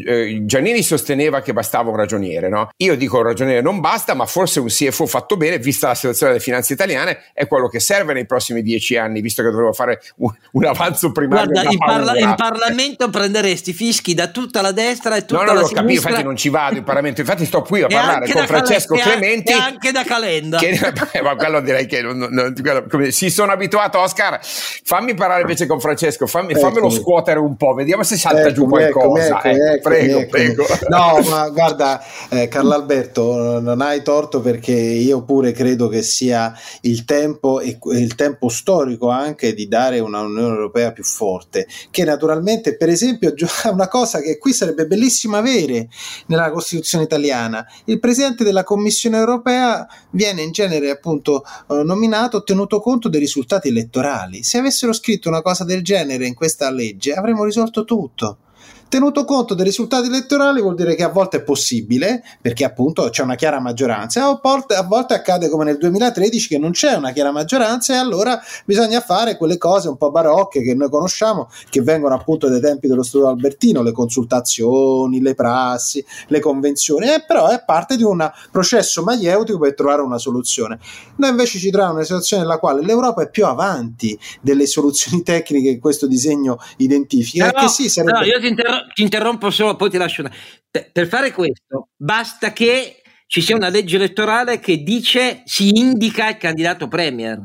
eh, 0.05 0.41
Giannini 0.45 0.82
sosteneva 0.82 1.41
che 1.41 1.53
bastava 1.53 1.89
un 1.89 1.95
ragioniere, 1.95 2.49
no? 2.49 2.70
Io 2.78 2.95
dico 2.95 3.18
un 3.18 3.24
ragioniere 3.24 3.61
non 3.61 3.80
basta, 3.80 4.13
ma 4.13 4.26
forse 4.26 4.59
un 4.59 4.68
CFO 4.68 5.05
fatto 5.05 5.38
bene, 5.38 5.57
vista 5.59 5.88
la 5.88 5.95
situazione 5.95 6.34
delle 6.34 6.43
finanze 6.43 6.74
italiane, 6.74 7.26
è 7.34 7.47
quello 7.47 7.68
che 7.68 7.80
serve 7.80 8.13
nei 8.13 8.26
prossimi 8.26 8.61
dieci 8.61 8.97
anni, 8.97 9.22
visto 9.22 9.43
che 9.43 9.49
dovevo 9.49 9.74
fare 9.74 10.01
un, 10.18 10.32
un 10.51 10.65
avanzo 10.65 11.11
primario. 11.11 11.51
Guarda, 11.51 11.72
in, 11.72 11.78
parla- 11.78 12.18
in, 12.18 12.36
Parlamento 12.36 13.09
prenderesti 13.09 13.74
fischi 13.74 14.13
da 14.13 14.28
tutta 14.28 14.61
la 14.61 14.72
destra 14.72 15.07
e 15.16 15.26
tutta 15.26 15.43
no, 15.43 15.53
no, 15.53 15.53
la 15.53 15.66
sinistra. 15.66 15.82
Capisco, 15.82 16.08
infatti 16.08 16.24
non 16.24 16.36
ci 16.36 16.49
vado 16.49 16.78
in 16.78 16.84
Parlamento, 16.84 17.22
infatti 17.22 17.45
sto 17.45 17.62
qui 17.62 17.82
a 17.82 17.88
parlare 17.88 18.32
con 18.32 18.45
Francesco 18.45 18.95
Cale- 18.95 19.12
Clementi. 19.12 19.51
E 19.51 19.55
anche 19.55 19.91
da 19.91 20.03
Calenda. 20.03 20.58
Che, 20.58 20.80
ma 21.24 21.36
quello 21.36 21.62
direi 21.62 21.86
che 21.86 22.01
non, 22.01 22.18
non, 22.18 22.53
quello, 22.62 23.12
si 23.12 23.30
sono 23.30 23.51
abituato, 23.51 23.99
Oscar. 23.99 24.39
Fammi 24.41 25.14
parlare 25.14 25.41
invece 25.41 25.66
con 25.66 25.80
Francesco, 25.80 26.28
fammi, 26.28 26.53
fammelo 26.55 26.89
scuotere 26.89 27.39
un 27.39 27.55
po', 27.55 27.74
vediamo 27.74 28.03
se 28.03 28.18
salta 28.18 28.41
ecco, 28.41 28.51
giù 28.51 28.68
qualcosa. 28.68 29.41
Ecco, 29.43 29.47
eh. 29.47 29.80
prego, 29.82 30.26
prego. 30.28 30.66
No, 30.89 31.20
ma 31.30 31.49
guarda, 31.49 32.03
eh, 32.30 32.47
Carlo 32.47 32.74
Alberto, 32.74 33.60
non 33.60 33.82
hai 33.82 34.01
torto 34.01 34.41
perché 34.41 34.72
io 34.72 35.24
pure 35.24 35.51
credo 35.51 35.88
che 35.88 36.01
sia 36.01 36.53
il 36.82 37.05
tempo 37.05 37.60
e 37.60 37.78
il 37.91 38.16
tempo 38.16 38.49
storico 38.49 39.10
anche 39.10 39.53
di 39.53 39.68
dare 39.68 39.99
una 39.99 40.22
Unione 40.22 40.55
Europea 40.55 40.91
più 40.91 41.03
forte, 41.03 41.68
che 41.91 42.03
naturalmente, 42.03 42.76
per 42.76 42.89
esempio, 42.89 43.34
è 43.64 43.68
una 43.68 43.88
cosa 43.88 44.20
che 44.20 44.38
qui 44.38 44.53
sarebbe 44.53 44.86
bellissimo 44.88 45.38
avere 45.38 45.89
nella 46.27 46.51
Costituzione 46.51 47.03
italiana. 47.03 47.65
Il 47.85 47.99
Presidente 47.99 48.43
della 48.43 48.63
Commissione 48.63 49.17
Europea 49.17 49.88
viene 50.11 50.41
in 50.41 50.51
genere 50.51 50.89
appunto 50.89 51.43
eh, 51.69 51.83
nominato 51.83 52.43
tenuto 52.43 52.79
conto 52.79 53.09
dei 53.09 53.19
risultati 53.19 53.67
elettorali. 53.67 54.43
Se 54.43 54.57
avessero 54.57 54.93
scritto 54.93 55.29
una 55.29 55.41
cosa 55.41 55.63
del 55.63 55.83
genere 55.83 56.25
in 56.25 56.33
questa 56.33 56.69
legge 56.71 57.13
avremmo 57.13 57.43
risolto 57.43 57.83
tutto. 57.83 58.38
Tenuto 58.89 59.25
conto 59.25 59.53
dei 59.53 59.65
risultati 59.65 60.07
elettorali 60.07 60.61
vuol 60.61 60.75
dire 60.75 60.95
che 60.95 61.03
a 61.03 61.09
volte 61.09 61.38
è 61.38 61.43
possibile, 61.43 62.23
perché 62.41 62.63
appunto 62.63 63.09
c'è 63.09 63.21
una 63.21 63.35
chiara 63.35 63.59
maggioranza, 63.59 64.25
a 64.25 64.39
volte, 64.41 64.75
a 64.75 64.83
volte 64.83 65.13
accade 65.13 65.49
come 65.49 65.65
nel 65.65 65.77
2013 65.77 66.47
che 66.47 66.57
non 66.57 66.71
c'è 66.71 66.93
una 66.93 67.11
chiara 67.11 67.31
maggioranza 67.31 67.95
e 67.95 67.97
allora 67.97 68.39
bisogna 68.63 69.01
fare 69.01 69.35
quelle 69.35 69.57
cose 69.57 69.89
un 69.89 69.97
po' 69.97 70.09
barocche 70.09 70.61
che 70.61 70.73
noi 70.73 70.89
conosciamo, 70.89 71.49
che 71.69 71.81
vengono 71.81 72.15
appunto 72.15 72.47
dai 72.47 72.61
tempi 72.61 72.88
dello 72.88 73.03
studio 73.03 73.27
albertino, 73.27 73.81
le 73.81 73.91
consultazioni, 73.91 75.19
le 75.19 75.35
prassi, 75.35 76.03
le 76.27 76.39
convenzioni, 76.39 77.07
eh, 77.07 77.25
però 77.27 77.47
è 77.47 77.61
parte 77.65 77.97
di 77.97 78.03
un 78.03 78.25
processo 78.51 79.03
maieutico 79.03 79.59
per 79.59 79.73
trovare 79.73 80.01
una 80.01 80.17
soluzione. 80.17 80.79
Noi 81.17 81.31
invece 81.31 81.59
ci 81.59 81.69
troviamo 81.71 81.89
in 81.89 81.97
una 81.97 82.05
situazione 82.05 82.43
nella 82.43 82.57
quale 82.57 82.81
l'Europa 82.85 83.23
è 83.23 83.29
più 83.29 83.45
avanti 83.45 84.17
delle 84.39 84.65
soluzioni 84.65 85.23
tecniche 85.27 85.73
che 85.73 85.79
questo 85.79 86.07
disegno 86.07 86.57
identifica. 86.77 87.51
No, 87.53 87.67
sì, 87.67 87.89
sarebbe... 87.89 88.19
no, 88.19 88.23
io 88.23 88.39
ti 88.39 88.47
interrompo 88.47 88.75
ti 88.93 89.01
interrompo 89.01 89.49
solo, 89.49 89.75
poi 89.75 89.89
ti 89.89 89.97
lascio. 89.97 90.21
Una... 90.21 90.32
Per 90.91 91.07
fare 91.07 91.32
questo, 91.32 91.89
basta 91.95 92.53
che 92.53 93.01
ci 93.28 93.41
sia 93.41 93.55
una 93.55 93.67
legge 93.67 93.97
elettorale 93.97 94.59
che 94.59 94.84
dice 94.84 95.41
si 95.43 95.69
indica 95.69 96.30
il 96.30 96.38
candidato 96.38 96.88
premier. 96.88 97.41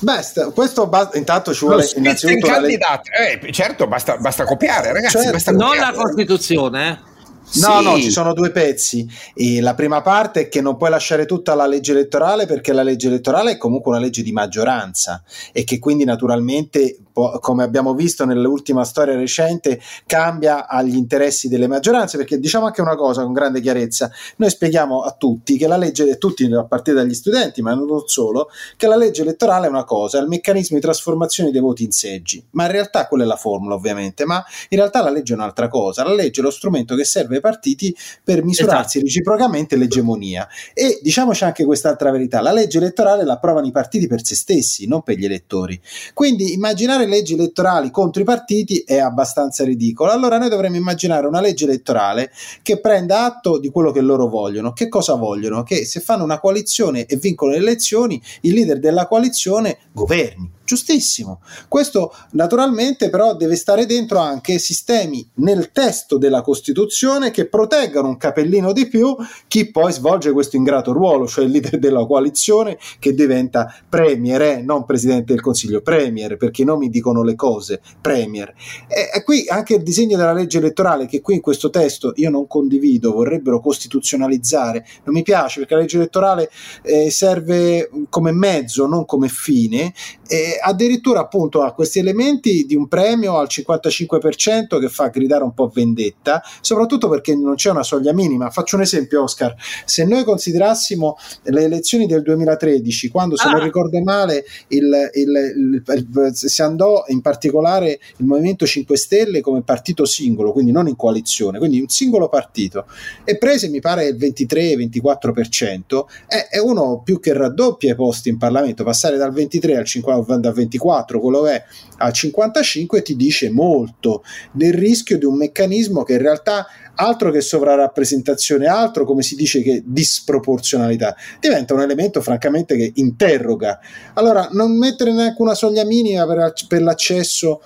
Basta, 0.00 0.50
questo 0.50 0.86
basta, 0.86 1.16
intanto 1.16 1.54
ci 1.54 1.64
vuole 1.64 1.88
innanzitutto 1.96 2.46
candidato. 2.46 3.10
Eh, 3.12 3.52
certo, 3.52 3.86
basta, 3.86 4.18
basta 4.18 4.44
copiare, 4.44 4.92
ragazzi. 4.92 5.16
Certo. 5.16 5.32
Basta 5.32 5.52
copiare. 5.52 5.78
Non 5.78 5.84
la 5.84 5.92
Costituzione, 5.92 6.88
eh. 6.90 7.10
No, 7.54 7.78
sì. 7.78 7.84
no, 7.84 7.96
ci 7.98 8.10
sono 8.10 8.32
due 8.32 8.50
pezzi. 8.50 9.06
E 9.34 9.60
la 9.60 9.74
prima 9.74 10.00
parte 10.00 10.42
è 10.42 10.48
che 10.48 10.60
non 10.60 10.76
puoi 10.76 10.90
lasciare 10.90 11.26
tutta 11.26 11.54
la 11.54 11.66
legge 11.66 11.92
elettorale 11.92 12.46
perché 12.46 12.72
la 12.72 12.82
legge 12.82 13.08
elettorale 13.08 13.52
è 13.52 13.56
comunque 13.56 13.92
una 13.92 14.00
legge 14.00 14.22
di 14.22 14.32
maggioranza 14.32 15.22
e 15.52 15.64
che 15.64 15.78
quindi 15.78 16.04
naturalmente, 16.04 16.98
come 17.12 17.62
abbiamo 17.62 17.94
visto 17.94 18.24
nell'ultima 18.24 18.84
storia 18.84 19.14
recente, 19.14 19.80
cambia 20.06 20.66
agli 20.68 20.96
interessi 20.96 21.48
delle 21.48 21.66
maggioranze. 21.66 22.16
Perché 22.16 22.38
diciamo 22.38 22.66
anche 22.66 22.80
una 22.80 22.96
cosa 22.96 23.22
con 23.22 23.32
grande 23.32 23.60
chiarezza: 23.60 24.10
noi 24.36 24.50
spieghiamo 24.50 25.02
a 25.02 25.12
tutti 25.12 25.56
che 25.56 25.66
la 25.66 25.76
legge, 25.76 26.18
tutti 26.18 26.44
a 26.44 26.64
partire 26.64 26.96
dagli 26.96 27.14
studenti, 27.14 27.62
ma 27.62 27.74
non 27.74 28.02
solo, 28.06 28.48
che 28.76 28.86
la 28.86 28.96
legge 28.96 29.22
elettorale 29.22 29.66
è 29.66 29.68
una 29.68 29.84
cosa, 29.84 30.18
è 30.18 30.22
il 30.22 30.28
meccanismo 30.28 30.76
di 30.76 30.82
trasformazione 30.82 31.50
dei 31.50 31.60
voti 31.60 31.84
in 31.84 31.92
seggi. 31.92 32.44
Ma 32.50 32.64
in 32.66 32.72
realtà 32.72 33.06
quella 33.06 33.24
è 33.24 33.26
la 33.26 33.36
formula, 33.36 33.74
ovviamente, 33.74 34.24
ma 34.24 34.44
in 34.68 34.78
realtà 34.78 35.02
la 35.02 35.10
legge 35.10 35.32
è 35.32 35.36
un'altra 35.36 35.68
cosa. 35.68 36.04
La 36.04 36.14
legge 36.14 36.40
è 36.40 36.44
lo 36.44 36.50
strumento 36.50 36.94
che 36.94 37.04
serve 37.04 37.40
partiti 37.40 37.94
per 38.22 38.42
misurarsi 38.44 38.98
esatto. 38.98 39.04
reciprocamente 39.04 39.76
l'egemonia. 39.76 40.48
E 40.74 41.00
diciamoci 41.02 41.44
anche 41.44 41.64
quest'altra 41.64 42.10
verità: 42.10 42.40
la 42.40 42.52
legge 42.52 42.78
elettorale 42.78 43.24
la 43.24 43.34
approvano 43.34 43.66
i 43.66 43.72
partiti 43.72 44.06
per 44.06 44.24
se 44.24 44.34
stessi, 44.34 44.86
non 44.86 45.02
per 45.02 45.16
gli 45.16 45.24
elettori. 45.24 45.80
Quindi 46.14 46.52
immaginare 46.52 47.01
leggi 47.06 47.34
elettorali 47.34 47.90
contro 47.90 48.22
i 48.22 48.24
partiti 48.24 48.82
è 48.86 48.98
abbastanza 48.98 49.64
ridicolo. 49.64 50.10
Allora 50.10 50.38
noi 50.38 50.48
dovremmo 50.48 50.76
immaginare 50.76 51.26
una 51.26 51.40
legge 51.40 51.64
elettorale 51.64 52.30
che 52.62 52.80
prenda 52.80 53.24
atto 53.24 53.58
di 53.58 53.70
quello 53.70 53.90
che 53.90 54.00
loro 54.00 54.28
vogliono. 54.28 54.72
Che 54.72 54.88
cosa 54.88 55.14
vogliono? 55.14 55.62
Che 55.62 55.84
se 55.84 56.00
fanno 56.00 56.24
una 56.24 56.40
coalizione 56.40 57.06
e 57.06 57.16
vincono 57.16 57.52
le 57.52 57.58
elezioni, 57.58 58.20
il 58.42 58.54
leader 58.54 58.78
della 58.78 59.06
coalizione 59.06 59.78
governi 59.92 60.60
giustissimo. 60.72 61.42
Questo 61.68 62.14
naturalmente 62.30 63.10
però 63.10 63.36
deve 63.36 63.56
stare 63.56 63.84
dentro 63.84 64.18
anche 64.18 64.58
sistemi 64.58 65.28
nel 65.34 65.70
testo 65.70 66.16
della 66.16 66.40
Costituzione 66.40 67.30
che 67.30 67.46
proteggano 67.46 68.08
un 68.08 68.16
capellino 68.16 68.72
di 68.72 68.88
più 68.88 69.14
chi 69.48 69.70
poi 69.70 69.92
svolge 69.92 70.32
questo 70.32 70.56
ingrato 70.56 70.92
ruolo, 70.92 71.26
cioè 71.26 71.44
il 71.44 71.50
leader 71.50 71.78
della 71.78 72.06
coalizione 72.06 72.78
che 72.98 73.12
diventa 73.12 73.74
premier, 73.86 74.40
eh, 74.40 74.62
non 74.62 74.86
presidente 74.86 75.34
del 75.34 75.42
Consiglio, 75.42 75.82
premier, 75.82 76.38
perché 76.38 76.62
i 76.62 76.64
nomi 76.64 76.88
dicono 76.88 77.22
le 77.22 77.34
cose, 77.34 77.82
premier. 78.00 78.54
E, 78.88 79.10
e 79.14 79.22
qui 79.24 79.44
anche 79.48 79.74
il 79.74 79.82
disegno 79.82 80.16
della 80.16 80.32
legge 80.32 80.56
elettorale 80.56 81.04
che 81.04 81.20
qui 81.20 81.34
in 81.34 81.42
questo 81.42 81.68
testo 81.68 82.12
io 82.16 82.30
non 82.30 82.46
condivido, 82.46 83.12
vorrebbero 83.12 83.60
costituzionalizzare, 83.60 84.86
non 85.04 85.14
mi 85.14 85.22
piace 85.22 85.60
perché 85.60 85.74
la 85.74 85.80
legge 85.80 85.96
elettorale 85.98 86.50
eh, 86.82 87.10
serve 87.10 87.90
come 88.08 88.32
mezzo, 88.32 88.86
non 88.86 89.04
come 89.04 89.28
fine. 89.28 89.92
E 90.26 90.58
addirittura 90.62 91.20
appunto 91.20 91.62
ha 91.62 91.72
questi 91.72 91.98
elementi 91.98 92.64
di 92.64 92.74
un 92.74 92.88
premio 92.88 93.38
al 93.38 93.48
55% 93.50 94.78
che 94.78 94.88
fa 94.88 95.08
gridare 95.08 95.44
un 95.44 95.54
po' 95.54 95.68
vendetta, 95.68 96.42
soprattutto 96.60 97.08
perché 97.08 97.34
non 97.34 97.54
c'è 97.54 97.70
una 97.70 97.82
soglia 97.82 98.12
minima. 98.12 98.50
Faccio 98.50 98.76
un 98.76 98.82
esempio, 98.82 99.22
Oscar. 99.22 99.54
Se 99.84 100.04
noi 100.04 100.24
considerassimo 100.24 101.16
le 101.44 101.62
elezioni 101.62 102.06
del 102.06 102.22
2013, 102.22 103.08
quando 103.08 103.36
se 103.36 103.48
ah. 103.48 103.52
non 103.52 103.62
ricordo 103.62 104.00
male 104.02 104.44
il, 104.68 105.10
il, 105.14 105.82
il, 105.84 106.30
si 106.32 106.62
andò 106.62 107.04
in 107.08 107.20
particolare 107.20 107.98
il 108.16 108.26
Movimento 108.26 108.66
5 108.66 108.96
Stelle 108.96 109.40
come 109.40 109.62
partito 109.62 110.04
singolo, 110.04 110.52
quindi 110.52 110.72
non 110.72 110.88
in 110.88 110.96
coalizione, 110.96 111.58
quindi 111.58 111.80
un 111.80 111.88
singolo 111.88 112.28
partito, 112.28 112.86
e 113.24 113.38
prese 113.38 113.68
mi 113.68 113.80
pare 113.80 114.06
il 114.06 114.16
23-24%, 114.16 116.04
è, 116.26 116.48
è 116.50 116.58
uno 116.58 117.02
più 117.04 117.20
che 117.20 117.32
raddoppia 117.32 117.92
i 117.92 117.96
posti 117.96 118.28
in 118.28 118.38
Parlamento, 118.38 118.84
passare 118.84 119.16
dal 119.16 119.32
23 119.32 119.76
al 119.76 119.84
50 119.84 120.41
andare 120.48 120.54
a 120.54 120.56
24, 120.56 121.20
quello 121.20 121.46
è 121.46 121.62
a 121.98 122.10
55 122.10 123.02
ti 123.02 123.16
dice 123.16 123.50
molto 123.50 124.24
del 124.52 124.72
rischio 124.72 125.18
di 125.18 125.24
un 125.24 125.36
meccanismo 125.36 126.02
che 126.02 126.14
in 126.14 126.22
realtà 126.22 126.66
altro 126.94 127.30
che 127.30 127.40
sovrarappresentazione, 127.40 128.66
altro 128.66 129.04
come 129.04 129.22
si 129.22 129.34
dice 129.34 129.62
che 129.62 129.82
disproporzionalità, 129.86 131.16
diventa 131.40 131.74
un 131.74 131.80
elemento 131.80 132.20
francamente 132.20 132.76
che 132.76 132.92
interroga. 132.96 133.78
Allora, 134.14 134.48
non 134.52 134.76
mettere 134.76 135.12
neanche 135.12 135.40
una 135.40 135.54
soglia 135.54 135.84
minima 135.84 136.26
per, 136.26 136.52
per 136.68 136.82
l'accesso 136.82 137.62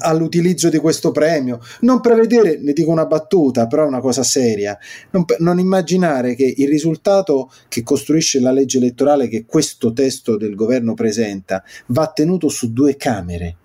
all'utilizzo 0.00 0.68
di 0.68 0.78
questo 0.78 1.10
premio, 1.10 1.60
non 1.80 2.00
prevedere, 2.00 2.58
ne 2.60 2.72
dico 2.72 2.90
una 2.90 3.06
battuta, 3.06 3.66
però 3.66 3.84
è 3.84 3.86
una 3.86 4.00
cosa 4.00 4.22
seria, 4.22 4.76
non, 5.10 5.24
non, 5.38 5.58
immaginare 5.58 6.34
che 6.34 6.54
il 6.56 6.68
risultato 6.68 7.50
che 7.68 7.82
costruisce 7.82 8.40
la 8.40 8.52
legge 8.52 8.78
elettorale 8.78 9.28
che 9.28 9.44
questo 9.46 9.92
testo 9.92 10.36
del 10.36 10.54
governo 10.54 10.94
presenta 10.94 11.62
va 11.86 12.10
tenuto 12.12 12.48
su 12.48 12.72
due 12.72 12.96
Camere 12.96 13.56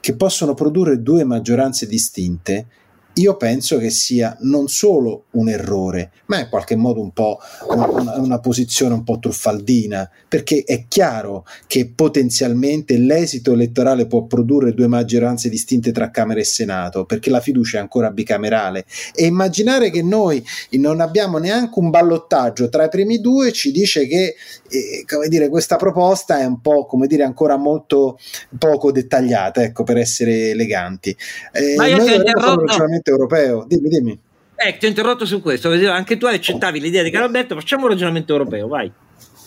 che 0.00 0.14
possono 0.14 0.54
produrre 0.54 1.02
due 1.02 1.24
maggioranze 1.24 1.86
distinte 1.86 2.66
io 3.14 3.36
penso 3.36 3.78
che 3.78 3.90
sia 3.90 4.36
non 4.40 4.68
solo 4.68 5.24
un 5.32 5.48
errore, 5.48 6.10
ma 6.26 6.40
in 6.40 6.48
qualche 6.48 6.76
modo 6.76 7.00
un 7.00 7.12
po' 7.12 7.38
una, 7.68 8.16
una, 8.18 8.38
posizione 8.40 8.94
un 8.94 9.04
po' 9.04 9.18
truffaldina, 9.18 10.08
perché 10.28 10.64
è 10.64 10.86
chiaro 10.88 11.44
che 11.66 11.90
potenzialmente 11.94 12.96
l'esito 12.96 13.52
elettorale 13.52 14.06
può 14.06 14.24
produrre 14.24 14.74
due 14.74 14.86
maggioranze 14.86 15.48
distinte 15.48 15.92
tra 15.92 16.10
Camera 16.10 16.40
e 16.40 16.44
Senato, 16.44 17.04
perché 17.04 17.30
la 17.30 17.40
fiducia 17.40 17.78
è 17.78 17.80
ancora 17.80 18.10
bicamerale. 18.10 18.84
E 19.14 19.26
immaginare 19.26 19.90
che 19.90 20.02
noi 20.02 20.42
non 20.72 21.00
abbiamo 21.00 21.38
neanche 21.38 21.78
un 21.78 21.90
ballottaggio 21.90 22.68
tra 22.68 22.84
i 22.84 22.88
primi 22.88 23.20
due 23.20 23.52
ci 23.52 23.70
dice 23.70 24.06
che 24.06 24.34
eh, 24.68 25.04
come 25.06 25.28
dire, 25.28 25.48
questa 25.48 25.76
proposta 25.76 26.38
è 26.38 26.44
un 26.44 26.60
po' 26.60 26.86
come 26.86 27.06
dire 27.06 27.24
ancora 27.24 27.56
molto 27.56 28.18
poco 28.58 28.90
dettagliata, 28.90 29.62
ecco, 29.62 29.84
per 29.84 29.98
essere 29.98 30.50
eleganti. 30.50 31.14
Eh, 31.52 31.74
ma 31.76 31.86
io 31.86 32.04
interrotto 32.06 32.86
Parlamento 33.02 33.10
europeo. 33.10 33.64
Dimmi, 33.66 33.88
dimmi. 33.88 34.18
Eh, 34.54 34.76
ti 34.78 34.86
ho 34.86 34.88
interrotto 34.88 35.26
su 35.26 35.42
questo, 35.42 35.70
anche 35.90 36.16
tu 36.16 36.26
accettavi 36.26 36.78
l'idea 36.78 37.02
di 37.02 37.10
Carlo 37.10 37.26
Alberto, 37.26 37.56
facciamo 37.56 37.84
un 37.84 37.90
ragionamento 37.90 38.32
europeo, 38.32 38.68
vai. 38.68 38.90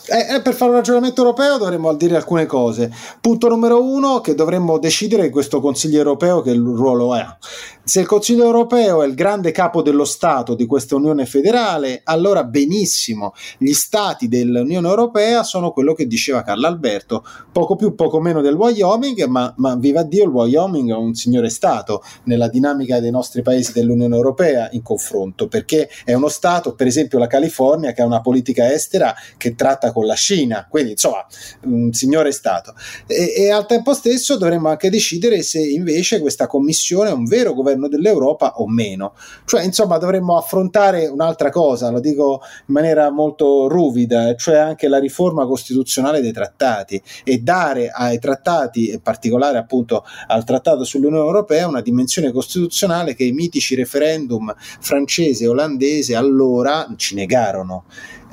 Eh, 0.08 0.36
eh, 0.36 0.41
per 0.41 0.53
fare 0.53 0.70
un 0.70 0.78
ragionamento 0.78 1.22
europeo 1.22 1.58
dovremmo 1.58 1.93
dire 1.95 2.16
alcune 2.16 2.45
cose. 2.45 2.91
Punto 3.20 3.47
numero 3.47 3.84
uno, 3.84 4.22
che 4.22 4.36
dovremmo 4.36 4.78
decidere 4.78 5.26
in 5.26 5.32
questo 5.32 5.60
Consiglio 5.60 5.97
europeo 5.97 6.41
che 6.41 6.53
ruolo 6.53 7.14
ha. 7.14 7.38
Se 7.84 7.99
il 7.99 8.08
Consiglio 8.08 8.45
europeo 8.45 9.03
è 9.03 9.08
il 9.08 9.14
grande 9.14 9.51
capo 9.51 9.82
dello 9.82 10.06
Stato 10.06 10.56
di 10.56 10.66
questa 10.66 10.95
Unione 10.95 11.26
federale, 11.26 12.01
allora 12.03 12.43
benissimo, 12.43 13.34
gli 13.58 13.74
Stati 13.74 14.28
dell'Unione 14.28 14.88
europea 14.88 15.43
sono 15.43 15.72
quello 15.72 15.93
che 15.93 16.08
diceva 16.08 16.41
Carlo 16.41 16.68
Alberto, 16.68 17.24
poco 17.51 17.76
più, 17.76 17.93
poco 17.93 18.20
meno 18.20 18.41
del 18.41 18.56
Wyoming, 18.56 19.26
ma, 19.26 19.53
ma 19.58 19.76
viva 19.76 20.03
Dio, 20.03 20.24
il 20.24 20.30
Wyoming 20.30 20.89
è 20.89 20.95
un 20.95 21.14
signore 21.14 21.49
Stato 21.49 22.03
nella 22.24 22.47
dinamica 22.47 22.99
dei 22.99 23.12
nostri 23.12 23.41
paesi 23.43 23.72
dell'Unione 23.72 24.16
europea 24.16 24.68
in 24.72 24.82
confronto, 24.82 25.47
perché 25.47 25.89
è 26.03 26.14
uno 26.14 26.28
Stato, 26.28 26.74
per 26.74 26.88
esempio 26.88 27.20
la 27.20 27.28
California, 27.28 27.91
che 27.91 28.01
ha 28.01 28.06
una 28.06 28.22
politica 28.22 28.72
estera 28.72 29.14
che 29.38 29.53
tratta 29.53 29.91
con 29.95 30.05
la 30.05 30.15
Cina, 30.15 30.67
quindi 30.69 30.91
insomma 30.91 31.25
un 31.63 31.93
signore 31.93 32.33
Stato. 32.33 32.73
E, 33.07 33.33
e 33.37 33.49
al 33.49 33.65
tempo 33.65 33.93
stesso 33.93 34.37
dovremmo 34.37 34.67
anche 34.67 34.89
decidere 34.89 35.41
se 35.41 35.61
invece 35.61 36.19
questa 36.19 36.47
Commissione 36.47 37.11
è 37.11 37.13
un 37.13 37.23
vero 37.23 37.53
governo 37.53 37.87
dell'Europa 37.87 38.55
o 38.57 38.67
meno. 38.67 39.13
Cioè, 39.45 39.63
insomma, 39.63 39.97
dovremmo 39.97 40.37
affrontare 40.37 41.07
un'altra 41.07 41.49
cosa, 41.49 41.89
lo 41.91 42.01
dico 42.01 42.41
in 42.67 42.73
maniera 42.73 43.09
molto 43.09 43.69
ruvida, 43.69 44.35
cioè 44.35 44.57
anche 44.57 44.89
la 44.89 44.99
riforma 44.99 45.45
costituzionale 45.45 46.19
dei 46.19 46.33
trattati 46.33 47.01
e 47.23 47.37
dare 47.37 47.89
ai 47.89 48.19
trattati, 48.19 48.91
in 48.91 49.01
particolare 49.01 49.57
appunto 49.57 50.03
al 50.27 50.43
trattato 50.43 50.83
sull'Unione 50.83 51.25
Europea, 51.25 51.67
una 51.67 51.81
dimensione 51.81 52.33
costituzionale 52.33 53.15
che 53.15 53.23
i 53.23 53.31
mitici 53.31 53.75
referendum 53.75 54.53
francese 54.57 55.45
e 55.45 55.47
olandese 55.47 56.15
allora 56.15 56.85
ci 56.97 57.15
negarono. 57.15 57.85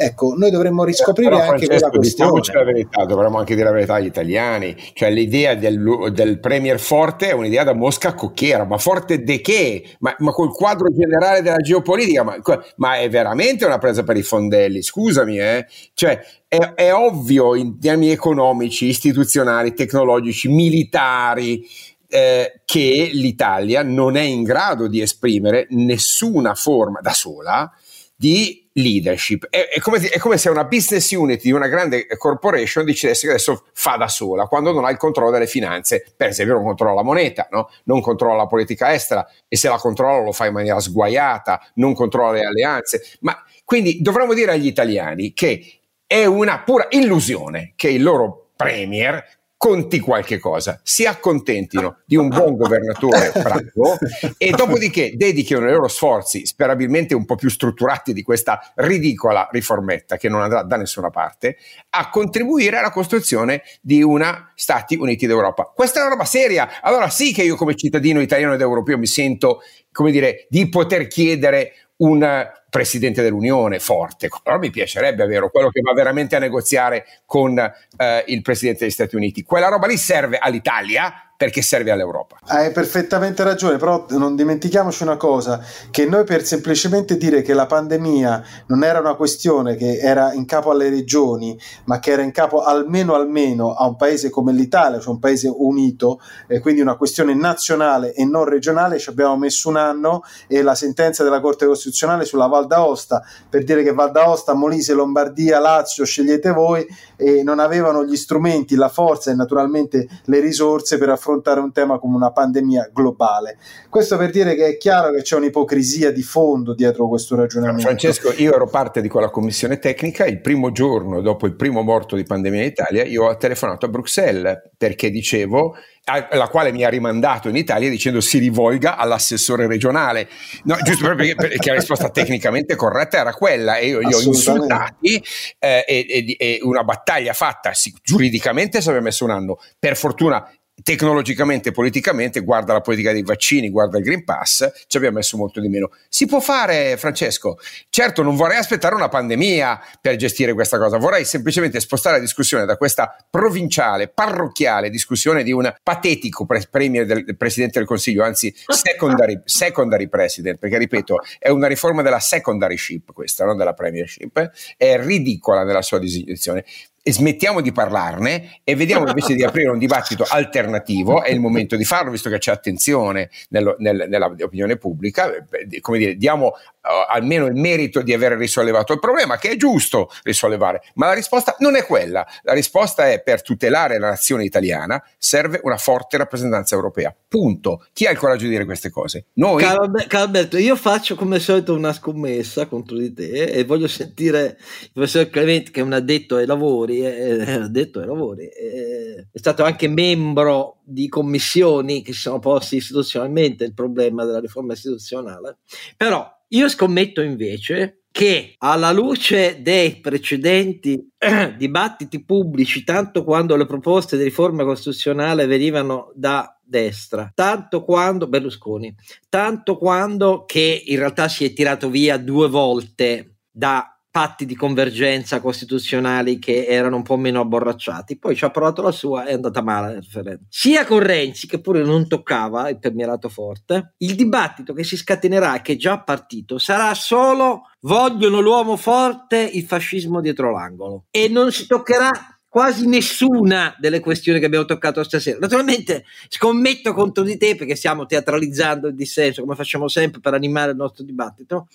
Ecco, 0.05 0.35
noi 0.37 0.51
dovremmo 0.51 0.83
riscoprire 0.83 1.31
Però, 1.31 1.53
anche 1.53 1.67
quella 1.67 1.89
questione. 1.89 2.41
la 2.53 2.65
verità, 2.65 3.05
dovremmo 3.05 3.39
anche 3.39 3.55
dire 3.55 3.67
la 3.67 3.73
verità 3.73 3.95
agli 3.95 4.07
italiani, 4.07 4.77
cioè 4.95 5.13
l'idea 5.13 5.55
del, 5.55 6.11
del 6.13 6.41
premier 6.41 6.81
forte 6.81 7.29
è 7.29 7.33
un'idea 7.33 7.63
da 7.63 7.73
mosca 7.73 8.13
cocchiera, 8.13 8.65
ma 8.65 8.79
forte 8.79 9.23
de 9.23 9.41
che? 9.41 9.85
Ma, 10.01 10.13
ma 10.19 10.33
col 10.33 10.53
quadro 10.53 10.89
generale 10.93 11.41
della 11.41 11.59
geopolitica, 11.59 12.25
ma, 12.25 12.37
ma, 12.77 12.97
è 12.97 13.09
veramente 13.09 13.65
una 13.65 13.79
presa 13.79 14.03
per 14.03 14.17
i 14.17 14.23
fondelli, 14.23 14.83
scusami, 14.83 15.39
eh? 15.39 15.67
Cioè, 15.95 16.21
è, 16.49 16.59
è 16.75 16.93
ovvio 16.93 17.55
in 17.55 17.79
termini 17.79 18.11
economici, 18.11 18.87
istituzionali, 18.87 19.73
tecnologici, 19.73 20.49
militari, 20.49 21.65
eh, 22.09 22.61
che 22.65 23.11
l'Italia 23.13 23.85
non 23.85 24.17
è 24.17 24.23
in 24.23 24.43
grado 24.43 24.89
di 24.89 25.01
esprimere 25.01 25.69
nessuna 25.71 26.55
forma 26.55 27.01
da 27.01 27.13
sola 27.13 27.73
di 28.17 28.62
leadership. 28.75 29.47
È, 29.49 29.69
è, 29.69 29.81
come, 29.81 29.99
è, 29.99 30.19
come, 30.19 30.39
se 30.39 30.49
una 30.49 30.65
business 30.65 31.11
unit 31.13 31.43
di 31.43 31.53
una 31.53 31.69
grande 31.69 32.07
corporation 32.17 32.85
decidesse 32.85 33.27
che 33.27 33.35
adesso 33.35 33.65
fa 33.73 33.97
da 33.97 34.09
sola, 34.09 34.47
quando 34.47 34.73
non 34.73 34.85
ha 34.85 34.91
il 34.91 34.97
controllo 34.97 35.31
delle 35.31 35.47
finanze. 35.47 36.05
Per 36.17 36.29
esempio, 36.29 36.55
non 36.55 36.65
controlla 36.65 36.95
la 36.95 37.03
moneta, 37.03 37.49
no? 37.51 37.71
non 37.85 38.01
controlla 38.01 38.37
la 38.37 38.47
politica 38.47 38.93
estera 38.93 39.29
e 39.49 39.57
se 39.57 39.69
la 39.69 39.79
controlla 39.79 40.23
lo 40.23 40.33
fa 40.33 40.47
in 40.47 40.53
maniera 40.53 40.81
sguaiata, 40.81 41.61
non 41.75 41.95
controlla 41.95 42.33
le 42.33 42.45
alleanze. 42.45 43.03
Ma 43.21 43.37
quindi 43.65 44.01
dovremmo 44.01 44.35
dire 44.35 44.53
agli 44.53 44.67
italiani 44.67 45.33
che 45.33 45.81
è 46.07 46.25
una 46.25 46.61
pura 46.63 46.87
illusione 46.91 47.73
che 47.77 47.89
il 47.89 48.03
loro 48.03 48.51
premier 48.57 49.25
conti 49.63 50.01
qualche 50.01 50.41
cosa, 50.41 50.81
si 50.83 51.07
accontentino 51.07 51.99
di 52.05 52.17
un 52.17 52.27
buon 52.27 52.57
governatore 52.57 53.31
bravo 53.41 53.97
e 54.37 54.51
dopodiché 54.51 55.13
dedichino 55.15 55.61
i 55.61 55.71
loro 55.71 55.87
sforzi, 55.87 56.45
sperabilmente 56.47 57.15
un 57.15 57.25
po' 57.25 57.37
più 57.37 57.49
strutturati 57.49 58.13
di 58.13 58.23
questa 58.25 58.73
ridicola 58.75 59.47
riformetta 59.53 60.17
che 60.17 60.29
non 60.29 60.43
andrà 60.43 60.65
da 60.65 60.75
nessuna 60.75 61.11
parte, 61.11 61.59
a 61.91 62.11
contribuire 62.11 62.79
alla 62.79 62.91
costruzione 62.91 63.63
di 63.81 64.03
una 64.03 64.51
Stati 64.57 64.97
Uniti 64.97 65.29
d'Europa. 65.29 65.71
Questa 65.73 66.01
è 66.01 66.03
una 66.03 66.11
roba 66.11 66.25
seria. 66.25 66.81
Allora 66.81 67.09
sì 67.09 67.33
che 67.33 67.45
io 67.45 67.55
come 67.55 67.77
cittadino 67.77 68.21
italiano 68.21 68.55
ed 68.55 68.61
europeo 68.61 68.99
mi 68.99 69.07
sento, 69.07 69.61
come 69.93 70.11
dire, 70.11 70.47
di 70.49 70.69
poter 70.69 71.07
chiedere 71.07 71.75
un 72.03 72.51
presidente 72.69 73.23
dell'Unione 73.23 73.79
forte. 73.79 74.29
Però 74.43 74.59
mi 74.59 74.71
piacerebbe 74.71 75.23
avere 75.23 75.51
quello 75.51 75.71
che 75.71 75.81
va 75.81 75.93
veramente 75.93 76.37
a 76.37 76.39
negoziare 76.39 77.05
con 77.27 77.59
eh, 77.59 78.25
il 78.27 78.43
presidente 78.43 78.81
degli 78.81 78.93
Stati 78.93 79.17
Uniti. 79.17 79.43
Quella 79.43 79.69
roba 79.69 79.87
lì 79.87 79.97
serve 79.97 80.39
all'Italia 80.39 81.32
perché 81.43 81.61
serve 81.61 81.91
all'Europa. 81.91 82.37
Hai 82.47 82.71
perfettamente 82.71 83.43
ragione, 83.43 83.77
però 83.77 84.07
non 84.11 84.37
dimentichiamoci 84.37 85.03
una 85.03 85.17
cosa, 85.17 85.61
che 85.91 86.07
noi 86.07 86.23
per 86.23 86.45
semplicemente 86.45 87.17
dire 87.17 87.43
che 87.43 87.53
la 87.53 87.67
pandemia 87.67 88.45
non 88.67 88.85
era 88.85 89.01
una 89.01 89.15
questione 89.15 89.75
che 89.75 89.99
era 89.99 90.33
in 90.35 90.45
capo 90.45 90.71
alle 90.71 90.89
regioni, 90.89 91.59
ma 91.87 91.99
che 91.99 92.13
era 92.13 92.23
in 92.23 92.31
capo 92.31 92.63
almeno 92.63 93.15
almeno 93.15 93.75
a 93.75 93.89
un 93.89 93.97
paese 93.97 94.31
come 94.31 94.53
l'Italia, 94.53 95.01
cioè 95.01 95.15
un 95.15 95.19
paese 95.19 95.53
unito, 95.53 96.21
e 96.47 96.61
quindi 96.61 96.81
una 96.81 96.95
questione 96.95 97.35
nazionale 97.35 98.15
e 98.15 98.25
non 98.25 98.45
regionale, 98.45 99.01
ci 99.01 99.11
abbiamo 99.11 99.37
messo 99.37 99.69
un 99.69 99.79
anno 99.79 100.23
e 100.47 100.63
la 100.63 100.77
sentenza 100.77 101.25
della 101.25 101.41
Corte 101.41 101.67
Costituzionale 101.67 102.25
sulla 102.25 102.47
Val 102.47 102.69
d'Aosta 102.69 103.21
per 103.49 103.65
dire 103.65 103.83
che 103.83 103.93
Val 103.93 104.13
d'Aosta, 104.13 104.55
Molise, 104.55 104.93
Lombardia, 104.93 105.59
Lazio, 105.59 106.05
scegliete 106.05 106.53
voi 106.53 106.87
e 107.17 107.43
non 107.43 107.59
avevano 107.59 108.05
gli 108.05 108.17
strumenti, 108.17 108.77
la 108.77 108.89
forza 108.89 109.33
e 109.33 109.35
naturalmente 109.35 110.07
le 110.27 110.39
risorse 110.39 110.99
per 110.99 111.09
affrontare 111.09 111.31
affrontare 111.33 111.61
un 111.61 111.73
tema 111.73 111.99
come 111.99 112.17
una 112.17 112.31
pandemia 112.31 112.91
globale. 112.93 113.59
Questo 113.89 114.17
per 114.17 114.31
dire 114.31 114.55
che 114.55 114.67
è 114.67 114.77
chiaro 114.77 115.13
che 115.13 115.23
c'è 115.23 115.37
un'ipocrisia 115.37 116.13
di 116.13 116.23
fondo 116.23 116.75
dietro 116.75 117.09
questo 117.09 117.35
ragionamento. 117.37 117.83
Francesco, 117.83 118.33
io 118.37 118.55
ero 118.55 118.67
parte 118.67 119.01
di 119.01 119.09
quella 119.09 119.31
commissione 119.31 119.79
tecnica, 119.79 120.27
il 120.27 120.41
primo 120.41 120.71
giorno 120.73 121.21
dopo 121.21 121.47
il 121.47 121.55
primo 121.55 121.83
morto 121.83 122.17
di 122.17 122.25
pandemia 122.25 122.61
in 122.61 122.67
Italia, 122.67 123.05
io 123.05 123.25
ho 123.25 123.37
telefonato 123.37 123.87
a 123.87 123.89
Bruxelles 123.89 124.71
perché 124.77 125.11
dicevo 125.11 125.75
alla 126.05 126.49
quale 126.49 126.73
mi 126.73 126.83
ha 126.83 126.89
rimandato 126.89 127.49
in 127.49 127.55
Italia 127.55 127.89
dicendo 127.89 128.21
si 128.21 128.39
rivolga 128.39 128.97
all'assessore 128.97 129.69
regionale. 129.69 130.29
No, 130.65 130.77
giusto 130.83 131.07
perché, 131.15 131.35
perché, 131.37 131.71
la 131.71 131.77
risposta 131.77 132.11
tecnicamente 132.11 132.75
corretta 132.75 133.19
era 133.19 133.33
quella 133.33 133.77
e 133.77 133.87
io 133.87 134.01
li 134.01 134.13
ho 134.13 134.21
insultati 134.21 135.23
eh, 135.61 135.85
e, 135.87 136.07
e, 136.09 136.37
e, 136.37 136.59
una 136.63 136.83
battaglia 136.83 137.33
fatta 137.35 137.73
sì, 137.73 137.95
giuridicamente 138.03 138.81
ci 138.81 138.89
aveva 138.89 139.05
messo 139.05 139.25
un 139.25 139.31
anno. 139.31 139.59
Per 139.79 139.97
fortuna 139.97 140.45
tecnologicamente 140.83 141.69
e 141.69 141.73
politicamente, 141.73 142.41
guarda 142.41 142.73
la 142.73 142.81
politica 142.81 143.13
dei 143.13 143.23
vaccini, 143.23 143.69
guarda 143.69 143.99
il 143.99 144.05
Green 144.05 144.25
Pass, 144.25 144.71
ci 144.87 144.97
abbiamo 144.97 145.17
messo 145.17 145.37
molto 145.37 145.61
di 145.61 145.69
meno. 145.69 145.91
Si 146.09 146.27
può 146.27 146.41
fare, 146.41 146.97
Francesco. 146.97 147.59
Certo, 147.89 148.23
non 148.23 148.37
vorrei 148.37 148.59
aspettare 148.59 148.95
una 148.95 149.09
pandemia 149.09 149.81
per 150.01 150.17
gestire 150.17 150.53
questa 150.55 150.79
cosa, 150.79 150.97
vorrei 150.97 151.25
semplicemente 151.25 151.81
spostare 151.81 152.17
la 152.17 152.23
discussione 152.23 152.65
da 152.65 152.77
questa 152.77 153.15
provinciale, 153.29 154.09
parrocchiale 154.09 154.91
discussione 154.91 155.43
di 155.43 155.53
un 155.53 155.73
patetico 155.83 156.47
pre- 156.47 156.67
premier 156.71 157.07
del, 157.07 157.25
del 157.25 157.37
Presidente 157.37 157.79
del 157.79 157.87
Consiglio, 157.87 158.25
anzi 158.25 158.55
secondary, 158.67 159.41
secondary 159.45 160.09
president, 160.09 160.59
perché 160.59 160.79
ripeto, 160.79 161.17
è 161.39 161.51
una 161.51 161.67
riforma 161.67 162.03
della 162.03 162.21
secondaryship 162.21 163.13
questa, 163.13 163.45
non 163.45 163.57
della 163.57 163.75
premiership, 163.75 164.51
è 164.77 164.99
ridicola 164.99 165.65
nella 165.65 165.83
sua 165.83 165.99
designazione 165.99 166.65
e 166.92 166.92
smettiamo 167.11 167.61
di 167.61 167.73
parlarne 167.73 168.61
e 168.63 168.77
vediamo 168.77 169.09
invece 169.09 169.35
di 169.35 169.43
aprire 169.43 169.71
un 169.71 169.79
dibattito 169.79 170.25
alternativo, 170.29 171.23
è 171.23 171.31
il 171.31 171.41
momento 171.41 171.77
di 171.77 171.85
farlo 171.85 172.11
visto 172.11 172.31
che 172.31 172.39
c'è 172.39 172.53
attenzione 172.53 173.31
nello, 173.49 173.77
nel, 173.79 174.07
nell'opinione 174.09 174.77
pubblica, 174.77 175.33
come 175.81 175.99
dire, 175.99 176.17
diamo 176.17 176.47
uh, 176.47 177.13
almeno 177.13 177.47
il 177.47 177.55
merito 177.55 178.03
di 178.03 178.13
aver 178.13 178.33
risollevato 178.33 178.93
il 178.93 179.01
problema, 179.01 179.37
che 179.37 179.51
è 179.51 179.57
giusto 179.57 180.11
risollevare, 180.23 180.83
ma 180.95 181.07
la 181.07 181.15
risposta 181.15 181.57
non 181.59 181.77
è 181.77 181.85
quella, 181.85 182.27
la 182.43 182.53
risposta 182.53 183.11
è 183.11 183.23
per 183.23 183.43
tutelare 183.43 183.99
la 183.99 184.11
nazione 184.11 184.45
italiana 184.45 185.03
serve 185.19 185.61
una 185.65 185.77
forte 185.77 186.17
rappresentanza 186.17 186.75
europea, 186.75 187.15
punto. 187.29 187.87
Chi 187.93 188.07
ha 188.07 188.11
il 188.11 188.19
coraggio 188.19 188.45
di 188.45 188.51
dire 188.51 188.65
queste 188.65 188.91
cose? 188.91 189.27
Noi? 189.35 189.63
Caro, 189.63 189.91
Alberto, 190.09 190.57
io 190.57 190.77
faccio 190.77 191.15
come 191.15 191.37
al 191.37 191.41
solito 191.41 191.75
una 191.75 191.93
scommessa 191.93 192.67
contro 192.67 192.97
di 192.97 193.13
te 193.13 193.45
e 193.45 193.65
voglio 193.65 193.89
sentire 193.89 194.57
il 194.83 194.91
professor 194.93 195.29
Clementi 195.31 195.71
che 195.71 195.81
è 195.81 195.83
un 195.83 195.93
addetto 195.93 196.37
ai 196.37 196.47
lavori, 196.47 196.92
è, 197.01 197.53
addetto 197.53 198.01
ai 198.01 198.07
lavori, 198.07 198.47
è, 198.47 199.27
è 199.31 199.39
stato 199.39 199.65
anche 199.65 199.89
membro 199.89 200.81
di 200.85 201.09
commissioni 201.09 202.03
che 202.03 202.13
si 202.13 202.21
sono 202.21 202.39
posti 202.39 202.77
istituzionalmente 202.77 203.65
il 203.65 203.75
problema 203.75 204.25
della 204.25 204.41
riforma 204.41 204.73
istituzionale, 204.73 205.59
però 205.97 206.29
io 206.49 206.69
scommetto 206.69 207.21
invece 207.23 208.03
che 208.13 208.55
alla 208.59 208.93
luce 208.93 209.63
dei 209.63 209.97
precedenti 209.97 211.13
eh, 211.19 211.55
dibattiti 211.57 212.25
pubblici, 212.25 212.85
tanto 212.85 213.25
quando 213.25 213.57
le 213.57 213.67
proposte 213.67 214.19
di 214.19 214.25
riforma 214.25 214.65
costituzionale 214.65 215.47
venivano 215.47 216.13
da 216.15 216.57
destra, 216.63 217.33
tanto 217.35 217.83
quando 217.83 218.29
Berlusconi, 218.29 218.95
tanto 219.29 219.77
quando 219.77 220.45
che 220.45 220.83
in 220.87 220.99
realtà 220.99 221.27
si 221.29 221.45
è 221.47 221.53
tirato 221.55 221.89
via 221.89 222.19
due 222.19 222.49
volte 222.49 223.39
da 223.51 223.92
patti 224.13 224.45
di 224.45 224.55
convergenza 224.55 225.41
costituzionali 225.41 226.39
che 226.39 226.67
erano 226.67 226.97
un 226.97 227.03
po' 227.03 227.17
meno 227.17 227.41
abborracciati. 227.41 228.19
Poi 228.19 228.37
ci 228.37 228.45
ha 228.45 228.51
provato 228.51 228.83
la 228.83 228.93
sua 228.93 229.25
e 229.25 229.31
è 229.31 229.33
andata 229.33 229.63
male 229.63 229.95
il 229.95 230.03
referendum. 230.03 230.47
Sia 230.51 230.85
con 230.85 230.99
Renzi, 230.99 231.47
che 231.47 231.61
pure 231.61 231.83
non 231.83 232.07
toccava 232.07 232.69
il 232.69 232.79
premierato 232.79 233.31
forte, 233.31 233.95
il 233.99 234.15
dibattito 234.15 234.75
che 234.75 234.85
si 234.85 234.99
scatenerà, 234.99 235.63
che 235.63 235.73
è 235.73 235.77
già 235.77 235.99
partito, 235.99 236.59
sarà 236.59 236.93
solo 236.93 237.71
vogliono 237.81 238.41
l'uomo 238.41 238.77
forte, 238.77 239.39
il 239.39 239.65
fascismo 239.65 240.21
dietro 240.21 240.51
l'angolo. 240.53 241.07
E 241.11 241.29
non 241.29 241.51
si 241.51 241.67
toccherà 241.67 242.11
quasi 242.47 242.87
nessuna 242.87 243.75
delle 243.79 244.01
questioni 244.01 244.39
che 244.39 244.45
abbiamo 244.45 244.67
toccato 244.67 245.03
stasera. 245.03 245.39
Naturalmente 245.39 246.05
scommetto 246.29 246.93
contro 246.93 247.25
di 247.25 247.39
te 247.39 247.57
perché 247.57 247.77
stiamo 247.77 248.05
teatralizzando 248.05 248.89
il 248.89 248.95
dissenso 248.95 249.41
come 249.41 249.55
facciamo 249.55 249.89
sempre 249.89 250.21
per 250.21 250.35
animare 250.35 250.73
il 250.73 250.77
nostro 250.77 251.03
dibattito, 251.03 251.69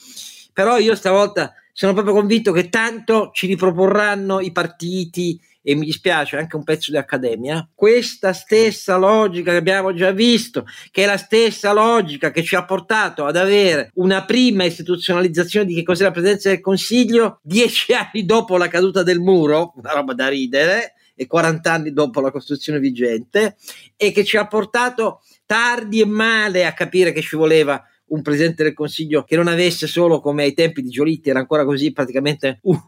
però 0.53 0.77
io 0.77 0.93
stavolta 0.93 1.51
sono 1.80 1.93
proprio 1.93 2.15
convinto 2.15 2.51
che 2.51 2.69
tanto 2.69 3.30
ci 3.32 3.45
riproporranno 3.45 4.39
i 4.39 4.51
partiti 4.51 5.39
e 5.61 5.75
mi 5.75 5.86
dispiace 5.86 6.36
anche 6.36 6.55
un 6.55 6.63
pezzo 6.63 6.89
di 6.89 6.97
accademia, 6.97 7.69
questa 7.75 8.34
stessa 8.34 8.97
logica 8.97 9.51
che 9.51 9.57
abbiamo 9.57 9.93
già 9.93 10.09
visto, 10.09 10.65
che 10.89 11.03
è 11.03 11.05
la 11.05 11.17
stessa 11.17 11.73
logica 11.73 12.32
che 12.32 12.41
ci 12.41 12.55
ha 12.55 12.65
portato 12.65 13.25
ad 13.25 13.36
avere 13.36 13.91
una 13.95 14.25
prima 14.25 14.63
istituzionalizzazione 14.63 15.67
di 15.67 15.75
che 15.75 15.84
cos'è 15.84 16.05
la 16.05 16.09
presenza 16.09 16.49
del 16.49 16.61
Consiglio 16.61 17.41
dieci 17.43 17.93
anni 17.93 18.25
dopo 18.25 18.57
la 18.57 18.69
caduta 18.69 19.03
del 19.03 19.19
muro, 19.19 19.73
una 19.75 19.91
roba 19.91 20.15
da 20.15 20.30
ridere, 20.30 20.93
e 21.13 21.28
40 21.28 21.71
anni 21.71 21.93
dopo 21.93 22.21
la 22.21 22.32
Costituzione 22.32 22.80
vigente, 22.80 23.55
e 23.95 24.11
che 24.11 24.23
ci 24.23 24.38
ha 24.38 24.47
portato 24.47 25.21
tardi 25.45 26.01
e 26.01 26.07
male 26.07 26.65
a 26.65 26.73
capire 26.73 27.11
che 27.11 27.21
ci 27.21 27.36
voleva 27.36 27.80
un 28.08 28.22
presidente 28.22 28.64
del 28.64 28.74
consiglio 28.74 29.24
che 29.24 29.36
non 29.36 29.47
avesse 29.47 29.88
solo 29.88 30.20
come 30.20 30.43
ai 30.43 30.53
tempi 30.53 30.82
di 30.82 30.89
Giolitti 30.89 31.30
era 31.30 31.39
ancora 31.39 31.66
così 31.66 31.91
praticamente 31.91 32.60
un, 32.64 32.80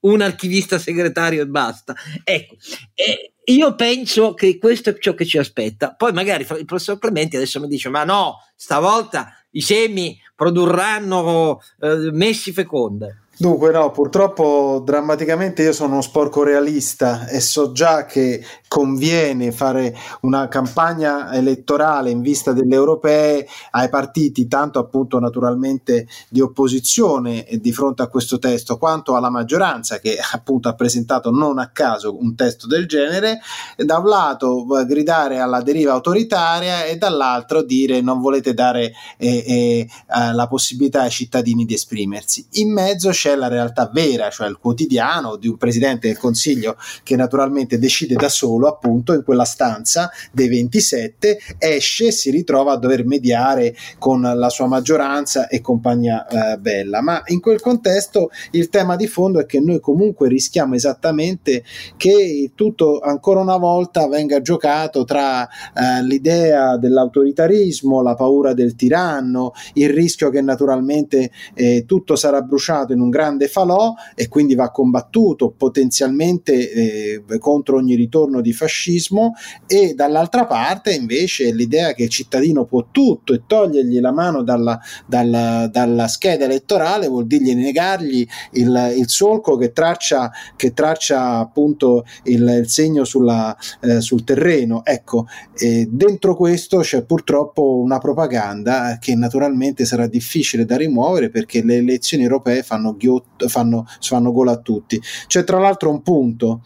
un 0.00 0.20
archivista 0.20 0.78
segretario 0.78 1.42
e 1.42 1.46
basta. 1.46 1.94
Ecco 2.24 2.56
e 2.94 3.32
io 3.44 3.74
penso 3.74 4.34
che 4.34 4.58
questo 4.58 4.90
è 4.90 4.98
ciò 4.98 5.14
che 5.14 5.24
ci 5.24 5.38
aspetta. 5.38 5.94
Poi 5.94 6.12
magari 6.12 6.46
il 6.58 6.64
professor 6.64 6.98
Clementi 6.98 7.36
adesso 7.36 7.60
mi 7.60 7.68
dice 7.68 7.88
ma 7.88 8.04
no 8.04 8.36
stavolta 8.54 9.32
i 9.52 9.60
semi 9.60 10.18
produrranno 10.34 11.60
eh, 11.80 12.10
messi 12.12 12.52
feconde 12.52 13.22
Dunque, 13.40 13.70
no, 13.70 13.92
purtroppo 13.92 14.82
drammaticamente 14.84 15.62
io 15.62 15.72
sono 15.72 15.92
uno 15.92 16.02
sporco 16.02 16.42
realista 16.42 17.28
e 17.28 17.38
so 17.38 17.70
già 17.70 18.04
che 18.04 18.44
conviene 18.66 19.52
fare 19.52 19.96
una 20.22 20.48
campagna 20.48 21.32
elettorale 21.32 22.10
in 22.10 22.20
vista 22.20 22.52
delle 22.52 22.74
europee 22.74 23.46
ai 23.70 23.88
partiti, 23.90 24.48
tanto 24.48 24.80
appunto 24.80 25.20
naturalmente 25.20 26.08
di 26.28 26.40
opposizione 26.40 27.46
di 27.60 27.72
fronte 27.72 28.02
a 28.02 28.08
questo 28.08 28.40
testo, 28.40 28.76
quanto 28.76 29.14
alla 29.14 29.30
maggioranza 29.30 30.00
che 30.00 30.18
appunto 30.32 30.68
ha 30.68 30.74
presentato 30.74 31.30
non 31.30 31.60
a 31.60 31.68
caso 31.68 32.18
un 32.18 32.34
testo 32.34 32.66
del 32.66 32.88
genere, 32.88 33.38
da 33.76 33.98
un 33.98 34.08
lato 34.08 34.66
gridare 34.84 35.38
alla 35.38 35.62
deriva 35.62 35.92
autoritaria 35.92 36.86
e 36.86 36.96
dall'altro 36.96 37.62
dire 37.62 38.00
non 38.00 38.20
volete 38.20 38.52
dare 38.52 38.92
eh, 39.16 39.44
eh, 39.46 39.86
la 40.08 40.48
possibilità 40.48 41.02
ai 41.02 41.10
cittadini 41.10 41.64
di 41.64 41.74
esprimersi. 41.74 42.44
In 42.54 42.72
mezzo 42.72 43.10
c'è 43.10 43.27
c'è 43.28 43.36
la 43.36 43.48
realtà 43.48 43.90
vera, 43.92 44.30
cioè 44.30 44.48
il 44.48 44.56
quotidiano 44.58 45.36
di 45.36 45.48
un 45.48 45.58
presidente 45.58 46.08
del 46.08 46.16
Consiglio 46.16 46.76
che 47.02 47.14
naturalmente 47.14 47.78
decide 47.78 48.14
da 48.14 48.30
solo, 48.30 48.66
appunto, 48.66 49.12
in 49.12 49.22
quella 49.22 49.44
stanza 49.44 50.10
dei 50.32 50.48
27, 50.48 51.38
esce 51.58 52.06
e 52.06 52.12
si 52.12 52.30
ritrova 52.30 52.72
a 52.72 52.76
dover 52.78 53.04
mediare 53.04 53.74
con 53.98 54.22
la 54.22 54.48
sua 54.48 54.66
maggioranza 54.66 55.48
e 55.48 55.60
compagnia 55.60 56.26
eh, 56.26 56.56
bella. 56.58 57.02
Ma 57.02 57.20
in 57.26 57.40
quel 57.40 57.60
contesto 57.60 58.30
il 58.52 58.70
tema 58.70 58.96
di 58.96 59.06
fondo 59.06 59.40
è 59.40 59.46
che 59.46 59.60
noi 59.60 59.80
comunque 59.80 60.28
rischiamo 60.28 60.74
esattamente 60.74 61.62
che 61.98 62.52
tutto 62.54 63.00
ancora 63.00 63.40
una 63.40 63.58
volta 63.58 64.08
venga 64.08 64.40
giocato 64.40 65.04
tra 65.04 65.46
eh, 65.46 66.02
l'idea 66.02 66.78
dell'autoritarismo, 66.78 68.00
la 68.00 68.14
paura 68.14 68.54
del 68.54 68.74
tiranno, 68.74 69.52
il 69.74 69.90
rischio 69.90 70.30
che 70.30 70.40
naturalmente 70.40 71.30
eh, 71.54 71.84
tutto 71.86 72.16
sarà 72.16 72.40
bruciato 72.40 72.92
in 72.92 73.00
un 73.00 73.10
grande 73.18 73.48
falò 73.48 73.94
e 74.14 74.28
quindi 74.28 74.54
va 74.54 74.70
combattuto 74.70 75.50
potenzialmente 75.50 76.70
eh, 76.70 77.38
contro 77.40 77.78
ogni 77.78 77.96
ritorno 77.96 78.40
di 78.40 78.52
fascismo 78.52 79.34
e 79.66 79.94
dall'altra 79.94 80.46
parte 80.46 80.92
invece 80.92 81.52
l'idea 81.52 81.94
che 81.94 82.04
il 82.04 82.08
cittadino 82.08 82.64
può 82.64 82.86
tutto 82.92 83.32
e 83.32 83.42
togliergli 83.44 83.98
la 83.98 84.12
mano 84.12 84.42
dalla, 84.42 84.78
dalla, 85.04 85.66
dalla 85.66 86.06
scheda 86.06 86.44
elettorale 86.44 87.08
vuol 87.08 87.26
dirgli 87.26 87.54
negargli 87.54 88.24
il, 88.52 88.94
il 88.96 89.08
solco 89.08 89.56
che 89.56 89.72
traccia, 89.72 90.30
che 90.54 90.72
traccia 90.72 91.38
appunto 91.38 92.04
il, 92.24 92.42
il 92.60 92.68
segno 92.68 93.04
sulla, 93.04 93.56
eh, 93.80 94.00
sul 94.00 94.22
terreno. 94.22 94.84
Ecco, 94.84 95.26
eh, 95.56 95.88
dentro 95.90 96.36
questo 96.36 96.78
c'è 96.78 97.02
purtroppo 97.02 97.78
una 97.78 97.98
propaganda 97.98 98.98
che 99.00 99.16
naturalmente 99.16 99.84
sarà 99.84 100.06
difficile 100.06 100.64
da 100.64 100.76
rimuovere 100.76 101.30
perché 101.30 101.64
le 101.64 101.76
elezioni 101.76 102.22
europee 102.22 102.62
fanno 102.62 102.94
ghiotto 103.08 103.48
fanno, 103.48 103.86
fanno 104.00 104.32
gol 104.32 104.48
a 104.48 104.58
tutti. 104.58 105.00
C'è 105.26 105.44
tra 105.44 105.58
l'altro 105.58 105.90
un 105.90 106.02
punto 106.02 106.62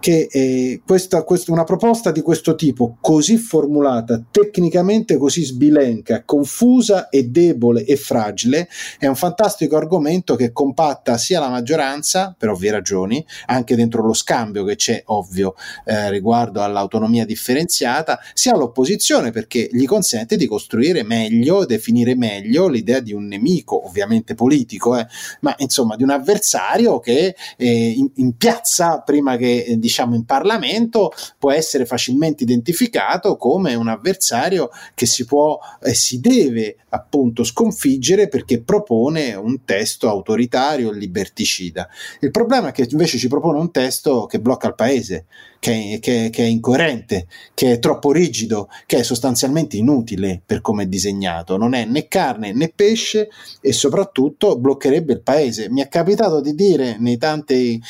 che 0.00 0.28
eh, 0.30 0.82
questa, 0.86 1.24
questa, 1.24 1.52
una 1.52 1.64
proposta 1.64 2.10
di 2.10 2.20
questo 2.20 2.54
tipo, 2.54 2.98
così 3.00 3.36
formulata, 3.36 4.22
tecnicamente 4.30 5.16
così 5.16 5.44
sbilenca, 5.44 6.22
confusa 6.24 7.08
e 7.08 7.24
debole 7.24 7.84
e 7.84 7.96
fragile, 7.96 8.68
è 8.98 9.06
un 9.06 9.16
fantastico 9.16 9.76
argomento 9.76 10.36
che 10.36 10.52
compatta 10.52 11.16
sia 11.16 11.40
la 11.40 11.48
maggioranza, 11.48 12.34
per 12.36 12.50
ovvie 12.50 12.70
ragioni, 12.70 13.24
anche 13.46 13.74
dentro 13.74 14.04
lo 14.04 14.12
scambio 14.12 14.64
che 14.64 14.76
c'è, 14.76 15.02
ovvio, 15.06 15.54
eh, 15.84 16.10
riguardo 16.10 16.62
all'autonomia 16.62 17.24
differenziata, 17.24 18.18
sia 18.34 18.56
l'opposizione 18.56 19.30
perché 19.30 19.68
gli 19.70 19.86
consente 19.86 20.36
di 20.36 20.46
costruire 20.46 21.02
meglio, 21.02 21.64
definire 21.64 22.14
meglio 22.14 22.68
l'idea 22.68 23.00
di 23.00 23.12
un 23.12 23.26
nemico, 23.26 23.86
ovviamente 23.86 24.34
politico, 24.34 24.96
eh, 24.96 25.06
ma 25.40 25.54
insomma 25.58 25.77
insomma 25.78 25.96
di 25.96 26.02
un 26.02 26.10
avversario 26.10 26.98
che 26.98 27.36
eh, 27.56 27.90
in, 27.90 28.10
in, 28.16 28.36
piazza 28.36 29.00
prima 29.00 29.36
che 29.36 29.64
eh, 29.64 29.78
diciamo 29.78 30.16
in 30.16 30.24
Parlamento 30.24 31.12
può 31.38 31.52
essere 31.52 31.86
facilmente 31.86 32.42
identificato 32.42 33.36
come 33.36 33.74
un 33.74 33.88
avversario 33.88 34.70
che 34.94 35.06
si 35.06 35.24
può 35.24 35.58
e 35.80 35.90
eh, 35.90 35.94
si 35.94 36.18
deve 36.20 36.76
appunto 36.88 37.44
sconfiggere 37.44 38.28
perché 38.28 38.60
propone 38.60 39.34
un 39.34 39.64
testo 39.64 40.08
autoritario 40.08 40.90
liberticida. 40.90 41.88
Il 42.20 42.30
problema 42.30 42.68
è 42.68 42.72
che 42.72 42.88
invece 42.90 43.18
ci 43.18 43.28
propone 43.28 43.58
un 43.58 43.70
testo 43.70 44.26
che 44.26 44.40
blocca 44.40 44.68
il 44.68 44.74
paese, 44.74 45.26
che 45.58 45.98
che, 46.00 46.30
che 46.30 46.42
è 46.42 46.46
incoerente, 46.46 47.26
che 47.54 47.72
è 47.72 47.78
troppo 47.78 48.12
rigido, 48.12 48.68
che 48.86 48.98
è 48.98 49.02
sostanzialmente 49.02 49.76
inutile 49.76 50.40
per 50.44 50.60
come 50.60 50.84
è 50.84 50.86
disegnato, 50.86 51.56
non 51.56 51.74
è 51.74 51.84
né 51.84 52.08
carne 52.08 52.52
né 52.52 52.72
pesce 52.74 53.28
e 53.60 53.72
soprattutto 53.72 54.58
bloccherebbe 54.58 55.14
il 55.14 55.22
paese. 55.22 55.70
Mi 55.70 55.80
è 55.80 55.88
capitato 55.88 56.40
di 56.40 56.54
dire 56.54 56.96
nei 56.98 57.18
tanti 57.18 57.80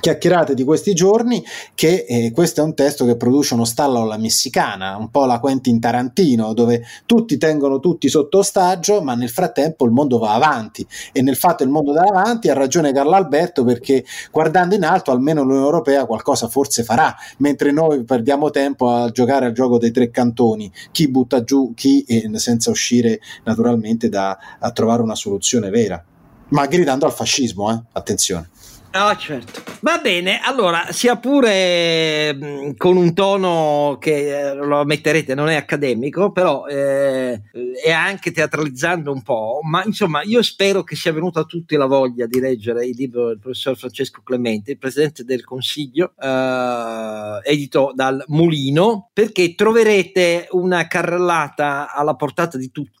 chiacchierate 0.00 0.54
di 0.54 0.64
questi 0.64 0.94
giorni 0.94 1.44
che 1.74 2.04
eh, 2.08 2.32
questo 2.32 2.60
è 2.60 2.64
un 2.64 2.74
testo 2.74 3.04
che 3.04 3.16
produce 3.16 3.54
uno 3.54 3.64
stallo 3.64 4.00
alla 4.02 4.16
messicana, 4.16 4.96
un 4.96 5.10
po' 5.10 5.26
la 5.26 5.38
Quentin 5.38 5.78
Tarantino, 5.80 6.54
dove 6.54 6.84
tutti 7.06 7.36
tengono 7.36 7.78
tutti 7.78 8.08
sotto 8.08 8.38
ostaggio, 8.38 9.02
ma 9.02 9.14
nel 9.14 9.28
frattempo 9.28 9.84
il 9.84 9.90
mondo 9.90 10.18
va 10.18 10.34
avanti 10.34 10.86
e 11.12 11.22
nel 11.22 11.36
fatto 11.36 11.62
il 11.62 11.68
mondo 11.68 11.92
va 11.92 12.02
avanti 12.02 12.48
ha 12.48 12.54
ragione 12.54 12.92
Carlo 12.92 13.12
Alberto 13.12 13.64
perché 13.64 14.04
guardando 14.30 14.74
in 14.74 14.84
alto 14.84 15.10
almeno 15.10 15.42
l'Unione 15.42 15.64
Europea 15.64 16.06
qualcosa 16.06 16.48
forse 16.48 16.82
farà, 16.82 17.14
mentre 17.38 17.70
noi 17.70 18.04
perdiamo 18.04 18.50
tempo 18.50 18.90
a 18.90 19.10
giocare 19.10 19.46
al 19.46 19.52
gioco 19.52 19.78
dei 19.78 19.90
tre 19.90 20.10
cantoni, 20.10 20.72
chi 20.90 21.08
butta 21.08 21.44
giù 21.44 21.72
chi 21.74 22.02
eh, 22.04 22.30
senza 22.38 22.70
uscire 22.70 23.20
naturalmente 23.44 24.08
da 24.08 24.38
a 24.58 24.70
trovare 24.72 25.02
una 25.02 25.14
soluzione 25.14 25.70
vera, 25.70 26.02
ma 26.48 26.66
gridando 26.66 27.06
al 27.06 27.12
fascismo, 27.12 27.70
eh? 27.70 27.80
attenzione. 27.92 28.50
Ah, 28.94 29.16
certo. 29.16 29.62
Va 29.80 30.00
bene, 30.02 30.38
allora, 30.40 30.92
sia 30.92 31.16
pure 31.16 32.34
mh, 32.34 32.44
mm, 32.44 32.70
con 32.76 32.96
un 32.98 33.14
tono 33.14 33.96
che 33.98 34.50
eh, 34.50 34.54
lo 34.54 34.80
ammetterete 34.80 35.34
non 35.34 35.48
è 35.48 35.54
accademico, 35.54 36.30
però 36.30 36.66
eh, 36.66 37.40
è 37.82 37.90
anche 37.90 38.32
teatralizzando 38.32 39.10
un 39.10 39.22
po', 39.22 39.60
ma 39.62 39.82
insomma, 39.82 40.22
io 40.22 40.42
spero 40.42 40.84
che 40.84 40.94
sia 40.94 41.10
venuta 41.12 41.40
a 41.40 41.44
tutti 41.44 41.74
la 41.76 41.86
voglia 41.86 42.26
di 42.26 42.38
leggere 42.38 42.84
il 42.84 42.94
libro 42.94 43.28
del 43.28 43.38
professor 43.38 43.78
Francesco 43.78 44.20
Clemente, 44.22 44.72
il 44.72 44.78
presidente 44.78 45.24
del 45.24 45.42
Consiglio, 45.42 46.12
eh, 46.20 47.40
edito 47.44 47.92
dal 47.94 48.22
Mulino, 48.26 49.08
perché 49.14 49.54
troverete 49.54 50.48
una 50.50 50.86
carrellata 50.86 51.94
alla 51.94 52.14
portata 52.14 52.58
di 52.58 52.70
tutti 52.70 53.00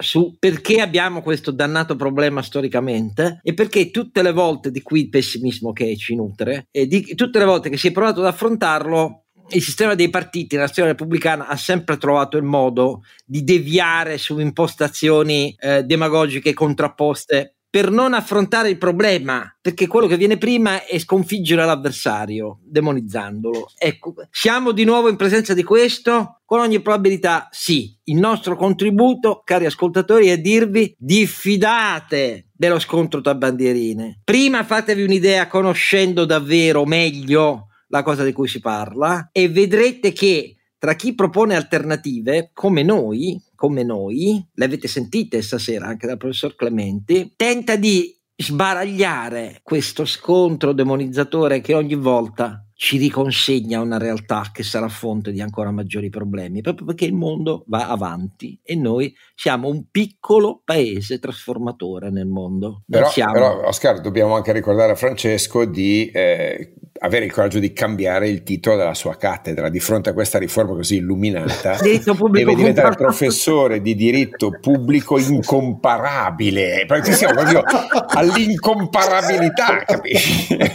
su 0.00 0.36
perché 0.38 0.80
abbiamo 0.80 1.20
questo 1.20 1.50
dannato 1.50 1.96
problema 1.96 2.42
storicamente 2.42 3.40
e 3.42 3.54
perché 3.54 3.90
tutte 3.90 4.22
le 4.22 4.30
volte 4.30 4.70
di 4.70 4.82
cui 4.82 5.00
il 5.00 5.08
pessimismo 5.28 5.72
che 5.72 5.94
ci 5.96 6.14
nutre 6.14 6.68
e 6.70 6.86
di, 6.86 7.14
tutte 7.14 7.38
le 7.38 7.44
volte 7.44 7.68
che 7.68 7.76
si 7.76 7.88
è 7.88 7.92
provato 7.92 8.20
ad 8.20 8.26
affrontarlo 8.26 9.24
il 9.50 9.62
sistema 9.62 9.94
dei 9.94 10.10
partiti 10.10 10.56
nella 10.56 10.68
storia 10.68 10.90
repubblicana 10.90 11.46
ha 11.46 11.56
sempre 11.56 11.96
trovato 11.96 12.36
il 12.36 12.42
modo 12.42 13.02
di 13.24 13.44
deviare 13.44 14.18
su 14.18 14.38
impostazioni 14.38 15.54
eh, 15.58 15.84
demagogiche 15.84 16.52
contrapposte 16.52 17.57
per 17.78 17.92
non 17.92 18.12
affrontare 18.12 18.70
il 18.70 18.76
problema, 18.76 19.56
perché 19.60 19.86
quello 19.86 20.08
che 20.08 20.16
viene 20.16 20.36
prima 20.36 20.84
è 20.84 20.98
sconfiggere 20.98 21.64
l'avversario, 21.64 22.58
demonizzandolo. 22.64 23.70
Ecco, 23.78 24.14
siamo 24.32 24.72
di 24.72 24.82
nuovo 24.82 25.08
in 25.08 25.14
presenza 25.14 25.54
di 25.54 25.62
questo? 25.62 26.40
Con 26.44 26.58
ogni 26.58 26.80
probabilità 26.80 27.46
sì. 27.52 27.96
Il 28.06 28.16
nostro 28.16 28.56
contributo, 28.56 29.42
cari 29.44 29.66
ascoltatori, 29.66 30.26
è 30.26 30.40
dirvi 30.40 30.92
diffidate 30.98 32.48
dello 32.52 32.80
scontro 32.80 33.20
tra 33.20 33.36
bandierine. 33.36 34.22
Prima 34.24 34.64
fatevi 34.64 35.04
un'idea 35.04 35.46
conoscendo 35.46 36.24
davvero 36.24 36.84
meglio 36.84 37.68
la 37.90 38.02
cosa 38.02 38.24
di 38.24 38.32
cui 38.32 38.48
si 38.48 38.58
parla 38.58 39.28
e 39.30 39.48
vedrete 39.48 40.10
che 40.10 40.56
tra 40.78 40.94
chi 40.94 41.14
propone 41.14 41.54
alternative, 41.54 42.50
come 42.52 42.82
noi, 42.82 43.40
come 43.58 43.82
noi, 43.82 44.40
le 44.54 44.64
avete 44.64 44.86
sentite 44.86 45.42
stasera 45.42 45.86
anche 45.86 46.06
dal 46.06 46.16
professor 46.16 46.54
Clementi, 46.54 47.32
tenta 47.34 47.74
di 47.74 48.16
sbaragliare 48.36 49.58
questo 49.64 50.04
scontro 50.04 50.72
demonizzatore 50.72 51.60
che 51.60 51.74
ogni 51.74 51.96
volta 51.96 52.64
ci 52.74 52.96
riconsegna 52.96 53.80
una 53.80 53.98
realtà 53.98 54.50
che 54.52 54.62
sarà 54.62 54.86
fonte 54.86 55.32
di 55.32 55.40
ancora 55.40 55.72
maggiori 55.72 56.08
problemi, 56.08 56.60
proprio 56.60 56.86
perché 56.86 57.06
il 57.06 57.14
mondo 57.14 57.64
va 57.66 57.88
avanti 57.88 58.60
e 58.62 58.76
noi 58.76 59.12
siamo 59.34 59.66
un 59.66 59.86
piccolo 59.90 60.62
paese 60.64 61.18
trasformatore 61.18 62.10
nel 62.10 62.28
mondo. 62.28 62.84
Però, 62.86 63.10
siamo... 63.10 63.32
però 63.32 63.66
Oscar, 63.66 64.00
dobbiamo 64.00 64.36
anche 64.36 64.52
ricordare 64.52 64.92
a 64.92 64.94
Francesco 64.94 65.64
di 65.64 66.08
eh, 66.12 66.74
avere 67.00 67.26
il 67.26 67.32
coraggio 67.32 67.58
di 67.58 67.72
cambiare 67.72 68.28
il 68.28 68.42
titolo 68.42 68.76
della 68.76 68.94
sua 68.94 69.16
cattedra 69.16 69.68
di 69.68 69.78
fronte 69.80 70.10
a 70.10 70.12
questa 70.12 70.38
riforma 70.38 70.74
così 70.74 70.96
illuminata. 70.96 71.78
deve 71.82 72.54
diventare 72.54 72.94
professore 72.94 73.80
di 73.80 73.94
diritto 73.94 74.58
pubblico 74.60 75.18
incomparabile. 75.18 76.84
Perché 76.86 77.12
siamo 77.12 77.34
proprio 77.34 77.62
all'incomparabilità, 78.08 79.84
capisci? 79.84 80.56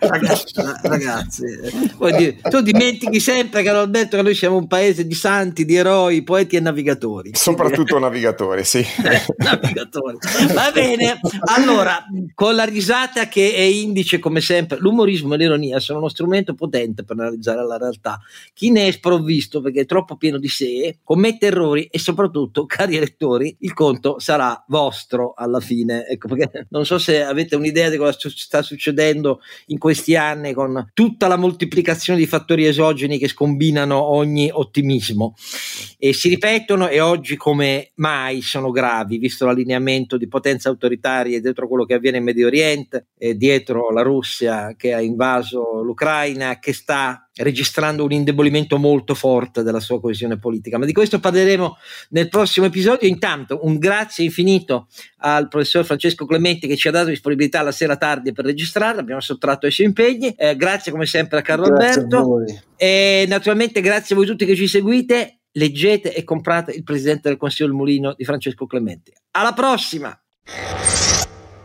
Ragazzi, 0.00 0.52
ragazzi 0.82 1.44
dire, 2.16 2.36
tu 2.48 2.60
dimentichi 2.60 3.20
sempre 3.20 3.62
che 3.62 3.68
hanno 3.68 3.86
detto 3.86 4.16
che 4.16 4.22
noi 4.22 4.34
siamo 4.34 4.56
un 4.56 4.66
paese 4.66 5.06
di 5.06 5.14
santi, 5.14 5.64
di 5.64 5.76
eroi, 5.76 6.22
poeti 6.22 6.56
e 6.56 6.60
navigatori. 6.60 7.30
Soprattutto 7.34 7.98
navigatori, 7.98 8.64
sì. 8.64 8.84
navigatori. 9.38 10.18
Va 10.52 10.70
bene, 10.72 11.20
allora, 11.56 12.04
con 12.34 12.54
la 12.54 12.64
risata 12.64 13.28
che 13.28 13.54
è 13.54 13.60
indice 13.60 14.18
come 14.18 14.40
sempre, 14.40 14.78
l'umorismo 14.80 15.09
l'umorismo 15.10 15.34
e 15.34 15.36
l'ironia 15.36 15.80
sono 15.80 15.98
uno 15.98 16.08
strumento 16.08 16.54
potente 16.54 17.04
per 17.04 17.18
analizzare 17.18 17.66
la 17.66 17.76
realtà. 17.76 18.20
Chi 18.54 18.70
ne 18.70 18.86
è 18.86 18.90
sprovvisto 18.92 19.60
perché 19.60 19.80
è 19.80 19.86
troppo 19.86 20.16
pieno 20.16 20.38
di 20.38 20.48
sé 20.48 20.98
commette 21.02 21.46
errori 21.46 21.88
e 21.90 21.98
soprattutto, 21.98 22.66
cari 22.66 22.96
elettori, 22.96 23.56
il 23.60 23.74
conto 23.74 24.18
sarà 24.18 24.64
vostro 24.68 25.34
alla 25.36 25.60
fine. 25.60 26.06
Ecco, 26.06 26.28
perché 26.28 26.66
non 26.70 26.86
so 26.86 26.98
se 26.98 27.22
avete 27.22 27.56
un'idea 27.56 27.88
di 27.88 27.96
cosa 27.96 28.16
sta 28.28 28.62
succedendo 28.62 29.40
in 29.66 29.78
questi 29.78 30.16
anni 30.16 30.52
con 30.52 30.90
tutta 30.94 31.26
la 31.26 31.36
moltiplicazione 31.36 32.18
di 32.18 32.26
fattori 32.26 32.66
esogeni 32.66 33.18
che 33.18 33.28
scombinano 33.28 34.00
ogni 34.00 34.50
ottimismo 34.52 35.34
e 35.98 36.12
si 36.12 36.28
ripetono 36.28 36.88
e 36.88 37.00
oggi 37.00 37.36
come 37.36 37.90
mai 37.96 38.42
sono 38.42 38.70
gravi, 38.70 39.18
visto 39.18 39.46
l'allineamento 39.46 40.16
di 40.16 40.28
potenze 40.28 40.68
autoritarie 40.68 41.40
dietro 41.40 41.68
quello 41.68 41.84
che 41.84 41.94
avviene 41.94 42.18
in 42.18 42.24
Medio 42.24 42.46
Oriente 42.46 43.08
e 43.18 43.36
dietro 43.36 43.90
la 43.90 44.02
Russia 44.02 44.74
che 44.76 44.92
ha 44.92 44.99
invaso 45.00 45.82
l'Ucraina, 45.82 46.58
che 46.58 46.72
sta 46.72 47.28
registrando 47.36 48.04
un 48.04 48.12
indebolimento 48.12 48.78
molto 48.78 49.14
forte 49.14 49.62
della 49.62 49.80
sua 49.80 50.00
coesione 50.00 50.38
politica. 50.38 50.78
Ma 50.78 50.84
di 50.84 50.92
questo 50.92 51.20
parleremo 51.20 51.76
nel 52.10 52.28
prossimo 52.28 52.66
episodio. 52.66 53.08
Intanto 53.08 53.60
un 53.62 53.78
grazie 53.78 54.24
infinito 54.24 54.88
al 55.18 55.48
professor 55.48 55.84
Francesco 55.84 56.26
Clementi 56.26 56.66
che 56.66 56.76
ci 56.76 56.88
ha 56.88 56.90
dato 56.90 57.08
disponibilità 57.08 57.62
la 57.62 57.72
sera 57.72 57.96
tardi 57.96 58.32
per 58.32 58.44
registrare, 58.44 59.00
abbiamo 59.00 59.20
sottratto 59.20 59.66
ai 59.66 59.72
suoi 59.72 59.86
impegni. 59.88 60.32
Eh, 60.36 60.56
grazie 60.56 60.92
come 60.92 61.06
sempre 61.06 61.38
a 61.38 61.42
Carlo 61.42 61.68
grazie 61.68 62.02
Alberto. 62.02 62.36
A 62.36 62.60
e 62.76 63.26
naturalmente 63.28 63.80
grazie 63.80 64.14
a 64.14 64.18
voi 64.18 64.26
tutti 64.26 64.44
che 64.44 64.56
ci 64.56 64.66
seguite. 64.66 65.40
Leggete 65.52 66.14
e 66.14 66.22
comprate 66.22 66.70
il 66.72 66.84
Presidente 66.84 67.28
del 67.28 67.36
Consiglio 67.36 67.68
del 67.68 67.76
Mulino 67.76 68.14
di 68.16 68.24
Francesco 68.24 68.66
Clementi. 68.66 69.12
Alla 69.32 69.52
prossima! 69.52 70.16